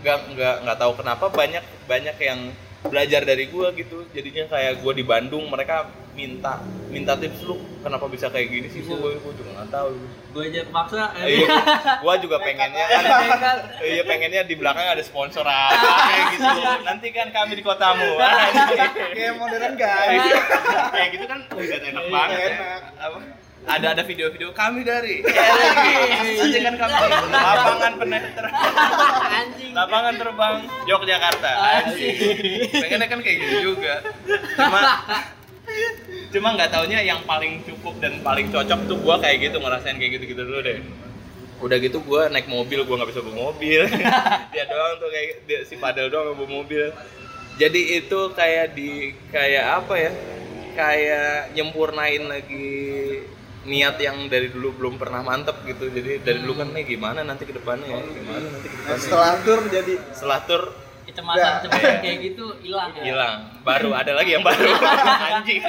nggak 0.00 0.18
nggak 0.34 0.54
nggak 0.64 0.78
tahu 0.80 0.92
kenapa 0.96 1.24
banyak 1.28 1.64
banyak 1.84 2.16
yang 2.18 2.40
belajar 2.80 3.22
dari 3.28 3.52
gue 3.52 3.66
gitu 3.76 4.08
jadinya 4.16 4.48
kayak 4.48 4.80
gue 4.80 4.92
di 4.96 5.04
Bandung 5.04 5.44
mereka 5.52 5.84
minta 6.20 6.60
minta 6.92 7.16
tips 7.16 7.40
lu 7.48 7.56
kenapa 7.80 8.04
bisa 8.12 8.28
kayak 8.28 8.52
gini 8.52 8.68
sih? 8.68 8.84
Gue 8.84 9.16
gue 9.16 9.32
juga 9.32 9.50
nggak 9.56 9.70
tahu. 9.72 9.90
Gue 10.36 10.42
aja 10.52 10.60
kepaksa. 10.68 11.04
Iya, 11.30 11.48
gue 12.04 12.14
juga 12.20 12.36
pengennya. 12.44 12.84
Kan 12.84 13.56
iya 13.88 14.02
pengennya 14.04 14.42
di 14.44 14.54
belakang 14.60 14.84
ada 14.84 15.00
sponsor 15.00 15.48
apa 15.48 15.88
kayak 16.12 16.24
gitu. 16.36 16.60
Nanti 16.88 17.08
kan 17.16 17.28
kami 17.32 17.56
di 17.56 17.64
kotamu. 17.64 18.20
Kayak 19.16 19.34
modern 19.40 19.74
guys. 19.80 20.24
kayak 20.92 21.08
gitu 21.16 21.24
kan 21.24 21.38
udah 21.48 21.78
enak 21.80 22.04
banget 22.12 22.36
ya. 22.36 22.48
Enak. 22.52 22.82
Apa? 23.00 23.18
ada 23.68 23.92
ada 23.92 24.02
video-video 24.08 24.56
kami 24.56 24.82
dari. 24.82 25.20
LG 25.20 25.84
nanti 26.40 26.58
kan 26.64 26.74
kami 26.80 26.94
lapangan 27.28 27.92
penetra 28.00 28.50
Anjing. 29.36 29.72
Lapangan 29.76 30.14
terbang 30.16 30.56
Yogyakarta. 30.88 31.50
Anjing. 31.84 32.16
Pengennya 32.72 33.08
kan 33.08 33.20
kayak 33.20 33.36
gitu 33.44 33.56
juga. 33.76 33.94
Cuma 34.56 34.80
cuma 36.30 36.54
nggak 36.54 36.70
taunya 36.70 37.02
yang 37.02 37.20
paling 37.26 37.62
cukup 37.66 37.98
dan 37.98 38.22
paling 38.22 38.46
cocok 38.54 38.80
tuh 38.86 38.96
gua 39.02 39.18
kayak 39.18 39.50
gitu 39.50 39.56
ngerasain 39.58 39.98
kayak 39.98 40.20
gitu 40.20 40.24
gitu 40.36 40.42
dulu 40.46 40.60
deh. 40.62 40.78
Udah 41.60 41.76
gitu 41.82 41.98
gua 42.06 42.30
naik 42.30 42.46
mobil 42.46 42.86
gua 42.86 43.02
nggak 43.02 43.10
bisa 43.10 43.20
bawa 43.20 43.50
mobil. 43.50 43.82
Dia 44.54 44.64
doang 44.70 44.94
tuh 45.02 45.08
kayak 45.10 45.44
dia, 45.44 45.60
si 45.66 45.74
Padel 45.76 46.08
doang 46.08 46.38
bawa 46.38 46.48
mobil. 46.48 46.94
Jadi 47.60 48.00
itu 48.00 48.20
kayak 48.32 48.72
di 48.72 49.12
kayak 49.28 49.84
apa 49.84 49.94
ya 50.00 50.12
kayak 50.72 51.52
nyempurnain 51.52 52.24
lagi 52.24 52.68
niat 53.68 54.00
yang 54.00 54.32
dari 54.32 54.48
dulu 54.48 54.72
belum 54.72 54.94
pernah 54.96 55.20
mantep 55.20 55.60
gitu. 55.68 55.92
Jadi 55.92 56.24
dari 56.24 56.38
dulu 56.40 56.62
kan 56.64 56.72
nih 56.72 56.84
gimana 56.88 57.20
nanti 57.20 57.44
ke 57.44 57.52
depannya 57.52 57.90
ya? 57.90 58.00
Gimana 58.00 58.46
nanti 58.48 58.66
ke 58.70 58.76
depannya? 58.80 59.02
Setelah 59.02 59.32
tur 59.44 59.60
jadi 59.68 59.94
setelah 60.16 60.40
tur 60.48 60.62
kecemasan 61.10 61.52
kecemasan 61.60 61.94
kayak 62.00 62.18
gitu 62.22 62.44
hilang 62.60 62.90
ya? 62.94 63.02
Hilang. 63.04 63.36
Baru 63.60 63.90
ada 64.00 64.12
lagi 64.14 64.30
yang 64.32 64.44
baru. 64.44 64.70
Anjing 65.36 65.60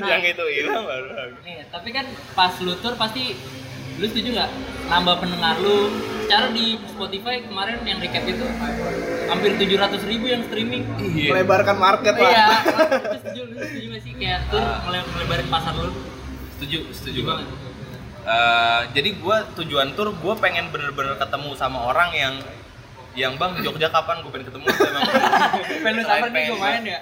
yang 0.00 0.22
itu 0.22 0.44
hilang 0.54 0.84
baru 0.84 1.08
lagi. 1.10 1.36
Nih, 1.42 1.56
tapi 1.68 1.88
kan 1.90 2.06
pas 2.32 2.54
lu 2.58 2.74
tur 2.78 2.94
pasti 2.94 3.34
lu 3.94 4.06
setuju 4.06 4.34
nggak 4.34 4.50
nambah 4.88 5.14
pendengar 5.18 5.54
lu? 5.58 5.90
Secara 6.24 6.48
di 6.50 6.80
Spotify 6.88 7.44
kemarin 7.44 7.84
yang 7.84 8.00
recap 8.00 8.24
itu 8.24 8.46
hampir 9.28 9.60
700 9.60 10.08
ribu 10.08 10.26
yang 10.26 10.42
streaming. 10.48 10.82
Iya. 10.96 11.36
Melebarkan 11.36 11.76
market 11.76 12.14
lah. 12.16 12.30
iya. 12.32 12.46
Lu 13.12 13.18
setuju 13.20 13.40
lu 13.44 13.60
setuju 13.60 13.86
nggak 13.92 14.02
sih? 14.02 14.12
Kayak 14.16 14.40
tur 14.48 14.64
mele- 14.88 15.08
melebarin 15.12 15.48
pasar 15.52 15.76
lu? 15.76 15.92
Setuju 16.56 16.78
setuju 16.96 17.20
Gimana? 17.20 17.44
banget. 17.44 17.60
Eh, 18.24 18.80
jadi 18.96 19.10
gue 19.20 19.36
tujuan 19.60 19.92
tur 19.92 20.16
gue 20.16 20.34
pengen 20.40 20.72
bener-bener 20.72 21.12
ketemu 21.20 21.52
sama 21.60 21.84
orang 21.84 22.08
yang 22.16 22.34
yang 23.14 23.38
bang 23.38 23.52
Jogja 23.62 23.88
kapan 23.90 24.22
gue 24.22 24.30
pengen 24.30 24.46
ketemu? 24.50 24.66
Emang 24.66 25.02
pengen 25.86 26.02
sampai 26.02 26.28
nih 26.30 26.42
gue 26.50 26.58
main 26.58 26.82
ya? 26.82 27.00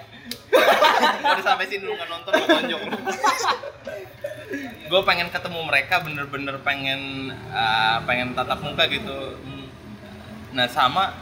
Udah 1.24 1.44
sampai 1.44 1.64
sini 1.68 1.84
lu 1.88 1.96
nggak 1.96 2.08
nonton 2.08 2.32
lu 2.36 2.44
tonjok 2.46 2.80
gue 4.92 5.00
pengen 5.08 5.32
ketemu 5.32 5.64
mereka 5.64 6.04
bener-bener 6.04 6.60
pengen 6.60 7.32
eh, 7.32 7.98
pengen 8.04 8.36
tatap 8.36 8.60
muka 8.60 8.84
gitu. 8.92 9.40
Nah 10.52 10.68
sama 10.68 11.16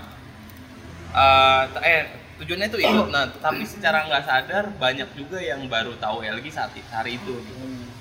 eh, 1.15 1.63
t- 1.71 1.83
eh 1.87 2.03
tujuannya 2.43 2.67
itu 2.67 2.79
itu. 2.83 3.03
Nah 3.15 3.31
tapi 3.39 3.63
secara 3.63 4.11
nggak 4.11 4.27
sadar 4.27 4.75
banyak 4.75 5.07
juga 5.15 5.39
yang 5.39 5.71
baru 5.71 5.95
tahu 6.03 6.27
LG 6.27 6.51
saat 6.51 6.75
hari 6.91 7.23
itu. 7.23 7.39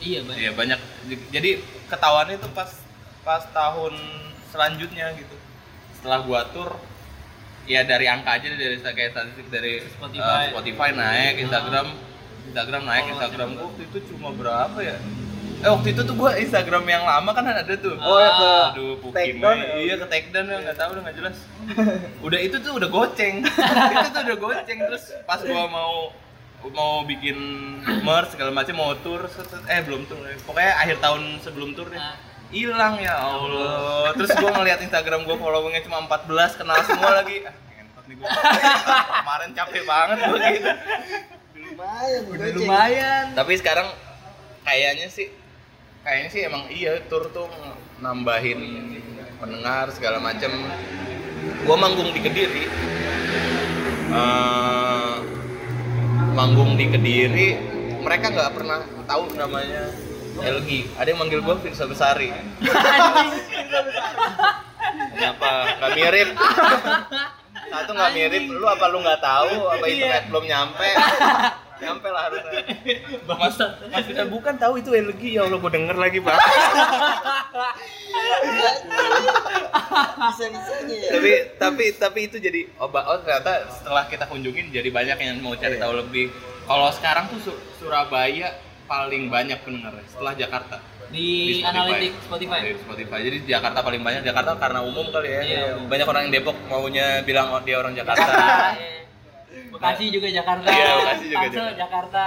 Iya 0.01 0.25
banyak. 0.25 0.41
Iya 0.41 0.51
banyak. 0.57 0.79
Jadi 1.29 1.61
ketahuannya 1.85 2.41
itu 2.41 2.49
pas 2.57 2.71
pas 3.21 3.45
tahun 3.53 3.93
selanjutnya 4.49 5.13
gitu 5.21 5.37
setelah 5.99 6.23
gua 6.23 6.41
tur 6.47 6.79
ya 7.67 7.83
dari 7.83 8.07
angka 8.07 8.39
aja 8.39 8.47
dari 8.49 8.79
kayak 8.79 9.11
statistik 9.13 9.47
dari 9.51 9.83
Spotify. 9.83 10.47
eh, 10.47 10.51
Spotify. 10.55 10.89
Naik 10.95 11.33
Instagram 11.43 11.87
Instagram 12.49 12.81
naik 12.87 13.05
Instagram 13.13 13.49
gua 13.53 13.63
waktu 13.67 13.83
itu 13.85 13.97
cuma 14.09 14.29
berapa 14.33 14.79
ya? 14.79 14.97
Eh 15.59 15.67
waktu 15.67 15.91
itu 15.91 16.01
tuh 16.01 16.15
gua 16.15 16.31
Instagram 16.33 16.87
yang 16.87 17.03
lama 17.03 17.29
kan 17.29 17.43
ada 17.43 17.73
tuh. 17.75 17.99
Oh 17.99 18.17
ya 18.17 18.31
ke 18.31 18.49
aduh 18.73 18.93
Pukim 19.03 19.37
ya? 19.37 19.51
iya 19.75 19.95
ke 19.99 20.07
take 20.07 20.31
down 20.31 20.47
ya 20.47 20.57
nggak 20.63 20.77
tahu 20.79 20.89
udah 20.95 21.03
nggak 21.03 21.17
jelas. 21.19 21.37
Udah 22.25 22.39
itu 22.39 22.55
tuh 22.63 22.71
udah 22.79 22.89
goceng. 22.89 23.43
Itu 23.93 24.07
tuh 24.09 24.21
udah 24.23 24.37
goceng 24.39 24.79
terus 24.81 25.03
pas 25.27 25.43
gua 25.43 25.67
mau 25.67 26.15
mau 26.59 27.07
bikin 27.07 27.35
merch 28.03 28.35
segala 28.35 28.51
macam 28.51 28.75
mau 28.75 28.91
tour 28.99 29.23
eh 29.67 29.79
belum 29.79 30.03
tour 30.11 30.19
pokoknya 30.43 30.75
akhir 30.75 30.97
tahun 30.99 31.39
sebelum 31.39 31.71
tour 31.71 31.87
deh. 31.87 31.95
Ah. 31.95 32.15
Hilang 32.49 32.97
ya 33.01 33.15
Allah. 33.17 34.13
Terus 34.17 34.31
gua 34.37 34.51
ngeliat 34.57 34.79
Instagram 34.81 35.25
gua 35.25 35.37
followingnya 35.37 35.85
cuma 35.85 36.05
14 36.05 36.59
kenal 36.59 36.79
semua 36.85 37.21
lagi. 37.21 37.45
Ah 37.45 37.53
ngentot 37.53 38.05
nih 38.09 38.15
gua. 38.17 38.29
Kemarin 39.23 39.49
capek 39.55 39.83
banget 39.85 40.17
gua 40.25 40.37
gitu. 40.53 40.69
Lumayan, 41.59 42.21
udah 42.27 42.47
lumayan. 42.57 43.25
Tapi 43.37 43.53
sekarang 43.55 43.87
kayaknya 44.65 45.07
sih 45.07 45.31
kayaknya 46.03 46.29
sih 46.31 46.41
emang 46.47 46.63
iya 46.71 46.99
tour 47.07 47.29
tuh 47.31 47.47
nambahin 48.01 48.59
pendengar 49.37 49.93
segala 49.93 50.17
macem. 50.19 50.51
Gua 51.63 51.75
manggung 51.77 52.11
di 52.11 52.21
kediri. 52.21 52.65
Eh, 54.09 55.15
manggung 56.33 56.73
di 56.79 56.89
kediri 56.89 57.49
mereka 57.99 58.31
nggak 58.31 58.51
pernah 58.55 58.79
tahu 59.05 59.37
namanya 59.37 59.91
LG 60.41 60.69
ada 60.95 61.07
yang 61.07 61.19
manggil 61.19 61.39
gua 61.39 61.55
Firsa 61.55 61.83
Besari. 61.85 62.31
Kenapa? 65.11 65.49
Nggak 65.77 65.91
mirip. 65.93 66.29
Satu 67.69 67.91
nggak 67.91 68.11
mirip 68.11 68.43
lu 68.49 68.65
apa 68.65 68.85
lu 68.87 68.99
nggak 68.99 69.19
tahu? 69.19 69.53
Apa 69.69 69.85
internet 69.85 70.23
belum 70.27 70.43
nyampe? 70.43 70.89
Nyampe 71.79 72.07
lah 72.09 72.21
harusnya. 72.25 72.59
Mas 73.25 73.55
mas 73.87 74.05
bukan 74.27 74.55
tahu 74.55 74.73
itu 74.77 74.91
LG 74.91 75.21
ya 75.31 75.41
Allah 75.43 75.57
gua 75.57 75.69
denger 75.69 75.95
lagi 75.95 76.19
Bisa-bisanya 80.19 80.59
ya. 80.95 81.09
tapi 81.09 81.31
tapi 81.57 81.83
tapi 81.95 82.19
itu 82.25 82.37
jadi 82.37 82.67
oh, 82.77 82.87
ba- 82.87 83.05
oh 83.05 83.17
ternyata 83.19 83.51
setelah 83.69 84.05
kita 84.05 84.25
kunjungin 84.25 84.69
jadi 84.69 84.89
banyak 84.89 85.17
yang 85.17 85.39
mau 85.39 85.53
cari 85.53 85.75
Iya. 85.75 85.83
tahu 85.83 85.93
lebih. 85.97 86.27
Kalau 86.65 86.89
sekarang 86.91 87.25
tuh 87.27 87.39
Su- 87.41 87.61
Surabaya 87.77 88.53
paling 88.89 89.29
banyak 89.29 89.61
pendengarnya 89.61 90.05
setelah 90.09 90.33
Jakarta 90.33 90.81
di, 91.09 91.61
analitik 91.65 92.13
Spotify 92.21 92.59
Di 92.61 92.77
Spotify. 92.85 93.19
Jadi 93.25 93.37
Jakarta 93.49 93.79
paling 93.81 94.01
banyak. 94.05 94.21
Jakarta 94.21 94.53
karena 94.61 94.79
umum 94.85 95.09
kali 95.09 95.29
ya. 95.29 95.41
Iya, 95.41 95.61
umum. 95.81 95.89
Banyak 95.89 96.05
orang 96.05 96.21
yang 96.29 96.33
Depok 96.37 96.57
maunya 96.69 97.07
bilang 97.25 97.49
oh, 97.49 97.61
dia 97.65 97.81
orang 97.81 97.93
Jakarta. 97.97 98.29
Iya. 98.77 98.97
Bekasi 99.73 100.13
juga 100.13 100.29
Jakarta 100.29 100.69
Iya, 100.69 100.89
Bekasi 101.01 101.25
juga 101.29 101.39
Tangsel 101.41 101.65
Jakarta. 101.73 101.73
Jakarta 101.81 102.25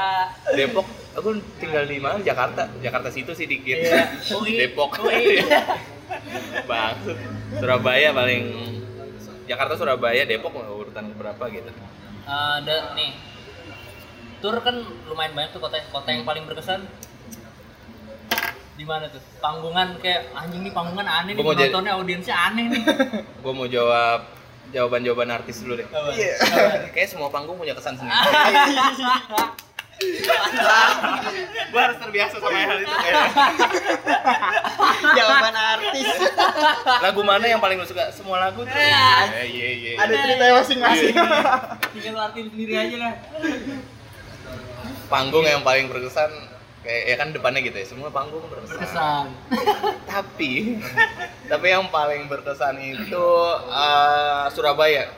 Depok, 0.58 0.86
aku 1.14 1.28
tinggal 1.62 1.84
di 1.86 1.98
mana? 2.02 2.18
Jakarta. 2.18 2.62
Jakarta 2.82 3.08
situ 3.14 3.32
sih 3.38 3.46
dikit. 3.46 3.78
Iya. 3.78 4.02
UI. 4.38 4.52
Depok. 4.66 4.90
UI. 4.98 5.38
Bang, 6.68 6.98
Surabaya 7.56 8.10
paling 8.10 8.42
Jakarta, 9.46 9.74
Surabaya, 9.78 10.26
Depok 10.26 10.54
urutan 10.58 11.14
berapa 11.14 11.44
gitu. 11.54 11.70
Eh, 11.70 12.50
ada 12.62 12.94
nih 12.94 13.10
tur 14.42 14.58
kan 14.58 14.74
lumayan 15.06 15.32
banyak 15.32 15.50
tuh 15.50 15.60
kota 15.60 15.78
kota 15.88 16.08
yang 16.10 16.26
paling 16.26 16.42
berkesan 16.44 16.82
di 18.72 18.82
mana 18.82 19.06
tuh 19.06 19.22
panggungan 19.38 19.94
kayak 19.96 20.34
anjing 20.34 20.60
nih 20.60 20.72
panggungan 20.72 21.06
aneh 21.06 21.32
nih 21.32 21.38
Gua 21.38 21.54
jadi- 21.54 21.70
penontonnya 21.70 21.92
audiensnya 21.94 22.34
aneh 22.34 22.64
nih 22.68 22.82
Gue 23.42 23.52
mau 23.52 23.66
jawab 23.66 24.26
jawaban-jawaban 24.68 25.28
artis 25.30 25.60
dulu 25.60 25.76
deh. 25.76 25.84
Iya. 26.12 26.32
Kayak 26.90 27.08
semua 27.10 27.28
panggung 27.28 27.54
punya 27.54 27.76
kesan 27.76 27.92
sendiri. 27.92 28.16
gue 31.68 31.78
harus 31.78 31.94
terbiasa 31.96 32.34
sama 32.36 32.58
hal 32.58 32.74
itu 32.76 32.90
kayak 32.90 33.14
Jawaban 35.18 35.54
artis. 35.54 36.08
lagu 36.98 37.20
mana 37.20 37.44
yang 37.44 37.60
paling 37.60 37.76
lu 37.76 37.84
suka 37.84 38.10
semua 38.10 38.40
lagu 38.40 38.64
tuh 38.64 38.72
Iya. 38.72 39.06
Eh, 39.30 39.46
iya 39.46 39.68
iya 39.70 39.92
Ada 39.96 40.14
cerita 40.16 40.44
masing-masing. 40.56 41.14
tinggal 41.94 42.22
artiin 42.24 42.48
sendiri 42.48 42.72
aja 42.74 42.96
lah 42.98 43.12
panggung 45.12 45.44
yang 45.44 45.60
paling 45.60 45.92
berkesan 45.92 46.32
kayak 46.82 47.02
ya 47.06 47.14
kan 47.14 47.28
depannya 47.30 47.60
gitu 47.62 47.76
ya 47.76 47.86
semua 47.86 48.08
panggung 48.08 48.42
berkesan, 48.48 48.74
berkesan. 48.74 49.26
Tapi 50.12 50.80
tapi 51.46 51.66
yang 51.68 51.86
paling 51.92 52.26
berkesan 52.26 52.80
itu 52.80 53.26
eh, 53.68 54.44
Surabaya. 54.50 55.12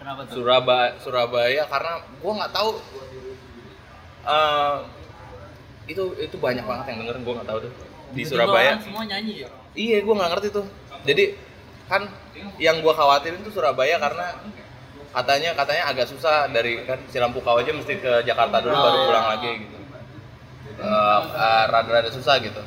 Kenapa 0.00 0.24
tuh? 0.26 0.40
Surabaya 0.40 0.90
Surabaya 0.98 1.62
karena 1.68 1.92
gua 2.18 2.32
nggak 2.40 2.52
tahu 2.56 2.70
eh, 4.24 4.76
itu 5.88 6.04
itu 6.18 6.36
banyak 6.36 6.64
banget 6.64 6.84
yang 6.92 6.98
dengerin 7.04 7.22
gua 7.22 7.34
nggak 7.40 7.48
tahu 7.48 7.58
tuh 7.68 7.72
di 8.08 8.24
Tiba-tiba 8.24 8.30
Surabaya. 8.32 8.72
semua 8.80 9.04
nyanyi 9.04 9.34
ya? 9.44 9.48
Iya, 9.76 9.96
gue 10.00 10.14
nggak 10.16 10.30
ngerti 10.32 10.48
tuh. 10.48 10.66
Jadi 11.04 11.24
kan 11.86 12.02
yang 12.56 12.80
gue 12.80 12.92
khawatirin 12.92 13.44
tuh 13.44 13.52
Surabaya 13.52 14.00
karena 14.00 14.32
katanya 15.08 15.50
katanya 15.56 15.82
agak 15.88 16.06
susah 16.06 16.46
dari 16.48 16.84
kan 16.84 17.00
Cilampukau 17.08 17.58
aja 17.58 17.72
mesti 17.72 17.96
ke 17.98 18.12
Jakarta 18.22 18.60
dulu 18.60 18.74
baru 18.74 18.96
Oh. 18.96 19.04
pulang 19.08 19.26
lagi 19.36 19.50
gitu. 19.64 19.76
Eh, 20.78 21.20
eh, 21.34 21.64
rada-rada 21.66 22.10
susah 22.12 22.38
gitu. 22.38 22.62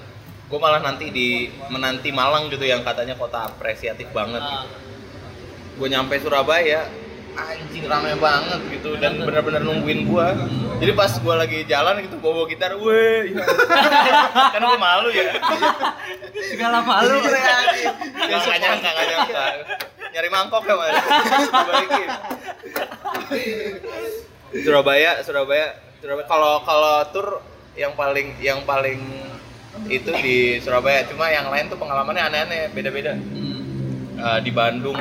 Gue 0.52 0.60
malah 0.60 0.84
nanti 0.84 1.08
di 1.16 1.48
menanti 1.72 2.12
Malang 2.12 2.52
gitu 2.52 2.68
yang 2.68 2.84
katanya 2.84 3.16
kota 3.16 3.48
apresiatif 3.48 4.12
banget. 4.12 4.44
Ah, 4.44 4.68
Gue 5.80 5.88
nyampe 5.88 6.20
Surabaya, 6.20 6.86
anjing 7.38 7.86
rame 7.88 8.14
banget 8.20 8.62
gitu 8.72 8.96
dan 9.00 9.20
bener-bener 9.22 9.62
nungguin 9.64 10.08
gue. 10.08 10.28
Jadi 10.82 10.92
pas 10.98 11.12
gue 11.14 11.36
lagi 11.38 11.60
jalan 11.70 12.02
gitu 12.02 12.18
bawa 12.18 12.50
gitar, 12.50 12.74
weh, 12.74 13.38
kan 14.54 14.62
gue 14.62 14.80
malu 14.82 15.10
ya. 15.14 15.38
segala 16.50 16.82
malu 16.82 17.22
Nggak 17.22 18.40
nggak 18.42 18.60
nyangka, 18.60 18.90
nggak 18.90 19.08
nyangka. 19.08 19.46
Nyari 20.12 20.30
mangkok 20.34 20.64
ya 20.66 20.76
mas. 20.76 20.96
Balikin. 21.54 22.10
Surabaya, 24.66 25.12
Surabaya, 25.24 25.68
Surabaya. 26.02 26.26
Kalau 26.28 26.54
kalau 26.68 26.96
tur 27.14 27.28
yang 27.80 27.96
paling 27.96 28.36
yang 28.44 28.60
paling 28.68 29.00
itu 29.88 30.12
di 30.20 30.60
Surabaya. 30.60 31.08
Cuma 31.08 31.32
yang 31.32 31.48
lain 31.48 31.72
tuh 31.72 31.80
pengalamannya 31.80 32.24
aneh-aneh, 32.28 32.62
beda-beda. 32.76 33.16
Eh, 34.22 34.40
di 34.46 34.52
Bandung, 34.54 35.00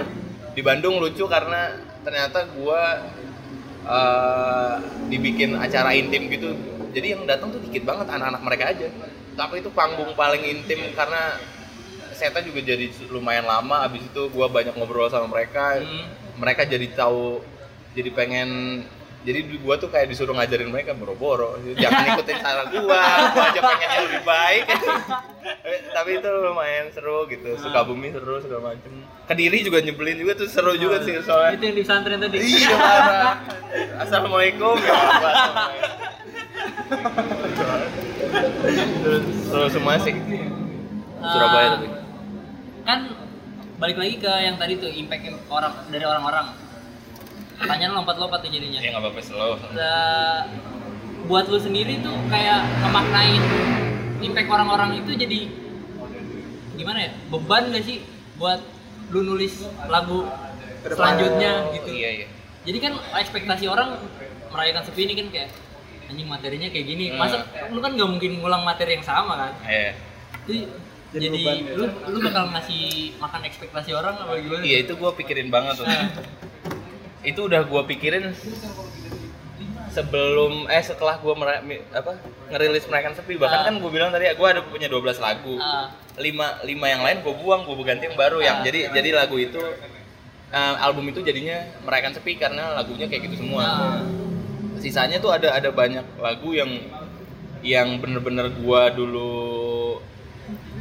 di 0.54 0.62
Bandung 0.64 0.96
lucu 0.96 1.26
karena 1.28 1.89
ternyata 2.04 2.46
gua 2.56 2.82
eh, 3.84 4.74
dibikin 5.08 5.56
acara 5.56 5.92
intim 5.96 6.28
gitu. 6.28 6.56
Jadi 6.90 7.06
yang 7.14 7.22
datang 7.24 7.54
tuh 7.54 7.62
dikit 7.62 7.86
banget 7.86 8.10
anak-anak 8.10 8.42
mereka 8.42 8.64
aja. 8.74 8.88
Tapi 9.38 9.62
itu 9.62 9.70
panggung 9.70 10.10
paling 10.18 10.42
intim 10.42 10.90
karena 10.92 11.38
setnya 12.12 12.42
juga 12.44 12.60
jadi 12.60 12.90
lumayan 13.08 13.46
lama. 13.46 13.86
Abis 13.86 14.04
itu 14.04 14.22
gua 14.34 14.50
banyak 14.50 14.74
ngobrol 14.74 15.08
sama 15.08 15.30
mereka. 15.30 15.80
Hmm. 15.80 16.18
mereka 16.40 16.64
jadi 16.64 16.88
tahu 16.96 17.44
jadi 17.92 18.16
pengen 18.16 18.80
jadi 19.20 19.38
gua 19.60 19.76
tuh 19.76 19.92
kayak 19.92 20.08
disuruh 20.08 20.32
ngajarin 20.32 20.72
mereka 20.72 20.96
boro-boro 20.96 21.60
jangan 21.76 22.16
ikutin 22.16 22.36
cara 22.40 22.62
gua 22.72 23.00
gua 23.30 23.44
aja 23.52 23.60
pengennya 23.60 24.00
lebih 24.08 24.22
baik 24.24 24.64
tapi 25.96 26.10
itu 26.16 26.28
lumayan 26.30 26.86
seru 26.90 27.28
gitu 27.28 27.52
Sukabumi 27.60 28.08
seru 28.10 28.40
segala 28.40 28.72
macem 28.72 28.92
Kediri 29.28 29.62
juga 29.62 29.78
nyebelin 29.78 30.18
juga 30.18 30.32
tuh 30.34 30.48
seru 30.50 30.74
juga 30.74 30.98
sih 31.06 31.14
soalnya 31.22 31.54
Itu 31.54 31.64
yang 31.70 31.76
di 31.78 31.82
pesantren 31.86 32.18
tadi. 32.18 32.36
Iya 32.42 32.74
parah. 32.74 33.34
Assalamualaikum 34.02 34.74
ya. 34.82 34.94
Terus 39.46 39.70
semua 39.70 39.94
sih 40.02 40.14
Surabaya 41.20 41.66
Eh, 41.66 41.70
tapi. 41.76 41.86
Kan 42.82 42.98
balik 43.78 43.96
lagi 44.02 44.14
ke 44.18 44.32
yang 44.40 44.56
tadi 44.58 44.82
tuh 44.82 44.90
impact 44.90 45.30
orang 45.46 45.72
dari 45.92 46.04
orang-orang. 46.04 46.46
Pertanyaan 47.60 47.92
lompat-lompat 47.94 48.40
tuh 48.40 48.50
jadinya. 48.50 48.80
Ya 48.80 48.88
nggak 48.90 49.02
apa-apa 49.04 49.20
slow. 49.20 49.52
Nah, 49.76 50.48
buat 51.28 51.46
lu 51.46 51.60
sendiri 51.60 52.00
tuh 52.00 52.16
kayak 52.26 52.64
ngemaknain 52.80 53.42
impact 54.20 54.48
orang-orang 54.48 54.98
itu 54.98 55.12
jadi 55.14 55.40
gimana 56.74 56.98
ya 56.98 57.10
beban 57.28 57.70
gak 57.70 57.84
sih 57.84 58.00
buat 58.34 58.60
lu 59.12 59.20
nulis 59.22 59.60
lagu 59.86 60.24
selanjutnya 60.82 61.70
gitu 61.76 61.92
Iya 61.92 62.10
iya. 62.10 62.26
jadi 62.64 62.78
kan 62.80 62.92
ekspektasi 63.20 63.68
orang 63.68 64.00
merayakan 64.48 64.82
sepi 64.82 65.04
ini 65.04 65.14
kan 65.14 65.26
kayak 65.28 65.48
anjing 66.08 66.24
materinya 66.26 66.68
kayak 66.72 66.86
gini 66.88 67.04
masa 67.14 67.44
lu 67.68 67.78
kan 67.78 67.92
nggak 67.94 68.08
mungkin 68.08 68.40
ngulang 68.40 68.64
materi 68.64 68.96
yang 68.96 69.04
sama 69.04 69.36
kan 69.38 69.52
Iya. 69.62 69.92
itu 70.42 70.52
Jadi 71.10 71.26
jadi, 71.26 71.36
beban 71.36 71.56
ya. 71.58 71.72
lu 71.76 71.84
lu 72.06 72.18
bakal 72.22 72.44
ngasih 72.50 72.82
makan 73.18 73.40
ekspektasi 73.44 73.90
orang 73.92 74.14
apa 74.16 74.32
gimana 74.38 74.62
Iya 74.62 74.78
itu 74.82 74.92
gue 74.94 75.10
pikirin 75.14 75.48
banget 75.50 75.74
tuh. 75.78 75.86
itu 77.20 77.40
udah 77.42 77.62
gue 77.62 77.82
pikirin 77.86 78.32
sebelum 79.90 80.70
eh 80.70 80.80
setelah 80.80 81.18
gue 81.18 81.34
apa 81.90 82.12
ngerilis 82.48 82.86
mereka 82.86 83.10
sepi 83.12 83.34
bahkan 83.34 83.60
Ah. 83.60 83.66
kan 83.66 83.74
gue 83.76 83.90
bilang 83.90 84.08
tadi 84.08 84.30
gue 84.30 84.48
ada 84.48 84.62
punya 84.62 84.86
12 84.86 85.18
lagu 85.18 85.58
Ah. 85.58 85.90
lima 86.16 86.62
lima 86.62 86.86
yang 86.86 87.02
lain 87.02 87.18
gue 87.20 87.34
buang 87.34 87.66
gue 87.66 87.74
ganti 87.82 88.06
yang 88.06 88.14
baru 88.14 88.38
yang 88.38 88.62
Ah. 88.62 88.64
jadi 88.64 88.94
jadi 88.94 89.10
lagu 89.16 89.34
itu 89.36 89.58
eh, 90.50 90.74
album 90.78 91.10
itu 91.10 91.20
jadinya 91.20 91.58
merayakan 91.82 92.14
sepi 92.14 92.38
karena 92.38 92.74
lagunya 92.74 93.10
kayak 93.10 93.26
gitu 93.26 93.42
semua 93.42 93.64
Ah. 93.66 93.98
sisanya 94.78 95.18
tuh 95.18 95.34
ada 95.34 95.52
ada 95.52 95.68
banyak 95.68 96.06
lagu 96.16 96.54
yang 96.54 96.70
yang 97.60 98.00
bener-bener 98.00 98.48
gua 98.56 98.88
dulu 98.88 99.36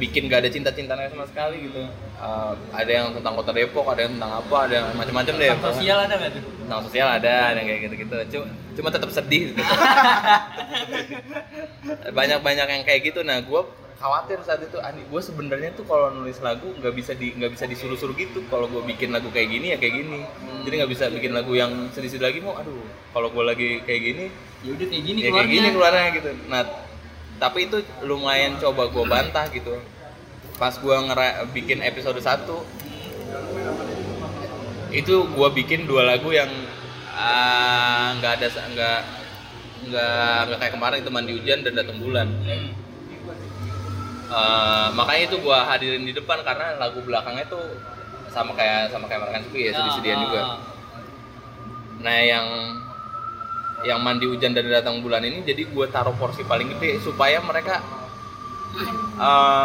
bikin 0.00 0.32
gak 0.32 0.40
ada 0.42 0.50
cinta-cintanya 0.50 1.12
sama 1.12 1.28
sekali 1.28 1.68
gitu. 1.68 1.84
Uh, 2.16 2.56
ada 2.72 2.88
yang 2.88 3.12
tentang 3.12 3.36
kota 3.36 3.52
Depok 3.52 3.84
ada 3.88 4.00
yang 4.04 4.12
tentang 4.16 4.32
apa 4.40 4.56
ada 4.68 4.74
yang 4.76 4.86
macam-macam 4.92 5.34
deh 5.40 5.48
Tentang 5.56 5.72
sosial 5.72 5.98
ada 6.04 6.14
nggak 6.20 6.30
tuh? 6.36 6.42
Tentang 6.64 6.80
sosial 6.88 7.08
ada 7.08 7.32
ada 7.52 7.58
yang 7.60 7.68
kayak 7.68 7.80
gitu-gitu. 7.88 8.16
Cuma, 8.32 8.44
cuma 8.76 8.88
tetap 8.88 9.10
sedih 9.12 9.42
gitu. 9.52 9.60
banyak-banyak 12.18 12.66
yang 12.66 12.82
kayak 12.88 13.00
gitu. 13.12 13.20
Nah 13.20 13.44
gua 13.44 13.68
khawatir 14.00 14.40
saat 14.40 14.64
itu 14.64 14.80
Andi 14.80 15.04
gue 15.04 15.20
sebenarnya 15.20 15.76
tuh 15.76 15.84
kalau 15.84 16.08
nulis 16.08 16.40
lagu 16.40 16.72
nggak 16.72 16.94
bisa 16.96 17.12
di 17.12 17.36
nggak 17.36 17.52
bisa 17.52 17.68
disuruh-suruh 17.68 18.16
gitu. 18.16 18.40
Kalau 18.48 18.64
gue 18.64 18.80
bikin 18.88 19.12
lagu 19.12 19.28
kayak 19.28 19.52
gini 19.52 19.72
ya 19.72 19.76
kayak 19.76 20.00
gini. 20.00 20.24
Jadi 20.64 20.74
nggak 20.80 20.92
bisa 20.96 21.04
bikin 21.12 21.36
lagu 21.36 21.52
yang 21.52 21.92
sedih-sedih 21.92 22.24
lagi 22.24 22.40
mau 22.40 22.56
aduh 22.56 22.80
kalau 23.12 23.28
gue 23.28 23.44
lagi 23.44 23.68
kayak 23.84 24.00
gini 24.00 24.24
ya 24.64 24.70
udah 24.76 24.86
kayak 24.88 25.04
gini 25.04 25.18
ya 25.20 25.30
kayak 25.36 25.50
gini 25.52 25.68
keluarnya 25.76 26.08
gitu. 26.16 26.30
Nah 26.48 26.89
tapi 27.40 27.66
itu 27.66 27.80
lumayan 28.04 28.60
coba 28.60 28.92
gue 28.92 29.04
bantah 29.08 29.48
gitu. 29.50 29.80
Pas 30.60 30.76
gue 30.76 30.92
ngera 30.92 31.48
bikin 31.50 31.80
episode 31.80 32.20
1 32.20 32.44
itu 34.90 35.14
gue 35.22 35.48
bikin 35.54 35.86
dua 35.86 36.02
lagu 36.02 36.34
yang 36.34 36.50
ah, 37.14 38.12
nggak 38.18 38.32
ada 38.42 38.46
nggak 38.50 39.00
nggak 39.88 40.38
nggak 40.50 40.58
kayak 40.60 40.74
kemarin 40.76 40.98
itu 41.00 41.10
mandi 41.10 41.32
hujan 41.32 41.64
dan 41.64 41.72
datang 41.72 41.96
bulan. 41.96 42.28
Eh, 44.30 44.88
makanya 44.94 45.22
itu 45.26 45.36
gue 45.42 45.58
hadirin 45.58 46.06
di 46.06 46.14
depan 46.14 46.38
karena 46.46 46.78
lagu 46.78 47.02
belakangnya 47.02 47.50
tuh 47.50 47.66
sama 48.30 48.54
kayak 48.54 48.86
sama 48.94 49.10
kayak 49.10 49.42
sepi 49.42 49.66
ya 49.66 49.72
sedih-sedihan 49.74 50.18
ah, 50.18 50.22
juga. 50.22 50.40
ah. 50.46 50.58
Nah 51.98 52.18
yang 52.22 52.46
yang 53.82 53.98
mandi 53.98 54.24
hujan 54.24 54.52
dan 54.52 54.66
datang 54.66 55.00
bulan 55.00 55.20
ini 55.20 55.40
jadi 55.40 55.64
gue 55.64 55.86
taruh 55.88 56.12
porsi 56.12 56.42
paling 56.42 56.68
gede 56.70 57.00
supaya 57.00 57.40
mereka 57.40 57.80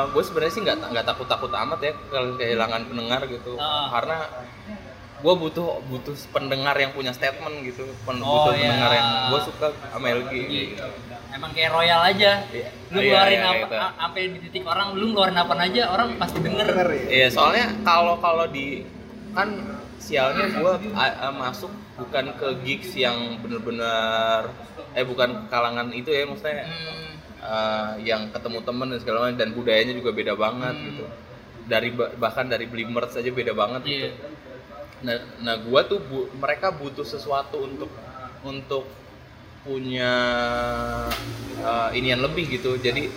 gue 0.07 0.23
sebenarnya 0.23 0.53
sih 0.53 0.61
nggak 0.61 0.77
nggak 0.89 1.05
takut 1.05 1.25
takut 1.25 1.51
amat 1.53 1.79
ya 1.79 1.91
kalau 2.09 2.35
kehilangan 2.35 2.81
pendengar 2.85 3.21
gitu 3.25 3.55
Ah. 3.55 3.87
karena 3.91 4.17
gue 5.15 5.33
butuh 5.33 5.79
butuh 5.85 6.13
pendengar 6.29 6.75
yang 6.75 6.91
punya 6.91 7.09
statement 7.09 7.63
gitu 7.63 7.87
pen, 8.03 8.19
Oh, 8.19 8.45
butuh 8.45 8.53
iya. 8.53 8.61
pendengar 8.67 8.91
yang 8.93 9.09
gue 9.25 9.39
suka 9.41 9.67
sama 9.89 10.05
LG 10.11 10.31
gitu. 10.43 10.85
emang 11.31 11.51
kayak 11.51 11.71
royal 11.71 12.01
aja 12.01 12.31
Iya. 12.45 12.69
lu 12.85 12.99
Iya, 12.99 13.07
ngeluarin 13.09 13.35
iya, 13.37 13.47
apa 13.49 13.57
gitu. 13.59 13.75
sampai 13.95 14.21
di 14.27 14.37
titik 14.41 14.63
orang 14.63 14.87
lu 14.93 15.05
ngeluarin 15.09 15.37
apa 15.37 15.53
aja 15.57 15.81
orang 15.89 16.07
pasti 16.15 16.37
denger 16.39 16.67
ya. 16.67 17.03
Iya 17.07 17.27
soalnya 17.29 17.65
kalau 17.81 18.15
kalau 18.17 18.45
di 18.47 18.83
kan 19.31 19.49
sialnya 20.05 20.45
gue 20.53 20.73
masuk 21.33 21.71
bukan 21.97 22.25
ke 22.37 22.47
gigs 22.61 22.93
yang 22.93 23.41
bener-bener 23.41 24.53
eh 24.93 25.01
bukan 25.01 25.49
kalangan 25.49 25.89
itu 25.91 26.07
ya 26.07 26.23
maksudnya 26.23 26.61
Hmm, 26.63 27.11
eh, 27.41 27.91
yang 28.05 28.29
ketemu 28.29 28.59
temen 28.61 28.87
dan 28.93 28.99
segala 29.01 29.17
macam 29.25 29.37
dan 29.37 29.49
budayanya 29.51 29.93
juga 29.93 30.11
beda 30.13 30.33
banget 30.35 30.75
Hmm. 30.75 30.85
gitu. 30.87 31.05
Dari 31.65 31.89
ba- 31.89 32.13
bahkan 32.15 32.45
dari 32.45 32.69
beli 32.69 32.85
merch 32.85 33.17
aja 33.17 33.29
beda 33.29 33.53
banget 33.53 33.81
gitu. 33.83 34.09
Iya 34.09 34.11
nah 35.03 35.17
nah 35.43 35.55
gua 35.59 35.83
tuh 35.83 35.99
bu- 35.99 36.29
mereka 36.39 36.71
butuh 36.71 37.03
sesuatu 37.03 37.61
untuk 37.61 37.91
untuk 38.41 38.85
punya 39.61 40.13
eh, 41.61 41.89
inian 41.97 42.21
lebih 42.21 42.45
gitu. 42.51 42.77
Jadi 42.77 43.09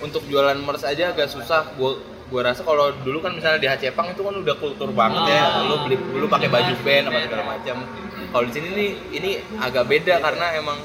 untuk 0.00 0.24
jualan 0.26 0.56
merch 0.58 0.82
aja 0.82 1.12
agak 1.12 1.28
susah. 1.28 1.68
Gua 1.76 2.00
gua 2.32 2.48
rasa 2.48 2.64
kalau 2.64 2.88
dulu 3.04 3.20
kan 3.20 3.36
misalnya 3.36 3.60
di 3.60 3.68
Hacepang 3.68 4.08
itu 4.10 4.24
kan 4.24 4.32
udah 4.32 4.56
kultur 4.56 4.88
banget 4.90 5.28
ya 5.28 5.40
Ah. 5.44 5.68
lu 5.68 5.76
beli 5.84 5.96
dulu 6.00 6.26
pakai 6.26 6.48
baju 6.48 6.72
band 6.80 7.04
apa 7.12 7.18
segala 7.28 7.44
macam 7.44 7.76
kalau 8.32 8.44
di 8.48 8.52
sini 8.56 8.68
nih 8.72 8.90
ini 9.12 9.30
agak 9.60 9.84
beda 9.84 10.14
karena 10.18 10.46
emang 10.56 10.78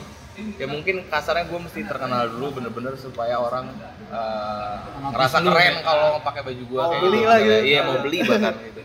ya 0.59 0.67
mungkin 0.69 1.01
kasarnya 1.07 1.49
gue 1.49 1.59
mesti 1.59 1.81
terkenal 1.81 2.29
dulu 2.29 2.61
bener-bener 2.61 2.93
supaya 2.93 3.39
orang 3.39 3.71
eh, 4.11 4.73
ngerasa 5.09 5.41
keren 5.41 5.73
ya. 5.73 5.81
kalau 5.81 6.21
pakai 6.21 6.41
baju 6.45 6.63
gue 6.67 6.81
Mau 6.83 6.99
beli 7.01 7.21
lah 7.25 7.37
gitu. 7.41 7.57
iya 7.63 7.79
mau 7.81 7.97
beli 8.03 8.19
bahkan 8.21 8.53
gitu 8.59 8.81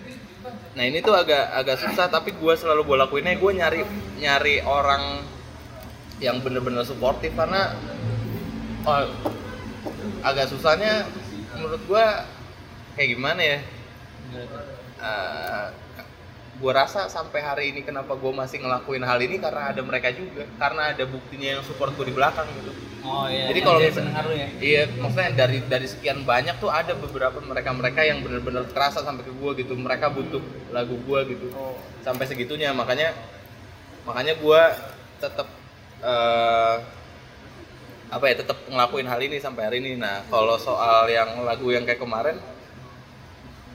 nah 0.73 0.85
ini 0.89 0.99
tuh 1.05 1.13
agak 1.13 1.45
agak 1.53 1.77
susah 1.77 2.09
tapi 2.09 2.33
gue 2.33 2.55
selalu 2.57 2.89
gue 2.89 2.97
lakuinnya 2.97 3.37
gue 3.37 3.53
nyari 3.53 3.81
nyari 4.17 4.65
orang 4.65 5.21
yang 6.17 6.41
bener-bener 6.41 6.81
suportif 6.87 7.35
karena 7.37 7.77
oh, 8.89 9.05
agak 10.25 10.49
susahnya 10.49 11.05
menurut 11.53 11.83
gue 11.85 12.07
kayak 12.95 13.09
gimana 13.17 13.41
ya? 13.41 13.59
Eh, 15.03 15.67
gue 16.53 16.73
rasa 16.73 17.11
sampai 17.11 17.41
hari 17.43 17.65
ini 17.75 17.83
kenapa 17.83 18.15
gue 18.15 18.33
masih 18.33 18.63
ngelakuin 18.63 19.03
hal 19.03 19.19
ini 19.19 19.43
karena 19.43 19.75
ada 19.75 19.83
mereka 19.83 20.15
juga. 20.15 20.47
Karena 20.61 20.95
ada 20.95 21.05
buktinya 21.09 21.59
yang 21.59 21.63
support 21.67 21.91
gue 21.99 22.07
di 22.09 22.15
belakang 22.15 22.47
gitu. 22.61 22.71
Oh 23.03 23.27
iya. 23.27 23.51
Jadi 23.51 23.61
kalau 23.67 23.79
jadi 23.83 23.91
misal- 23.91 23.99
pendengar 23.99 24.25
lu 24.31 24.35
ya. 24.39 24.49
Iya, 24.63 24.83
maksudnya 24.95 25.31
dari 25.35 25.59
dari 25.67 25.87
sekian 25.91 26.23
banyak 26.23 26.55
tuh 26.63 26.71
ada 26.71 26.95
beberapa 26.95 27.43
mereka-mereka 27.43 28.01
yang 28.07 28.23
benar-benar 28.23 28.71
kerasa 28.71 29.03
sampai 29.03 29.27
ke 29.27 29.35
gua 29.35 29.59
gitu. 29.59 29.75
Mereka 29.75 30.07
butuh 30.15 30.39
lagu 30.71 30.95
gua 31.03 31.27
gitu. 31.27 31.51
Sampai 32.07 32.31
segitunya. 32.31 32.71
Makanya 32.71 33.11
makanya 34.07 34.39
gua 34.39 34.71
tetap 35.19 35.51
eh 36.03 36.77
apa 38.13 38.25
ya 38.29 38.35
tetap 38.39 38.61
ngelakuin 38.71 39.09
hal 39.11 39.19
ini 39.19 39.43
sampai 39.43 39.63
hari 39.67 39.77
ini. 39.83 39.99
Nah, 39.99 40.23
kalau 40.31 40.55
soal 40.55 41.11
yang 41.11 41.43
lagu 41.43 41.75
yang 41.75 41.83
kayak 41.83 41.99
kemarin 41.99 42.39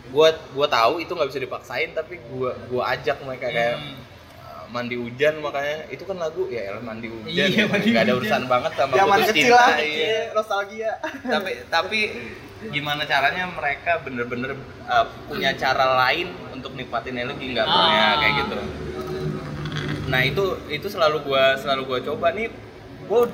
gua 0.09 0.27
gua 0.51 0.67
tahu 0.67 0.99
itu 0.99 1.09
nggak 1.09 1.27
bisa 1.27 1.39
dipaksain 1.39 1.89
tapi 1.91 2.17
gua 2.27 2.51
gua 2.67 2.91
ajak 2.91 3.17
mereka 3.21 3.47
kayak 3.47 3.75
Hmm. 3.77 3.95
eh, 4.39 4.65
mandi 4.69 4.95
hujan 4.95 5.37
makanya 5.37 5.87
itu 5.87 6.03
kan 6.03 6.17
lagu 6.17 6.47
ya 6.47 6.61
elah 6.67 6.81
mandi 6.81 7.07
hujan 7.07 7.47
Iya, 7.47 7.65
mandi 7.65 7.87
nggak 7.89 8.03
ada 8.03 8.13
hujan. 8.13 8.23
urusan 8.23 8.43
banget 8.45 8.71
sama 8.73 8.93
Zaman 8.93 9.17
putus 9.17 9.27
kecil 9.29 9.43
cinta, 9.45 9.57
lah, 9.57 9.75
iya 9.79 10.19
nostalgia. 10.31 10.91
tapi 11.25 11.51
tapi 11.67 11.99
gimana 12.67 13.01
caranya 13.03 13.43
mereka 13.49 14.01
bener-bener 14.01 14.51
uh, 14.83 15.05
punya 15.25 15.53
cara 15.53 15.85
lain 16.01 16.27
untuk 16.51 16.73
nikmatinnya 16.73 17.23
lagi 17.25 17.45
nggak 17.47 17.63
pernah 17.63 17.93
Ah. 17.93 18.13
kayak 18.17 18.33
gitu 18.39 18.55
nah 20.07 20.21
itu 20.21 20.43
itu 20.67 20.87
selalu 20.87 21.19
gua 21.21 21.53
selalu 21.55 21.81
gua 21.85 21.99
coba 22.01 22.27
nih 22.31 22.47
gua 23.05 23.27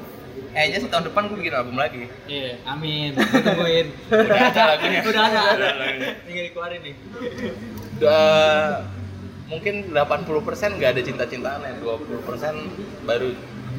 kayaknya 0.54 0.78
sih 0.82 0.90
tahun 0.90 1.06
depan 1.10 1.22
gua 1.30 1.38
bikin 1.38 1.54
album 1.54 1.76
lagi. 1.78 2.04
Iya 2.26 2.58
amin. 2.66 3.12
Gua 3.18 3.42
tungguin. 3.42 3.88
Udah 4.12 4.38
ada 4.50 4.62
lagunya. 4.76 5.00
Udah 5.10 5.24
ada. 5.30 5.42
Tinggal 6.26 6.44
dikeluarin 6.50 6.82
nih. 6.82 6.96
Udah 7.98 8.26
mungkin 9.50 9.76
80% 9.94 10.78
nggak 10.80 10.90
ada 10.98 11.02
cinta-cintaan 11.06 11.60
ya. 11.62 11.74
20% 11.82 13.06
baru 13.06 13.30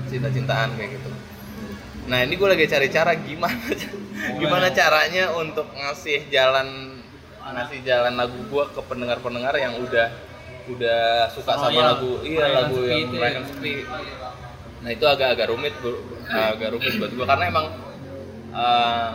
cinta-cintaan 0.07 0.69
kayak 0.79 0.91
gitu. 1.01 1.11
Nah 2.05 2.19
ini 2.21 2.37
gue 2.37 2.49
lagi 2.49 2.69
cari 2.69 2.89
cara 2.93 3.13
gimana 3.27 3.57
gimana? 4.39 4.69
caranya 4.71 5.33
untuk 5.35 5.67
ngasih 5.73 6.29
jalan 6.29 7.01
ngasih 7.45 7.81
jalan 7.85 8.17
lagu 8.17 8.37
gue 8.49 8.65
ke 8.73 8.81
pendengar-pendengar 8.89 9.53
yang 9.57 9.77
udah 9.81 10.09
udah 10.65 11.29
suka 11.29 11.61
sama 11.61 11.69
Loyal. 11.77 11.85
lagu 11.93 12.13
iya 12.25 12.47
lagu 12.57 12.77
sepi 12.81 12.89
yang 12.89 13.01
itu 13.05 13.13
ya. 13.13 13.19
merayakan 13.21 13.45
sepi 13.53 13.73
nah 14.85 14.91
itu 14.91 15.03
agak-agak 15.03 15.49
rumit 15.49 15.73
Bu. 15.81 15.97
agak 16.27 16.69
rumit 16.71 16.93
buat 16.95 17.11
gue 17.11 17.25
karena 17.25 17.45
emang 17.49 17.67
eh, 18.53 19.11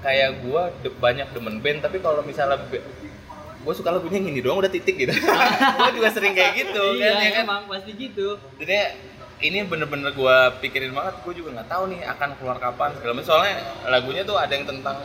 kayak 0.00 0.40
gue 0.40 0.62
de- 0.80 0.96
banyak 0.96 1.28
demen 1.30 1.56
band 1.58 1.78
tapi 1.80 2.00
kalau 2.00 2.20
misalnya 2.22 2.56
gue 3.60 3.74
suka 3.76 3.90
lagunya 3.90 4.16
yang 4.16 4.28
ini 4.30 4.40
doang 4.40 4.58
udah 4.58 4.72
titik 4.72 4.96
gitu 4.96 5.12
gue 5.78 5.90
juga 5.92 6.08
sering 6.08 6.32
kayak 6.32 6.52
gitu 6.58 6.84
iya, 6.96 7.12
kan 7.12 7.20
ya 7.20 7.30
kan 7.30 7.42
emang 7.44 7.62
pasti 7.68 7.92
gitu. 7.92 8.40
jadi 8.56 8.96
ini 9.40 9.64
bener-bener 9.64 10.10
gue 10.10 10.36
pikirin 10.58 10.90
banget 10.90 11.20
gue 11.20 11.34
juga 11.34 11.48
nggak 11.54 11.68
tahu 11.68 11.82
nih 11.88 12.00
akan 12.06 12.28
keluar 12.36 12.56
kapan 12.56 12.96
segala 12.96 13.12
macam 13.12 13.28
soalnya 13.28 13.54
lagunya 13.86 14.22
tuh 14.22 14.36
ada 14.36 14.48
yang 14.50 14.64
tentang 14.64 14.96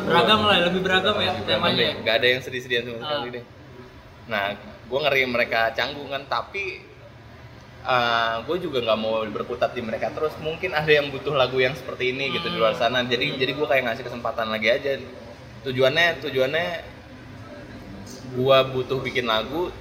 Beragam 0.00 0.40
lah, 0.42 0.56
lebih 0.64 0.80
beragam 0.80 1.12
ya 1.20 1.36
temanya. 1.44 1.76
ya. 1.78 1.92
nggak 2.00 2.14
ada 2.16 2.26
yang 2.26 2.40
sedih-sedihan 2.40 2.82
sama 2.82 2.98
sekali 2.98 3.28
Ah. 3.28 3.32
deh 3.36 3.44
nah 4.26 4.44
gue 4.56 4.98
ngeri 4.98 5.22
mereka 5.26 5.60
canggung 5.70 6.08
kan 6.08 6.24
tapi 6.24 6.80
gue 8.44 8.56
juga 8.60 8.78
nggak 8.80 8.98
mau 9.00 9.24
berkutat 9.24 9.72
di 9.72 9.80
mereka 9.80 10.12
terus 10.12 10.36
mungkin 10.38 10.70
ada 10.70 10.86
yang 10.86 11.08
butuh 11.08 11.32
lagu 11.32 11.56
yang 11.56 11.72
seperti 11.72 12.12
ini 12.12 12.28
gitu 12.30 12.46
di 12.46 12.60
luar 12.60 12.76
Hmm. 12.76 12.82
sana 12.86 12.98
jadi 13.02 13.34
jadi 13.34 13.52
gue 13.52 13.66
kayak 13.66 13.82
ngasih 13.88 14.04
kesempatan 14.04 14.52
lagi 14.52 14.68
aja 14.68 15.00
tujuannya 15.62 16.20
tujuannya 16.20 16.68
gue 18.30 18.58
butuh 18.70 18.98
bikin 19.00 19.26
lagu 19.26 19.72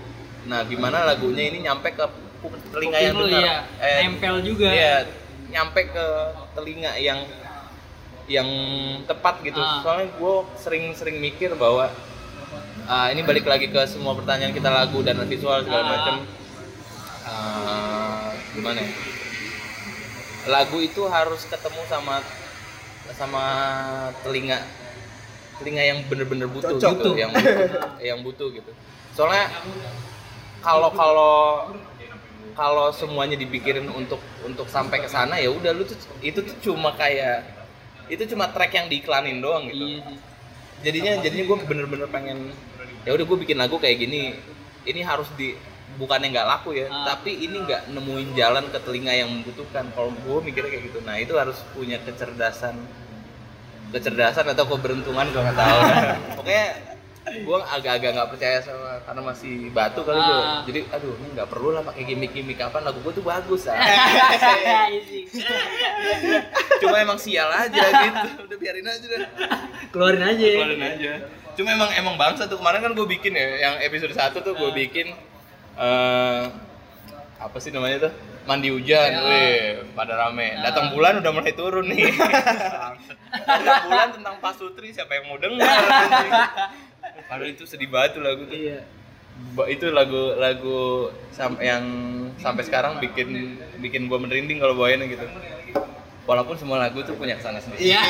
nah 0.48 0.64
gimana 0.64 1.04
lagunya 1.04 1.52
ini 1.52 1.60
nyampe 1.62 1.92
ke 1.92 2.06
telinga 2.72 2.98
yang 2.98 3.16
lu, 3.20 3.28
dengar 3.28 3.44
iya. 3.44 3.56
Eh, 3.84 4.08
Nempel 4.08 4.36
juga. 4.40 4.68
Iya, 4.72 4.96
nyampe 5.52 5.92
ke 5.92 6.06
telinga 6.56 6.96
yang 6.96 7.20
yang 8.32 8.48
tepat 9.04 9.44
gitu. 9.44 9.60
Ah. 9.60 9.84
Soalnya 9.84 10.08
gue 10.16 10.34
sering-sering 10.56 11.20
mikir 11.20 11.52
bahwa 11.60 11.92
ah, 12.88 13.12
ini 13.12 13.28
balik 13.28 13.44
lagi 13.44 13.68
ke 13.68 13.82
semua 13.86 14.16
pertanyaan 14.16 14.56
kita 14.56 14.72
lagu 14.72 15.04
dan 15.04 15.20
visual 15.28 15.60
segala 15.68 15.84
Ah. 15.84 15.90
macam. 15.92 16.16
Ah, 17.28 17.89
gimana 18.60 18.84
ya? 18.84 18.92
Lagu 20.52 20.78
itu 20.84 21.02
harus 21.08 21.48
ketemu 21.48 21.82
sama 21.88 22.20
sama 23.16 23.44
telinga. 24.22 24.60
Telinga 25.60 25.84
yang 25.84 26.00
bener-bener 26.08 26.48
butuh 26.48 26.76
Cocok 26.76 26.96
gitu, 27.00 27.10
yang 27.20 27.32
butuh, 27.32 27.56
yang 28.12 28.20
butuh 28.24 28.48
gitu. 28.52 28.72
Soalnya 29.16 29.48
kalau 30.60 30.92
kalau 30.92 31.36
kalau 32.56 32.92
semuanya 32.92 33.40
dipikirin 33.40 33.88
untuk 33.88 34.20
untuk 34.44 34.68
sampai 34.68 35.00
ke 35.00 35.08
sana 35.08 35.40
ya 35.40 35.48
udah 35.48 35.72
lu 35.72 35.88
tuh 35.88 35.96
itu 36.20 36.44
tuh 36.44 36.56
cuma 36.60 36.92
kayak 36.92 37.48
itu 38.12 38.28
cuma 38.36 38.52
track 38.52 38.76
yang 38.76 38.88
diiklanin 38.92 39.40
doang 39.40 39.72
gitu. 39.72 40.00
Iya. 40.00 40.04
Jadinya 40.84 41.12
jadinya 41.24 41.46
gue 41.48 41.58
bener-bener 41.64 42.08
pengen 42.12 42.52
ya 43.08 43.16
udah 43.16 43.26
gue 43.28 43.38
bikin 43.48 43.56
lagu 43.60 43.80
kayak 43.80 44.04
gini. 44.04 44.36
Ini 44.84 45.04
harus 45.04 45.28
di 45.36 45.56
bukannya 46.00 46.32
nggak 46.32 46.48
laku 46.48 46.72
ya 46.74 46.88
Ah. 46.88 47.14
tapi 47.14 47.36
ini 47.38 47.60
nggak 47.60 47.92
nemuin 47.92 48.30
jalan 48.34 48.66
ke 48.66 48.80
telinga 48.80 49.12
yang 49.12 49.30
membutuhkan. 49.30 49.92
Kalau 49.92 50.10
gue 50.10 50.38
mikirnya 50.42 50.72
kayak 50.72 50.84
gitu. 50.88 51.00
Nah 51.04 51.16
itu 51.16 51.36
harus 51.36 51.60
punya 51.72 52.00
kecerdasan. 52.00 52.80
Kecerdasan 53.90 54.46
atau 54.48 54.66
keberuntungan 54.66 55.28
gue 55.28 55.42
nggak 55.42 55.58
tahu. 55.58 55.80
Pokoknya 56.40 56.66
gue 57.30 57.58
agak-agak 57.62 58.10
nggak 58.12 58.30
percaya 58.32 58.58
sama 58.58 59.04
karena 59.04 59.22
masih 59.22 59.70
batu 59.70 60.02
kali 60.02 60.18
gue 60.18 60.34
Ah. 60.40 60.66
jadi 60.66 60.80
aduh 60.90 61.14
ini 61.14 61.28
nggak 61.32 61.46
perlu 61.46 61.70
lah 61.70 61.86
pakai 61.86 62.02
gimmick-gimmick 62.04 62.58
kapan 62.58 62.82
lagu 62.82 62.98
gue 63.00 63.14
tuh 63.14 63.22
bagus 63.22 63.70
ah. 63.70 63.78
Iya 64.90 65.54
cuma 66.80 66.96
emang 66.98 67.20
sial 67.20 67.50
aja 67.50 67.76
gitu. 67.78 68.28
Udah 68.46 68.58
biarin 68.58 68.88
aja 68.88 69.06
deh. 69.06 69.22
Keluarin 69.90 70.24
aja. 70.24 70.46
keluarin 70.48 70.82
aja. 70.82 71.12
Cuma 71.54 71.70
emang 71.70 71.92
emang 71.94 72.16
bangsa 72.16 72.48
tuh. 72.48 72.58
Kemarin 72.58 72.82
kan 72.82 72.92
gue 72.94 73.08
bikin 73.10 73.34
ya 73.34 73.46
yang 73.60 73.76
episode 73.84 74.16
1 74.16 74.34
tuh 74.40 74.54
gue 74.56 74.72
bikin 74.78 75.12
eh 75.80 76.44
apa 77.40 77.58
sih 77.58 77.72
namanya 77.72 78.06
tuh 78.06 78.14
mandi 78.44 78.68
hujan, 78.68 79.10
Ya. 79.10 79.22
weh 79.22 79.58
pada 79.94 80.18
rame. 80.18 80.58
Datang 80.60 80.92
bulan 80.92 81.22
udah 81.22 81.32
mulai 81.32 81.54
turun 81.54 81.86
nih. 81.86 82.02
Datang 83.46 83.84
bulan 83.86 84.08
tentang 84.10 84.36
Pak 84.42 84.54
Sutri 84.58 84.90
siapa 84.90 85.14
yang 85.14 85.30
mau 85.30 85.38
dengar? 85.38 85.64
Padahal 87.30 87.48
itu 87.48 87.64
sedih 87.64 87.88
banget 87.88 88.18
tuh 88.18 88.24
lagu 88.26 88.44
tuh. 88.44 88.58
Iya. 88.58 88.80
Itu 89.70 89.94
lagu 89.94 90.36
lagu 90.36 90.80
sam- 91.30 91.62
yang 91.62 91.84
sampai 92.36 92.66
sekarang 92.66 92.98
bikin 92.98 93.56
bikin 93.80 94.10
gua 94.10 94.18
merinding 94.18 94.58
kalau 94.58 94.74
bawainnya 94.74 95.06
gitu. 95.06 95.24
Walaupun 96.26 96.58
semua 96.58 96.82
lagu 96.82 97.00
tuh 97.02 97.14
punya 97.14 97.38
ke 97.38 97.44
sana 97.46 97.62
sendiri. 97.62 97.94
Iya. 97.94 98.02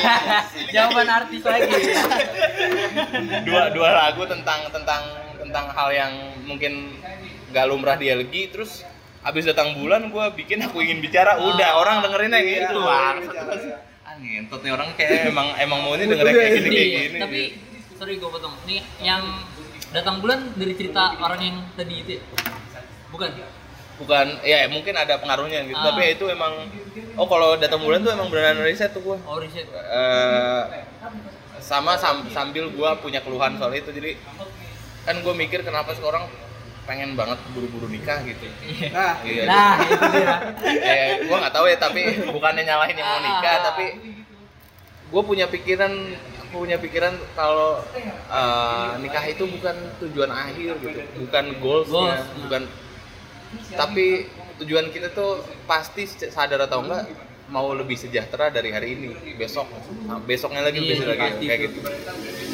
Jawaban 0.72 1.06
artis 1.06 1.44
lagi. 1.44 1.68
dua 3.46 3.70
dua 3.70 3.88
lagu 3.94 4.24
tentang 4.24 4.66
tentang 4.72 5.02
tentang 5.36 5.64
hal 5.68 5.88
yang 5.92 6.12
mungkin 6.42 6.96
gak 7.50 7.66
lumrah 7.66 7.94
di 7.94 8.06
LG 8.08 8.34
terus 8.50 8.82
abis 9.20 9.44
datang 9.44 9.74
bulan 9.74 10.06
gue 10.06 10.24
bikin 10.34 10.62
aku 10.62 10.80
ingin 10.80 10.98
bicara 10.98 11.36
udah 11.36 11.76
orang 11.76 12.00
dengerinnya 12.00 12.40
gitu 12.40 12.72
Iya, 12.74 12.80
bang 12.80 13.16
bicara. 13.20 13.52
ah 14.00 14.14
ngentot 14.16 14.60
nih 14.60 14.72
orang 14.72 14.88
kayak 14.94 15.28
emang 15.28 15.48
emang 15.56 15.78
maunya 15.80 16.04
dengerin 16.06 16.32
kayak 16.32 16.52
gini 16.54 16.68
kayak 16.70 16.86
Iya, 16.86 17.00
gini 17.04 17.18
Tapi 17.20 17.40
sorry 17.92 18.16
gue 18.16 18.26
potong. 18.26 18.54
Nih 18.64 18.80
yang 18.98 19.20
datang 19.90 20.18
bulan 20.18 20.54
dari 20.54 20.72
cerita 20.72 21.14
orang 21.16 21.36
yang 21.38 21.56
tadi 21.70 21.94
itu 21.98 22.10
ya? 22.12 22.22
Bukan. 23.10 23.30
bukan 23.98 24.26
ya 24.40 24.64
mungkin 24.66 24.96
ada 24.96 25.14
pengaruhnya 25.14 25.60
gitu 25.62 25.76
Ah. 25.76 25.92
tapi 25.92 26.16
itu 26.16 26.24
emang 26.26 26.56
oh 27.14 27.26
kalau 27.26 27.52
datang 27.54 27.76
bulan 27.78 28.00
tuh 28.00 28.08
emang 28.08 28.26
beneran 28.26 28.56
riset 28.58 28.88
tuh 28.90 29.04
gue 29.04 29.16
Oh 29.20 29.36
riset. 29.36 29.68
Eh, 29.68 30.62
sama 31.60 31.94
sam- 31.94 32.24
sambil 32.26 32.66
gue 32.66 32.90
punya 32.96 33.20
keluhan 33.20 33.54
soal 33.54 33.68
itu 33.70 33.92
jadi 33.92 34.16
kan 35.02 35.20
gue 35.20 35.34
mikir 35.34 35.60
kenapa 35.60 35.92
sekarang 35.92 36.24
pengen 36.82 37.12
banget 37.12 37.38
buru-buru 37.50 37.86
nikah 37.86 38.18
gitu 38.22 38.46
Nah, 38.88 39.20
Iya, 39.20 39.42
Nah 39.44 39.74
itu 39.78 40.04
dia. 40.10 40.36
eh 40.90 41.08
gue 41.22 41.36
nggak 41.36 41.52
tahu 41.52 41.66
ya 41.66 41.76
tapi 41.76 42.02
bukannya 42.26 42.62
nyalahin 42.62 42.96
yang 42.96 43.08
mau 43.08 43.20
nikah 43.20 43.52
Ah. 43.52 43.62
tapi 43.70 43.86
gue 45.06 45.22
punya 45.22 45.46
pikiran 45.46 45.92
punya 46.50 46.76
pikiran 46.76 47.14
kalau 47.32 47.78
eh, 48.26 48.90
nikah 48.98 49.24
itu 49.24 49.44
bukan 49.44 49.74
tujuan 50.00 50.28
akhir 50.28 50.72
gitu 50.78 50.98
bukan 51.20 51.44
goalsnya 51.56 51.94
Goals. 52.18 52.26
bukan 52.40 52.62
tapi 53.72 54.26
tujuan 54.58 54.88
kita 54.88 55.10
tuh 55.10 55.38
pasti 55.64 56.04
sadar 56.06 56.62
atau 56.62 56.82
enggak 56.82 57.06
mau 57.46 57.70
lebih 57.72 57.94
sejahtera 57.96 58.46
dari 58.48 58.70
hari 58.70 58.94
ini 58.94 59.06
besok 59.34 59.66
nah, 60.04 60.18
besoknya 60.20 60.62
lagi 60.62 60.78
Iya, 60.80 60.90
besok 60.92 61.06
lagi 61.08 61.22
kayak 61.40 61.60
itu. 61.64 61.78
gitu 61.78 61.88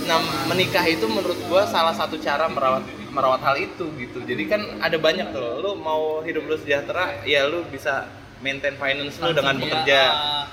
nah 0.06 0.18
menikah 0.46 0.84
itu 0.84 1.04
menurut 1.04 1.36
gua 1.46 1.64
salah 1.66 1.92
satu 1.92 2.16
cara 2.16 2.46
merawat 2.46 2.84
merawat 3.16 3.40
hal 3.40 3.56
itu 3.56 3.88
gitu 3.96 4.18
jadi 4.22 4.42
kan 4.46 4.60
ada 4.78 4.96
banyak 4.98 5.26
tuh 5.30 5.58
lu 5.58 5.72
mau 5.74 6.20
hidup 6.20 6.44
lu 6.44 6.54
sejahtera 6.54 7.24
ya 7.24 7.44
lu 7.44 7.64
bisa 7.66 8.04
maintain 8.38 8.76
finance 8.76 9.16
lu 9.16 9.32
dengan 9.32 9.56
bekerja 9.56 10.00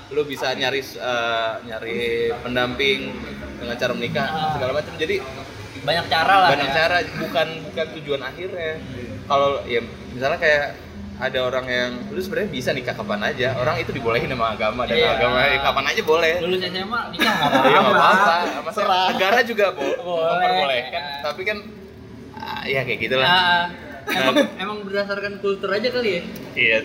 lu 0.08 0.24
bisa 0.24 0.50
nyari 0.52 0.80
eh, 0.80 1.52
nyari 1.62 1.98
pendamping 2.40 3.12
dengan 3.54 3.76
cara 3.76 3.92
menikah 3.92 4.26
segala 4.50 4.72
macam 4.74 4.94
jadi 4.96 5.20
Banyak 5.76 6.06
cara 6.08 6.34
lah. 6.38 6.48
banyak 6.48 6.64
ya. 6.64 6.74
cara 6.74 6.96
bukan 7.18 7.46
bukan 7.62 7.86
tujuan 7.94 8.20
akhirnya 8.22 8.80
kalau 9.24 9.60
ya 9.64 9.84
misalnya 10.10 10.40
kayak 10.40 10.66
ada 11.14 11.38
orang 11.44 11.66
yang 11.68 11.90
lu 12.08 12.18
sebenarnya 12.18 12.50
bisa 12.50 12.72
nikah 12.72 12.90
kapan 12.90 13.20
aja 13.22 13.52
orang 13.54 13.76
itu 13.78 13.92
dibolehin 13.92 14.26
sama 14.26 14.50
agama 14.50 14.82
dan 14.82 14.96
Iya. 14.96 15.14
agama 15.14 15.38
ya, 15.44 15.60
kapan 15.60 15.84
aja 15.86 16.02
boleh 16.02 16.34
Lulus 16.40 16.60
SMA 16.64 17.00
nikah 17.12 17.32
nggak 17.32 17.50
apa-apa. 17.52 18.36
apa-apa 18.64 18.96
negara 19.12 19.38
juga 19.44 19.66
bo- 19.70 19.94
Boleh. 19.94 20.24
memperbolehkan 20.32 21.02
tapi 21.20 21.42
kan 21.44 21.58
ah, 21.60 21.83
ya 22.68 22.80
kayak 22.84 23.00
gitulah. 23.00 23.26
Ah, 23.28 23.64
emang, 24.08 24.34
emang 24.60 24.78
berdasarkan 24.84 25.40
kultur 25.40 25.70
aja 25.72 25.88
kali 25.88 26.20
ya? 26.20 26.22
iya. 26.56 26.78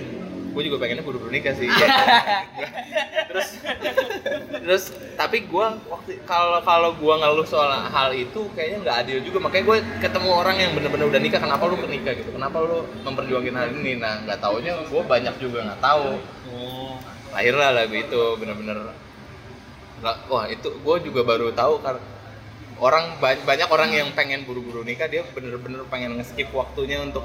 Gue 0.49 0.66
juga 0.66 0.82
pengennya 0.82 1.05
buru-buru 1.05 1.30
nikah 1.30 1.53
sih. 1.53 1.70
Terus 3.30 3.49
terus 4.49 4.84
tapi 5.14 5.45
gue 5.45 5.66
waktu 5.86 6.18
kalau 6.26 6.57
kalau 6.66 6.89
gue 6.97 7.14
ngeluh 7.14 7.45
soal 7.45 7.70
hal 7.70 8.10
itu 8.10 8.49
kayaknya 8.57 8.78
nggak 8.82 8.97
adil 9.05 9.18
juga. 9.22 9.38
Makanya 9.45 9.64
gue 9.70 9.78
ketemu 10.01 10.30
orang 10.34 10.57
yang 10.57 10.72
bener-bener 10.74 11.05
udah 11.14 11.22
nikah 11.22 11.38
kenapa 11.38 11.70
lu 11.70 11.78
nikah 11.86 12.18
gitu? 12.18 12.34
Kenapa 12.34 12.57
lu 12.66 12.89
memperjuangin 13.05 13.53
hal 13.53 13.70
ini? 13.78 14.01
Nah 14.01 14.26
nggak 14.26 14.41
taunya 14.41 14.74
gue 14.82 15.01
banyak 15.05 15.36
juga 15.38 15.70
nggak 15.70 15.82
tahu. 15.86 16.18
Oh. 16.49 16.97
lahirlah 17.30 17.70
lagu 17.70 17.93
itu 17.93 18.22
bener-bener. 18.41 18.89
Wah 20.01 20.45
itu 20.49 20.74
gue 20.74 20.95
juga 21.05 21.22
baru 21.22 21.53
tahu 21.53 21.78
karena 21.86 22.01
orang 22.80 23.19
ba- 23.19 23.39
banyak 23.39 23.67
orang 23.67 23.89
yang 23.91 24.09
pengen 24.11 24.43
buru-buru 24.43 24.82
nikah 24.82 25.05
dia 25.05 25.21
bener-bener 25.25 25.84
pengen 25.86 26.15
nge-skip 26.15 26.49
waktunya 26.49 26.99
untuk 26.99 27.23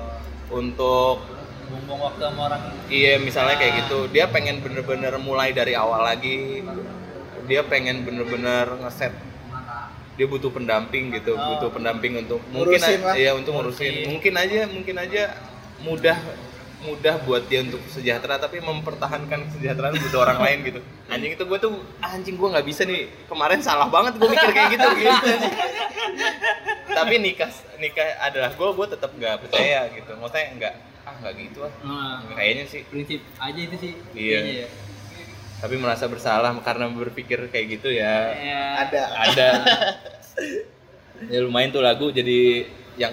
untuk 0.48 1.22
Bumbung 1.64 1.96
waktu 1.98 2.20
sama 2.20 2.40
orang. 2.46 2.60
Iya 2.86 3.16
misalnya 3.18 3.56
kayak 3.56 3.72
gitu, 3.82 4.06
dia 4.06 4.28
pengen 4.28 4.60
bener-bener 4.60 5.16
mulai 5.16 5.48
dari 5.50 5.72
awal 5.72 6.04
lagi, 6.04 6.60
dia 7.42 7.64
pengen 7.64 8.04
bener-bener 8.04 8.68
ngeset. 8.78 9.16
Dia 10.14 10.26
butuh 10.28 10.52
pendamping 10.52 11.08
gitu 11.10 11.32
Oh. 11.32 11.40
butuh 11.50 11.72
pendamping 11.72 12.20
untuk 12.20 12.38
mungkin 12.46 12.76
Ngurusin 12.76 13.00
a- 13.00 13.06
lah. 13.06 13.14
ya 13.16 13.30
untuk 13.32 13.56
Ngurusin. 13.56 14.06
mungkin 14.06 14.34
aja 14.36 14.60
mungkin 14.68 14.94
aja 15.00 15.22
mudah 15.80 16.18
mudah 16.84 17.16
buat 17.24 17.48
dia 17.48 17.60
untuk 17.60 17.80
sejahtera 17.88 18.36
tapi 18.36 18.60
mempertahankan 18.60 19.48
kesejahteraan 19.48 19.96
butuh 19.98 20.20
orang 20.20 20.38
lain 20.38 20.58
gitu 20.62 20.80
anjing 21.06 21.32
itu 21.32 21.42
gue 21.42 21.58
tuh 21.58 21.72
anjing 21.98 22.36
gue 22.36 22.48
nggak 22.50 22.62
bisa 22.62 22.84
nih 22.84 23.08
kemarin 23.24 23.58
salah 23.58 23.88
banget 23.88 24.14
gue 24.14 24.28
mikir 24.28 24.50
kayak 24.50 24.68
gitu 24.76 24.88
gitu 24.94 25.28
tapi 26.86 27.14
nikah 27.18 27.50
nikah 27.76 28.08
adalah 28.20 28.50
gue 28.50 28.68
gue 28.70 28.86
tetap 28.86 29.10
nggak 29.10 29.36
percaya 29.40 29.88
gitu 29.90 30.12
maksudnya 30.14 30.46
nggak 30.54 30.74
ah 31.04 31.14
nggak 31.18 31.34
gitu 31.38 31.58
ah 31.64 31.72
Nah, 31.82 32.16
kayaknya 32.32 32.64
sih 32.64 32.80
prinsip 32.84 33.20
aja 33.36 33.60
itu 33.60 33.76
sih. 33.76 33.92
Iya. 34.14 34.40
ya. 34.64 34.68
tapi 35.58 35.74
merasa 35.76 36.04
bersalah 36.04 36.52
karena 36.60 36.88
berpikir 36.88 37.48
kayak 37.48 37.66
gitu 37.74 37.88
ya 37.88 38.32
Ya. 38.34 38.62
Ada. 38.84 39.02
ada 39.24 39.48
ya 41.32 41.38
lumayan 41.40 41.70
tuh 41.70 41.80
lagu 41.80 42.08
jadi 42.08 42.68
yang 42.94 43.12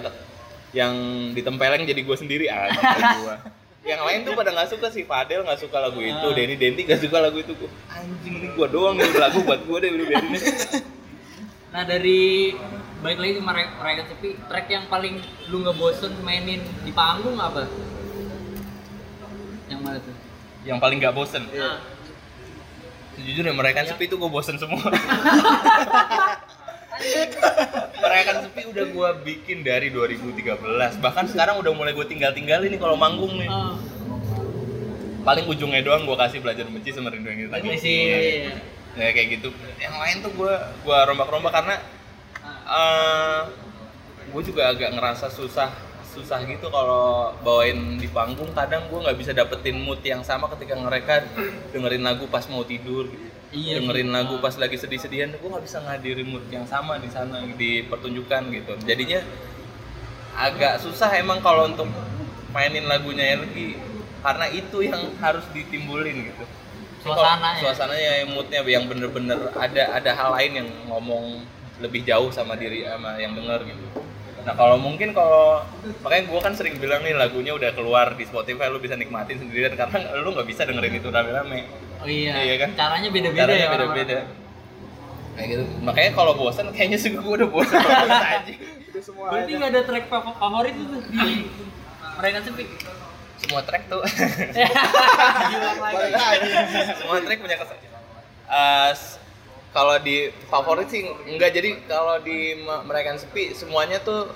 yang 0.72 0.94
ditempeleng 1.32 1.84
jadi 1.84 2.00
gue 2.00 2.16
sendiri 2.16 2.46
aja 2.48 2.80
gua 3.18 3.36
yang 3.82 3.98
lain 4.06 4.22
tuh 4.22 4.38
pada 4.38 4.54
nggak 4.54 4.70
suka 4.70 4.86
sih 4.88 5.02
Fadel 5.02 5.42
nggak 5.42 5.58
suka 5.58 5.82
lagu 5.82 5.98
itu 5.98 6.14
Ah. 6.14 6.30
Denny 6.30 6.54
Denti 6.54 6.86
nggak 6.86 7.02
suka 7.02 7.18
lagu 7.18 7.42
itu 7.42 7.50
gua 7.58 7.66
anjing 7.90 8.34
ini 8.38 8.48
gue 8.54 8.66
doang 8.70 8.94
nih 8.94 9.10
lagu 9.18 9.42
buat 9.42 9.58
gue 9.66 9.76
deh 9.82 9.90
udah 9.90 10.06
biarin 10.06 10.30
deh. 10.32 10.42
Nah 11.72 11.88
dari 11.88 12.52
baik 13.00 13.16
lagi 13.16 13.32
ke 13.32 13.42
mereka 13.42 14.02
sepi 14.04 14.36
track 14.44 14.68
yang 14.68 14.84
paling 14.86 15.18
lu 15.48 15.64
nggak 15.64 15.72
bosen 15.80 16.12
mainin 16.20 16.60
di 16.84 16.92
panggung 16.92 17.40
apa? 17.40 17.64
Yang 19.72 19.80
mana 19.80 19.98
tuh? 19.98 20.14
yang 20.62 20.78
paling 20.78 21.02
nggak 21.02 21.10
bosen 21.10 21.42
Nah, 21.50 21.82
sejujurnya 23.18 23.50
mereka 23.50 23.82
sepi 23.82 24.06
itu 24.06 24.14
gue 24.14 24.30
bosen 24.30 24.54
semua 24.62 24.78
mereka 28.02 28.30
sepi 28.44 28.62
udah 28.70 28.86
gue 28.86 29.08
bikin 29.26 29.62
dari 29.66 29.88
2013 29.90 31.02
bahkan 31.02 31.24
sekarang 31.26 31.58
udah 31.58 31.72
mulai 31.74 31.92
gue 31.94 32.06
tinggal 32.06 32.30
tinggalin 32.34 32.70
nih 32.70 32.80
kalau 32.80 32.96
manggung 32.98 33.34
nih. 33.38 33.50
Ah, 33.50 33.74
paling 35.22 35.46
ujungnya 35.46 35.82
doang 35.86 36.02
gue 36.04 36.16
kasih 36.18 36.42
belajar 36.42 36.66
benci 36.66 36.90
sama 36.90 37.10
rindu 37.14 37.30
yang 37.30 37.46
ini 37.46 37.78
sih. 37.78 37.98
ya 38.92 39.08
kayak 39.14 39.40
gitu. 39.40 39.48
Yang 39.80 39.96
lain 39.96 40.16
tuh 40.20 40.32
gue 40.36 40.54
gua 40.84 40.98
rombak-rombak 41.08 41.52
karena 41.54 41.74
eh 42.68 43.40
gue 44.32 44.42
juga 44.44 44.72
agak 44.72 44.92
ngerasa 44.92 45.32
susah 45.32 45.70
susah 46.12 46.44
gitu 46.44 46.68
kalau 46.68 47.32
bawain 47.40 47.96
di 47.96 48.08
panggung. 48.10 48.52
Kadang 48.52 48.90
gue 48.92 48.98
nggak 49.00 49.16
bisa 49.16 49.32
dapetin 49.32 49.80
mood 49.80 50.02
yang 50.04 50.20
sama 50.20 50.50
ketika 50.52 50.76
mereka 50.76 51.24
dengerin 51.72 52.04
lagu 52.04 52.28
pas 52.28 52.44
mau 52.52 52.66
tidur 52.66 53.08
gitu. 53.08 53.41
Iya 53.52 53.84
dengerin 53.84 54.08
sih. 54.08 54.14
lagu 54.16 54.34
pas 54.40 54.56
lagi 54.56 54.76
sedih-sedihan 54.80 55.36
gue 55.36 55.44
nggak 55.44 55.64
bisa 55.68 55.78
ngadirin 55.84 56.24
mood 56.24 56.44
yang 56.48 56.64
sama 56.64 56.96
di 56.96 57.12
sana 57.12 57.44
di 57.44 57.84
pertunjukan 57.84 58.48
gitu 58.48 58.72
jadinya 58.88 59.20
agak 60.32 60.80
susah 60.80 61.12
emang 61.20 61.44
kalau 61.44 61.68
untuk 61.68 61.84
mainin 62.56 62.88
lagunya 62.88 63.36
lagi 63.36 63.76
karena 64.24 64.46
itu 64.48 64.78
yang 64.80 65.04
harus 65.20 65.44
ditimbulin 65.52 66.32
gitu 66.32 66.44
Suasananya. 67.02 67.60
suasananya 67.60 68.10
yang 68.24 68.30
moodnya 68.32 68.60
yang 68.64 68.84
bener-bener 68.88 69.50
ada 69.58 70.00
ada 70.00 70.10
hal 70.16 70.32
lain 70.38 70.52
yang 70.64 70.68
ngomong 70.88 71.44
lebih 71.82 72.06
jauh 72.08 72.30
sama 72.32 72.54
diri 72.56 72.86
sama 72.88 73.18
yang 73.20 73.36
denger 73.36 73.68
gitu 73.68 73.86
nah 74.42 74.52
kalau 74.52 74.74
mungkin 74.76 75.10
kalau 75.10 75.62
makanya 76.00 76.24
gue 76.26 76.40
kan 76.40 76.52
sering 76.52 76.74
bilang 76.76 77.00
nih 77.00 77.14
lagunya 77.14 77.52
udah 77.52 77.70
keluar 77.70 78.10
di 78.12 78.24
Spotify 78.24 78.66
lu 78.66 78.78
bisa 78.78 78.94
nikmatin 78.94 79.38
sendirian 79.38 79.70
karena 79.72 79.98
lu 80.18 80.30
nggak 80.30 80.44
bisa 80.44 80.62
dengerin 80.62 80.94
itu 80.94 81.08
rame-rame 81.08 81.62
Oh 81.96 82.10
iya. 82.10 82.34
Iya 82.36 82.54
kan? 82.58 82.70
Caranya 82.74 83.08
beda-beda 83.08 83.42
caranya 83.44 83.62
ya. 83.62 83.70
beda-beda 83.70 84.18
kayak 85.32 85.46
gitu 85.48 85.64
makanya 85.80 86.10
kalau 86.12 86.32
bosan 86.34 86.66
kayaknya 86.68 86.98
sih 86.98 87.08
gue 87.08 87.22
udah 87.22 87.48
bosan 87.54 87.78
aja 87.78 88.42
Itu 88.82 88.98
semua 89.00 89.30
Berarti 89.30 89.48
ada. 89.48 89.58
nggak 89.58 89.70
ada 89.70 89.82
track 89.86 90.04
fa- 90.06 90.34
favorit 90.34 90.74
itu 90.74 90.96
di 91.00 91.46
mereka 92.12 92.38
sepi. 92.42 92.64
semua 93.38 93.60
track 93.60 93.82
tuh 93.86 94.02
semua 96.98 97.18
track 97.20 97.38
punya 97.38 97.56
kesan 97.56 97.78
Eh, 98.44 98.90
s- 98.92 99.16
kalau 99.72 99.96
di 99.98 100.16
favorit 100.46 100.86
sih 100.86 101.00
enggak. 101.26 101.52
Jadi 101.52 101.82
kalau 101.84 102.20
di 102.20 102.38
Me- 102.58 102.84
mereka 102.84 103.16
sepi 103.16 103.52
semuanya 103.52 103.98
tuh 103.98 104.28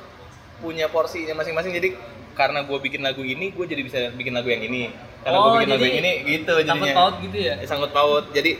punya 0.58 0.88
porsinya 0.88 1.36
masing-masing. 1.36 1.70
Jadi 1.70 1.88
karena 2.32 2.60
gue 2.60 2.78
bikin 2.78 3.00
lagu 3.00 3.20
ini 3.20 3.48
gue 3.48 3.64
jadi 3.64 3.80
bisa 3.80 3.98
bikin 4.12 4.32
lagu 4.32 4.48
yang 4.48 4.60
ini. 4.62 4.92
Karena 5.20 5.36
gue 5.38 5.46
Oh, 5.46 5.54
bikin 5.54 5.70
lagu 5.70 5.84
yang 5.84 5.98
ini 5.98 6.12
gitu 6.26 6.52
Sangkut 6.54 6.68
jadinya. 6.82 6.94
paut 6.94 7.14
gitu 7.20 7.36
ya. 7.38 7.54
Sangkut 7.62 7.92
paut. 7.92 8.24
Jadi 8.30 8.52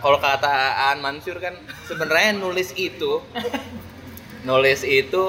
kalau 0.00 0.16
kata 0.16 0.48
Aan 0.88 0.98
Mansur 0.98 1.36
kan 1.36 1.52
sebenarnya 1.84 2.32
nulis 2.32 2.72
itu 2.72 3.20
nulis 4.48 4.80
itu 4.80 5.22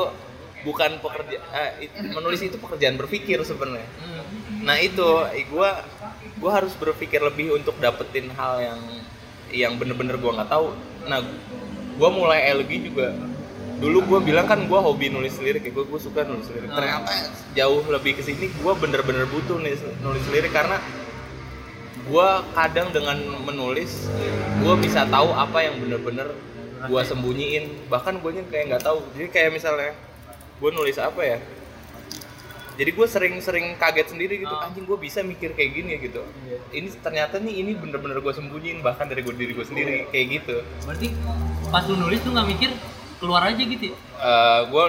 bukan 0.61 1.01
pekerja 1.01 1.41
eh, 1.51 1.89
menulis 2.07 2.39
itu 2.39 2.55
pekerjaan 2.55 2.95
berpikir 2.95 3.41
sebenarnya. 3.41 3.83
Hmm. 3.99 4.61
nah 4.61 4.77
itu 4.77 5.03
gue 5.27 5.69
gue 6.37 6.51
harus 6.53 6.71
berpikir 6.73 7.17
lebih 7.19 7.51
untuk 7.51 7.75
dapetin 7.75 8.29
hal 8.31 8.61
yang 8.61 8.79
yang 9.51 9.75
bener-bener 9.77 10.15
gue 10.17 10.31
nggak 10.31 10.49
tahu. 10.49 10.73
Nah 11.07 11.19
gue 11.97 12.09
mulai 12.09 12.51
LG 12.55 12.71
juga. 12.91 13.13
Dulu 13.81 13.97
gue 14.05 14.19
bilang 14.31 14.45
kan 14.45 14.61
gue 14.65 14.79
hobi 14.79 15.09
nulis 15.09 15.37
lirik 15.41 15.65
ya 15.65 15.71
gue 15.73 15.85
gue 15.85 15.99
suka 16.01 16.25
nulis 16.25 16.47
lirik. 16.53 16.69
Ah. 16.71 16.77
ternyata 16.79 17.11
jauh 17.57 17.81
lebih 17.89 18.17
ke 18.17 18.21
sini 18.21 18.49
gue 18.49 18.73
bener-bener 18.77 19.25
butuh 19.25 19.57
nulis 19.57 19.81
nulis 20.05 20.25
lirik 20.29 20.53
karena 20.53 20.77
gue 22.01 22.29
kadang 22.53 22.89
dengan 22.93 23.17
menulis 23.45 24.09
gue 24.61 24.75
bisa 24.81 25.05
tahu 25.09 25.33
apa 25.33 25.65
yang 25.65 25.77
bener-bener 25.81 26.33
gue 26.85 27.01
sembunyiin. 27.05 27.89
Bahkan 27.89 28.21
gue 28.21 28.31
kayak 28.49 28.65
nggak 28.75 28.83
tahu. 28.85 29.01
Jadi 29.17 29.27
kayak 29.29 29.51
misalnya 29.53 29.93
gue 30.61 30.69
nulis 30.69 30.97
apa 31.01 31.21
ya 31.25 31.37
jadi 32.71 32.89
gue 32.89 33.03
sering-sering 33.05 33.75
kaget 33.75 34.07
sendiri 34.09 34.35
gitu 34.37 34.49
Ah. 34.49 34.65
anjing 34.65 34.83
gue 34.83 34.95
bisa 34.95 35.19
mikir 35.21 35.51
kayak 35.51 35.71
gini 35.73 35.91
gitu 35.97 36.23
ini 36.71 36.87
ternyata 36.95 37.37
nih 37.37 37.53
ini 37.57 37.71
bener-bener 37.73 38.17
gue 38.17 38.31
sembunyiin 38.31 38.79
bahkan 38.79 39.05
dari 39.05 39.21
gue 39.21 39.33
diri 39.33 39.51
gue 39.51 39.63
sendiri 39.63 40.07
kayak 40.07 40.27
gitu 40.33 40.55
Berarti 40.81 41.07
pas 41.67 41.83
lu 41.83 41.95
nulis 41.97 42.19
tuh 42.19 42.31
nggak 42.31 42.47
mikir 42.49 42.69
keluar 43.17 43.41
aja 43.43 43.59
gitu 43.59 43.85
ya? 43.85 43.95
gue 44.65 44.85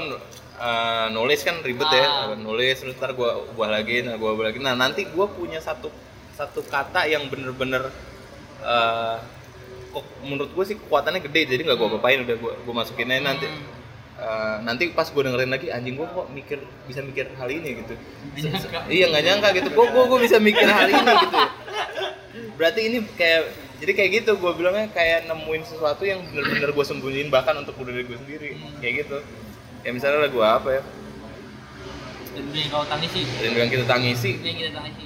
nulis 1.11 1.41
kan 1.41 1.57
ribet 1.61 1.85
Ah. 1.85 1.93
ya 1.93 2.07
nulis 2.35 2.77
terus 2.77 2.95
ntar 2.95 3.13
gue 3.13 3.29
ubah 3.51 3.69
lagi 3.69 4.03
nah 4.03 4.15
gue 4.15 4.31
ubah 4.31 4.45
lagi 4.47 4.59
nah 4.59 4.73
nanti 4.73 5.05
gue 5.05 5.27
punya 5.29 5.59
satu 5.59 5.91
satu 6.33 6.63
kata 6.65 7.05
yang 7.05 7.27
bener-bener 7.27 7.91
eh, 8.61 9.17
kok 9.91 10.05
menurut 10.23 10.49
gue 10.49 10.65
sih 10.65 10.77
kekuatannya 10.77 11.21
gede 11.21 11.41
jadi 11.49 11.63
nggak 11.63 11.77
gue 11.77 11.89
apain 11.93 12.23
udah 12.23 12.37
gue 12.37 12.53
gue 12.59 12.75
masukin 12.75 13.11
aja 13.11 13.23
nanti 13.27 13.47
Hmm. 13.47 13.82
Eh, 14.23 14.57
nanti 14.63 14.95
pas 14.95 15.11
gue 15.11 15.19
dengerin 15.19 15.51
lagi 15.51 15.67
anjing 15.75 15.99
gue 15.99 16.07
kok 16.07 16.31
mikir 16.31 16.63
bisa 16.87 17.03
mikir 17.03 17.27
hal 17.35 17.51
ini 17.51 17.83
gitu. 17.83 17.95
Iya 18.87 19.11
nggak 19.11 19.25
nyangka 19.27 19.49
gitu. 19.59 19.69
Gue 19.75 19.87
gue 19.91 20.05
gue 20.07 20.21
bisa 20.23 20.37
mikir 20.39 20.63
hal 20.63 20.87
ini 20.87 21.03
gitu. 21.03 21.39
Berarti 22.55 22.81
ini 22.87 22.99
kayak 23.19 23.51
jadi 23.83 23.93
kayak 23.99 24.11
gitu 24.23 24.39
gue 24.39 24.53
bilangnya 24.55 24.87
kayak 24.95 25.27
nemuin 25.27 25.67
sesuatu 25.67 26.07
yang 26.07 26.23
bener-bener 26.31 26.71
gue 26.71 26.85
sembunyiin 26.87 27.35
bahkan 27.35 27.59
untuk 27.59 27.75
diri 27.83 28.07
gue 28.07 28.15
sendiri. 28.15 28.49
Kayak 28.79 28.95
gitu. 29.03 29.19
Ya 29.83 29.91
misalnya 29.91 30.31
lagu 30.31 30.39
apa 30.39 30.71
ya? 30.71 30.83
Dan 32.33 32.47
yang 32.55 32.71
kau 32.71 32.87
tangisi. 32.87 33.27
dan 33.27 33.53
yang 33.59 33.71
kita 33.75 33.85
tangisi. 33.91 34.31
Yang 34.39 34.57
kita 34.63 34.71
tangisi. 34.79 35.05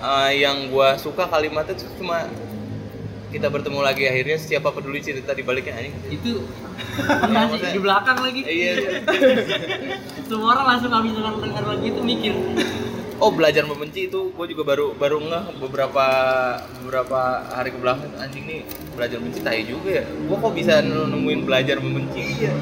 eh, 0.00 0.30
yang 0.40 0.72
gue 0.72 0.88
suka 0.96 1.28
kalimatnya 1.28 1.76
cuma 2.00 2.24
kita 3.30 3.46
bertemu 3.46 3.80
lagi 3.80 4.04
akhirnya 4.04 4.36
siapa 4.36 4.68
peduli 4.68 4.98
cerita 4.98 5.30
di 5.30 5.40
baliknya 5.40 5.72
anjing 5.72 5.94
Itu 6.10 6.42
maksudnya- 7.30 7.70
di 7.70 7.80
belakang 7.80 8.18
lagi. 8.18 8.40
iya 8.42 8.72
iya. 8.74 8.90
Semua 10.28 10.54
orang 10.54 10.66
langsung 10.68 10.90
habis 10.90 11.12
dengar 11.12 11.34
dengar 11.36 11.64
lagi 11.64 11.86
itu 11.86 12.00
mikir. 12.00 12.34
Oh 13.16 13.28
belajar 13.28 13.62
membenci 13.62 14.08
itu 14.08 14.32
gue 14.32 14.46
juga 14.48 14.64
baru 14.64 14.96
baru 14.96 15.20
ngeh 15.20 15.44
beberapa 15.60 16.04
beberapa 16.80 17.20
hari 17.50 17.68
ke 17.68 17.78
belakang 17.78 18.08
anjing 18.16 18.44
nih 18.44 18.60
belajar 18.90 19.20
membenci 19.20 19.40
tai 19.40 19.60
juga 19.62 19.90
ya. 19.92 20.04
Gue 20.08 20.36
kok 20.36 20.52
bisa 20.52 20.80
nemuin 20.80 21.40
belajar 21.44 21.76
membenci? 21.78 22.22
Iya. 22.40 22.52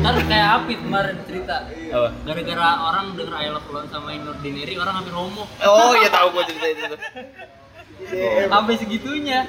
Kan 0.00 0.14
kayak 0.22 0.48
Apit 0.54 0.78
kemarin 0.78 1.16
cerita. 1.24 1.66
Apa? 1.66 2.08
Gara-gara 2.22 2.68
orang 2.84 3.06
denger 3.12 3.34
I 3.34 3.48
Love 3.50 3.68
Love 3.68 3.88
sama 3.88 4.08
Inordinary 4.12 4.74
orang 4.76 4.94
hampir 4.96 5.12
homo. 5.12 5.44
Oh 5.60 5.92
iya 5.94 6.08
tahu 6.08 6.28
gue 6.30 6.44
cerita 6.46 6.66
itu. 6.70 6.84
tuh. 8.08 8.48
Sampai 8.48 8.74
segitunya. 8.76 9.48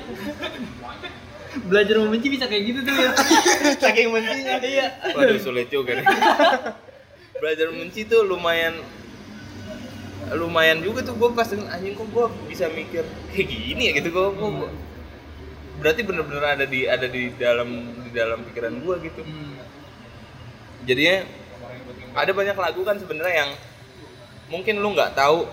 Belajar 1.67 1.95
membenci 2.03 2.27
bisa 2.27 2.45
kayak 2.51 2.63
gitu 2.67 2.79
tuh 2.83 2.93
ya. 2.95 3.09
Saking 3.83 4.11
bencinya. 4.11 4.59
Iya. 4.59 4.87
Waduh 5.15 5.39
sulit 5.39 5.67
juga 5.71 5.99
nih. 5.99 6.05
belajar 7.35 7.67
membenci 7.67 8.07
tuh 8.07 8.23
lumayan 8.23 8.79
lumayan 10.33 10.81
juga 10.81 11.05
tuh 11.05 11.13
gue 11.13 11.29
pas 11.35 11.45
dengan 11.45 11.69
anjing 11.69 11.93
kok 11.93 12.07
gue 12.09 12.25
bisa 12.49 12.65
mikir 12.71 13.05
kayak 13.29 13.45
gini 13.45 13.83
ya 13.85 14.01
gitu 14.01 14.09
gue 14.09 14.27
gue 14.33 14.49
berarti 15.77 16.01
bener-bener 16.01 16.41
ada 16.41 16.65
di 16.65 16.87
ada 16.87 17.05
di 17.05 17.29
dalam 17.35 17.69
di 18.01 18.09
dalam 18.15 18.41
pikiran 18.49 18.73
gue 18.81 18.95
gitu 19.05 19.21
Hmm. 19.21 19.53
jadinya 20.87 21.27
ada 22.15 22.31
banyak 22.31 22.57
lagu 22.57 22.81
kan 22.87 22.97
sebenarnya 22.97 23.45
yang 23.45 23.51
mungkin 24.49 24.79
lu 24.79 24.95
nggak 24.95 25.13
tahu 25.13 25.45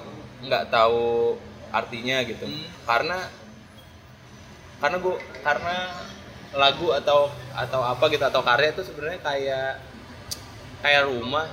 nggak 0.47 0.71
tahu 0.71 1.37
artinya 1.73 2.21
gitu 2.23 2.45
Hmm. 2.45 2.69
karena 2.85 3.19
karena 4.79 4.97
gua 4.99 5.17
karena 5.41 5.77
lagu 6.53 6.93
atau 6.93 7.33
atau 7.57 7.81
apa 7.81 8.05
gitu 8.13 8.25
atau 8.29 8.45
karya 8.45 8.77
itu 8.77 8.83
sebenarnya 8.85 9.21
kayak 9.25 9.71
kayak 10.85 11.09
rumah 11.09 11.49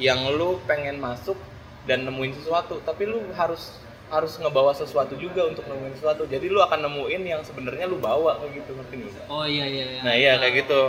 yang 0.00 0.24
lu 0.32 0.56
pengen 0.64 0.96
masuk 0.96 1.36
dan 1.84 2.08
nemuin 2.08 2.32
sesuatu 2.40 2.80
tapi 2.80 3.04
lu 3.04 3.20
harus 3.36 3.76
harus 4.08 4.40
ngebawa 4.40 4.72
sesuatu 4.72 5.14
juga 5.20 5.46
untuk 5.46 5.68
nemuin 5.68 6.00
sesuatu 6.00 6.24
jadi 6.24 6.48
lu 6.48 6.58
akan 6.64 6.88
nemuin 6.88 7.22
yang 7.28 7.42
sebenarnya 7.44 7.86
lu 7.86 8.00
bawa 8.00 8.40
kayak 8.40 8.64
gitu 8.64 8.70
ngerti 8.74 8.94
nggak? 9.04 9.26
Oh 9.28 9.44
iya 9.46 9.66
iya. 9.68 9.84
iya. 9.86 10.00
Nah 10.02 10.14
iya 10.18 10.32
kayak 10.40 10.66
gitu. 10.66 10.82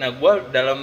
Nah 0.00 0.08
gue 0.10 0.32
dalam 0.50 0.80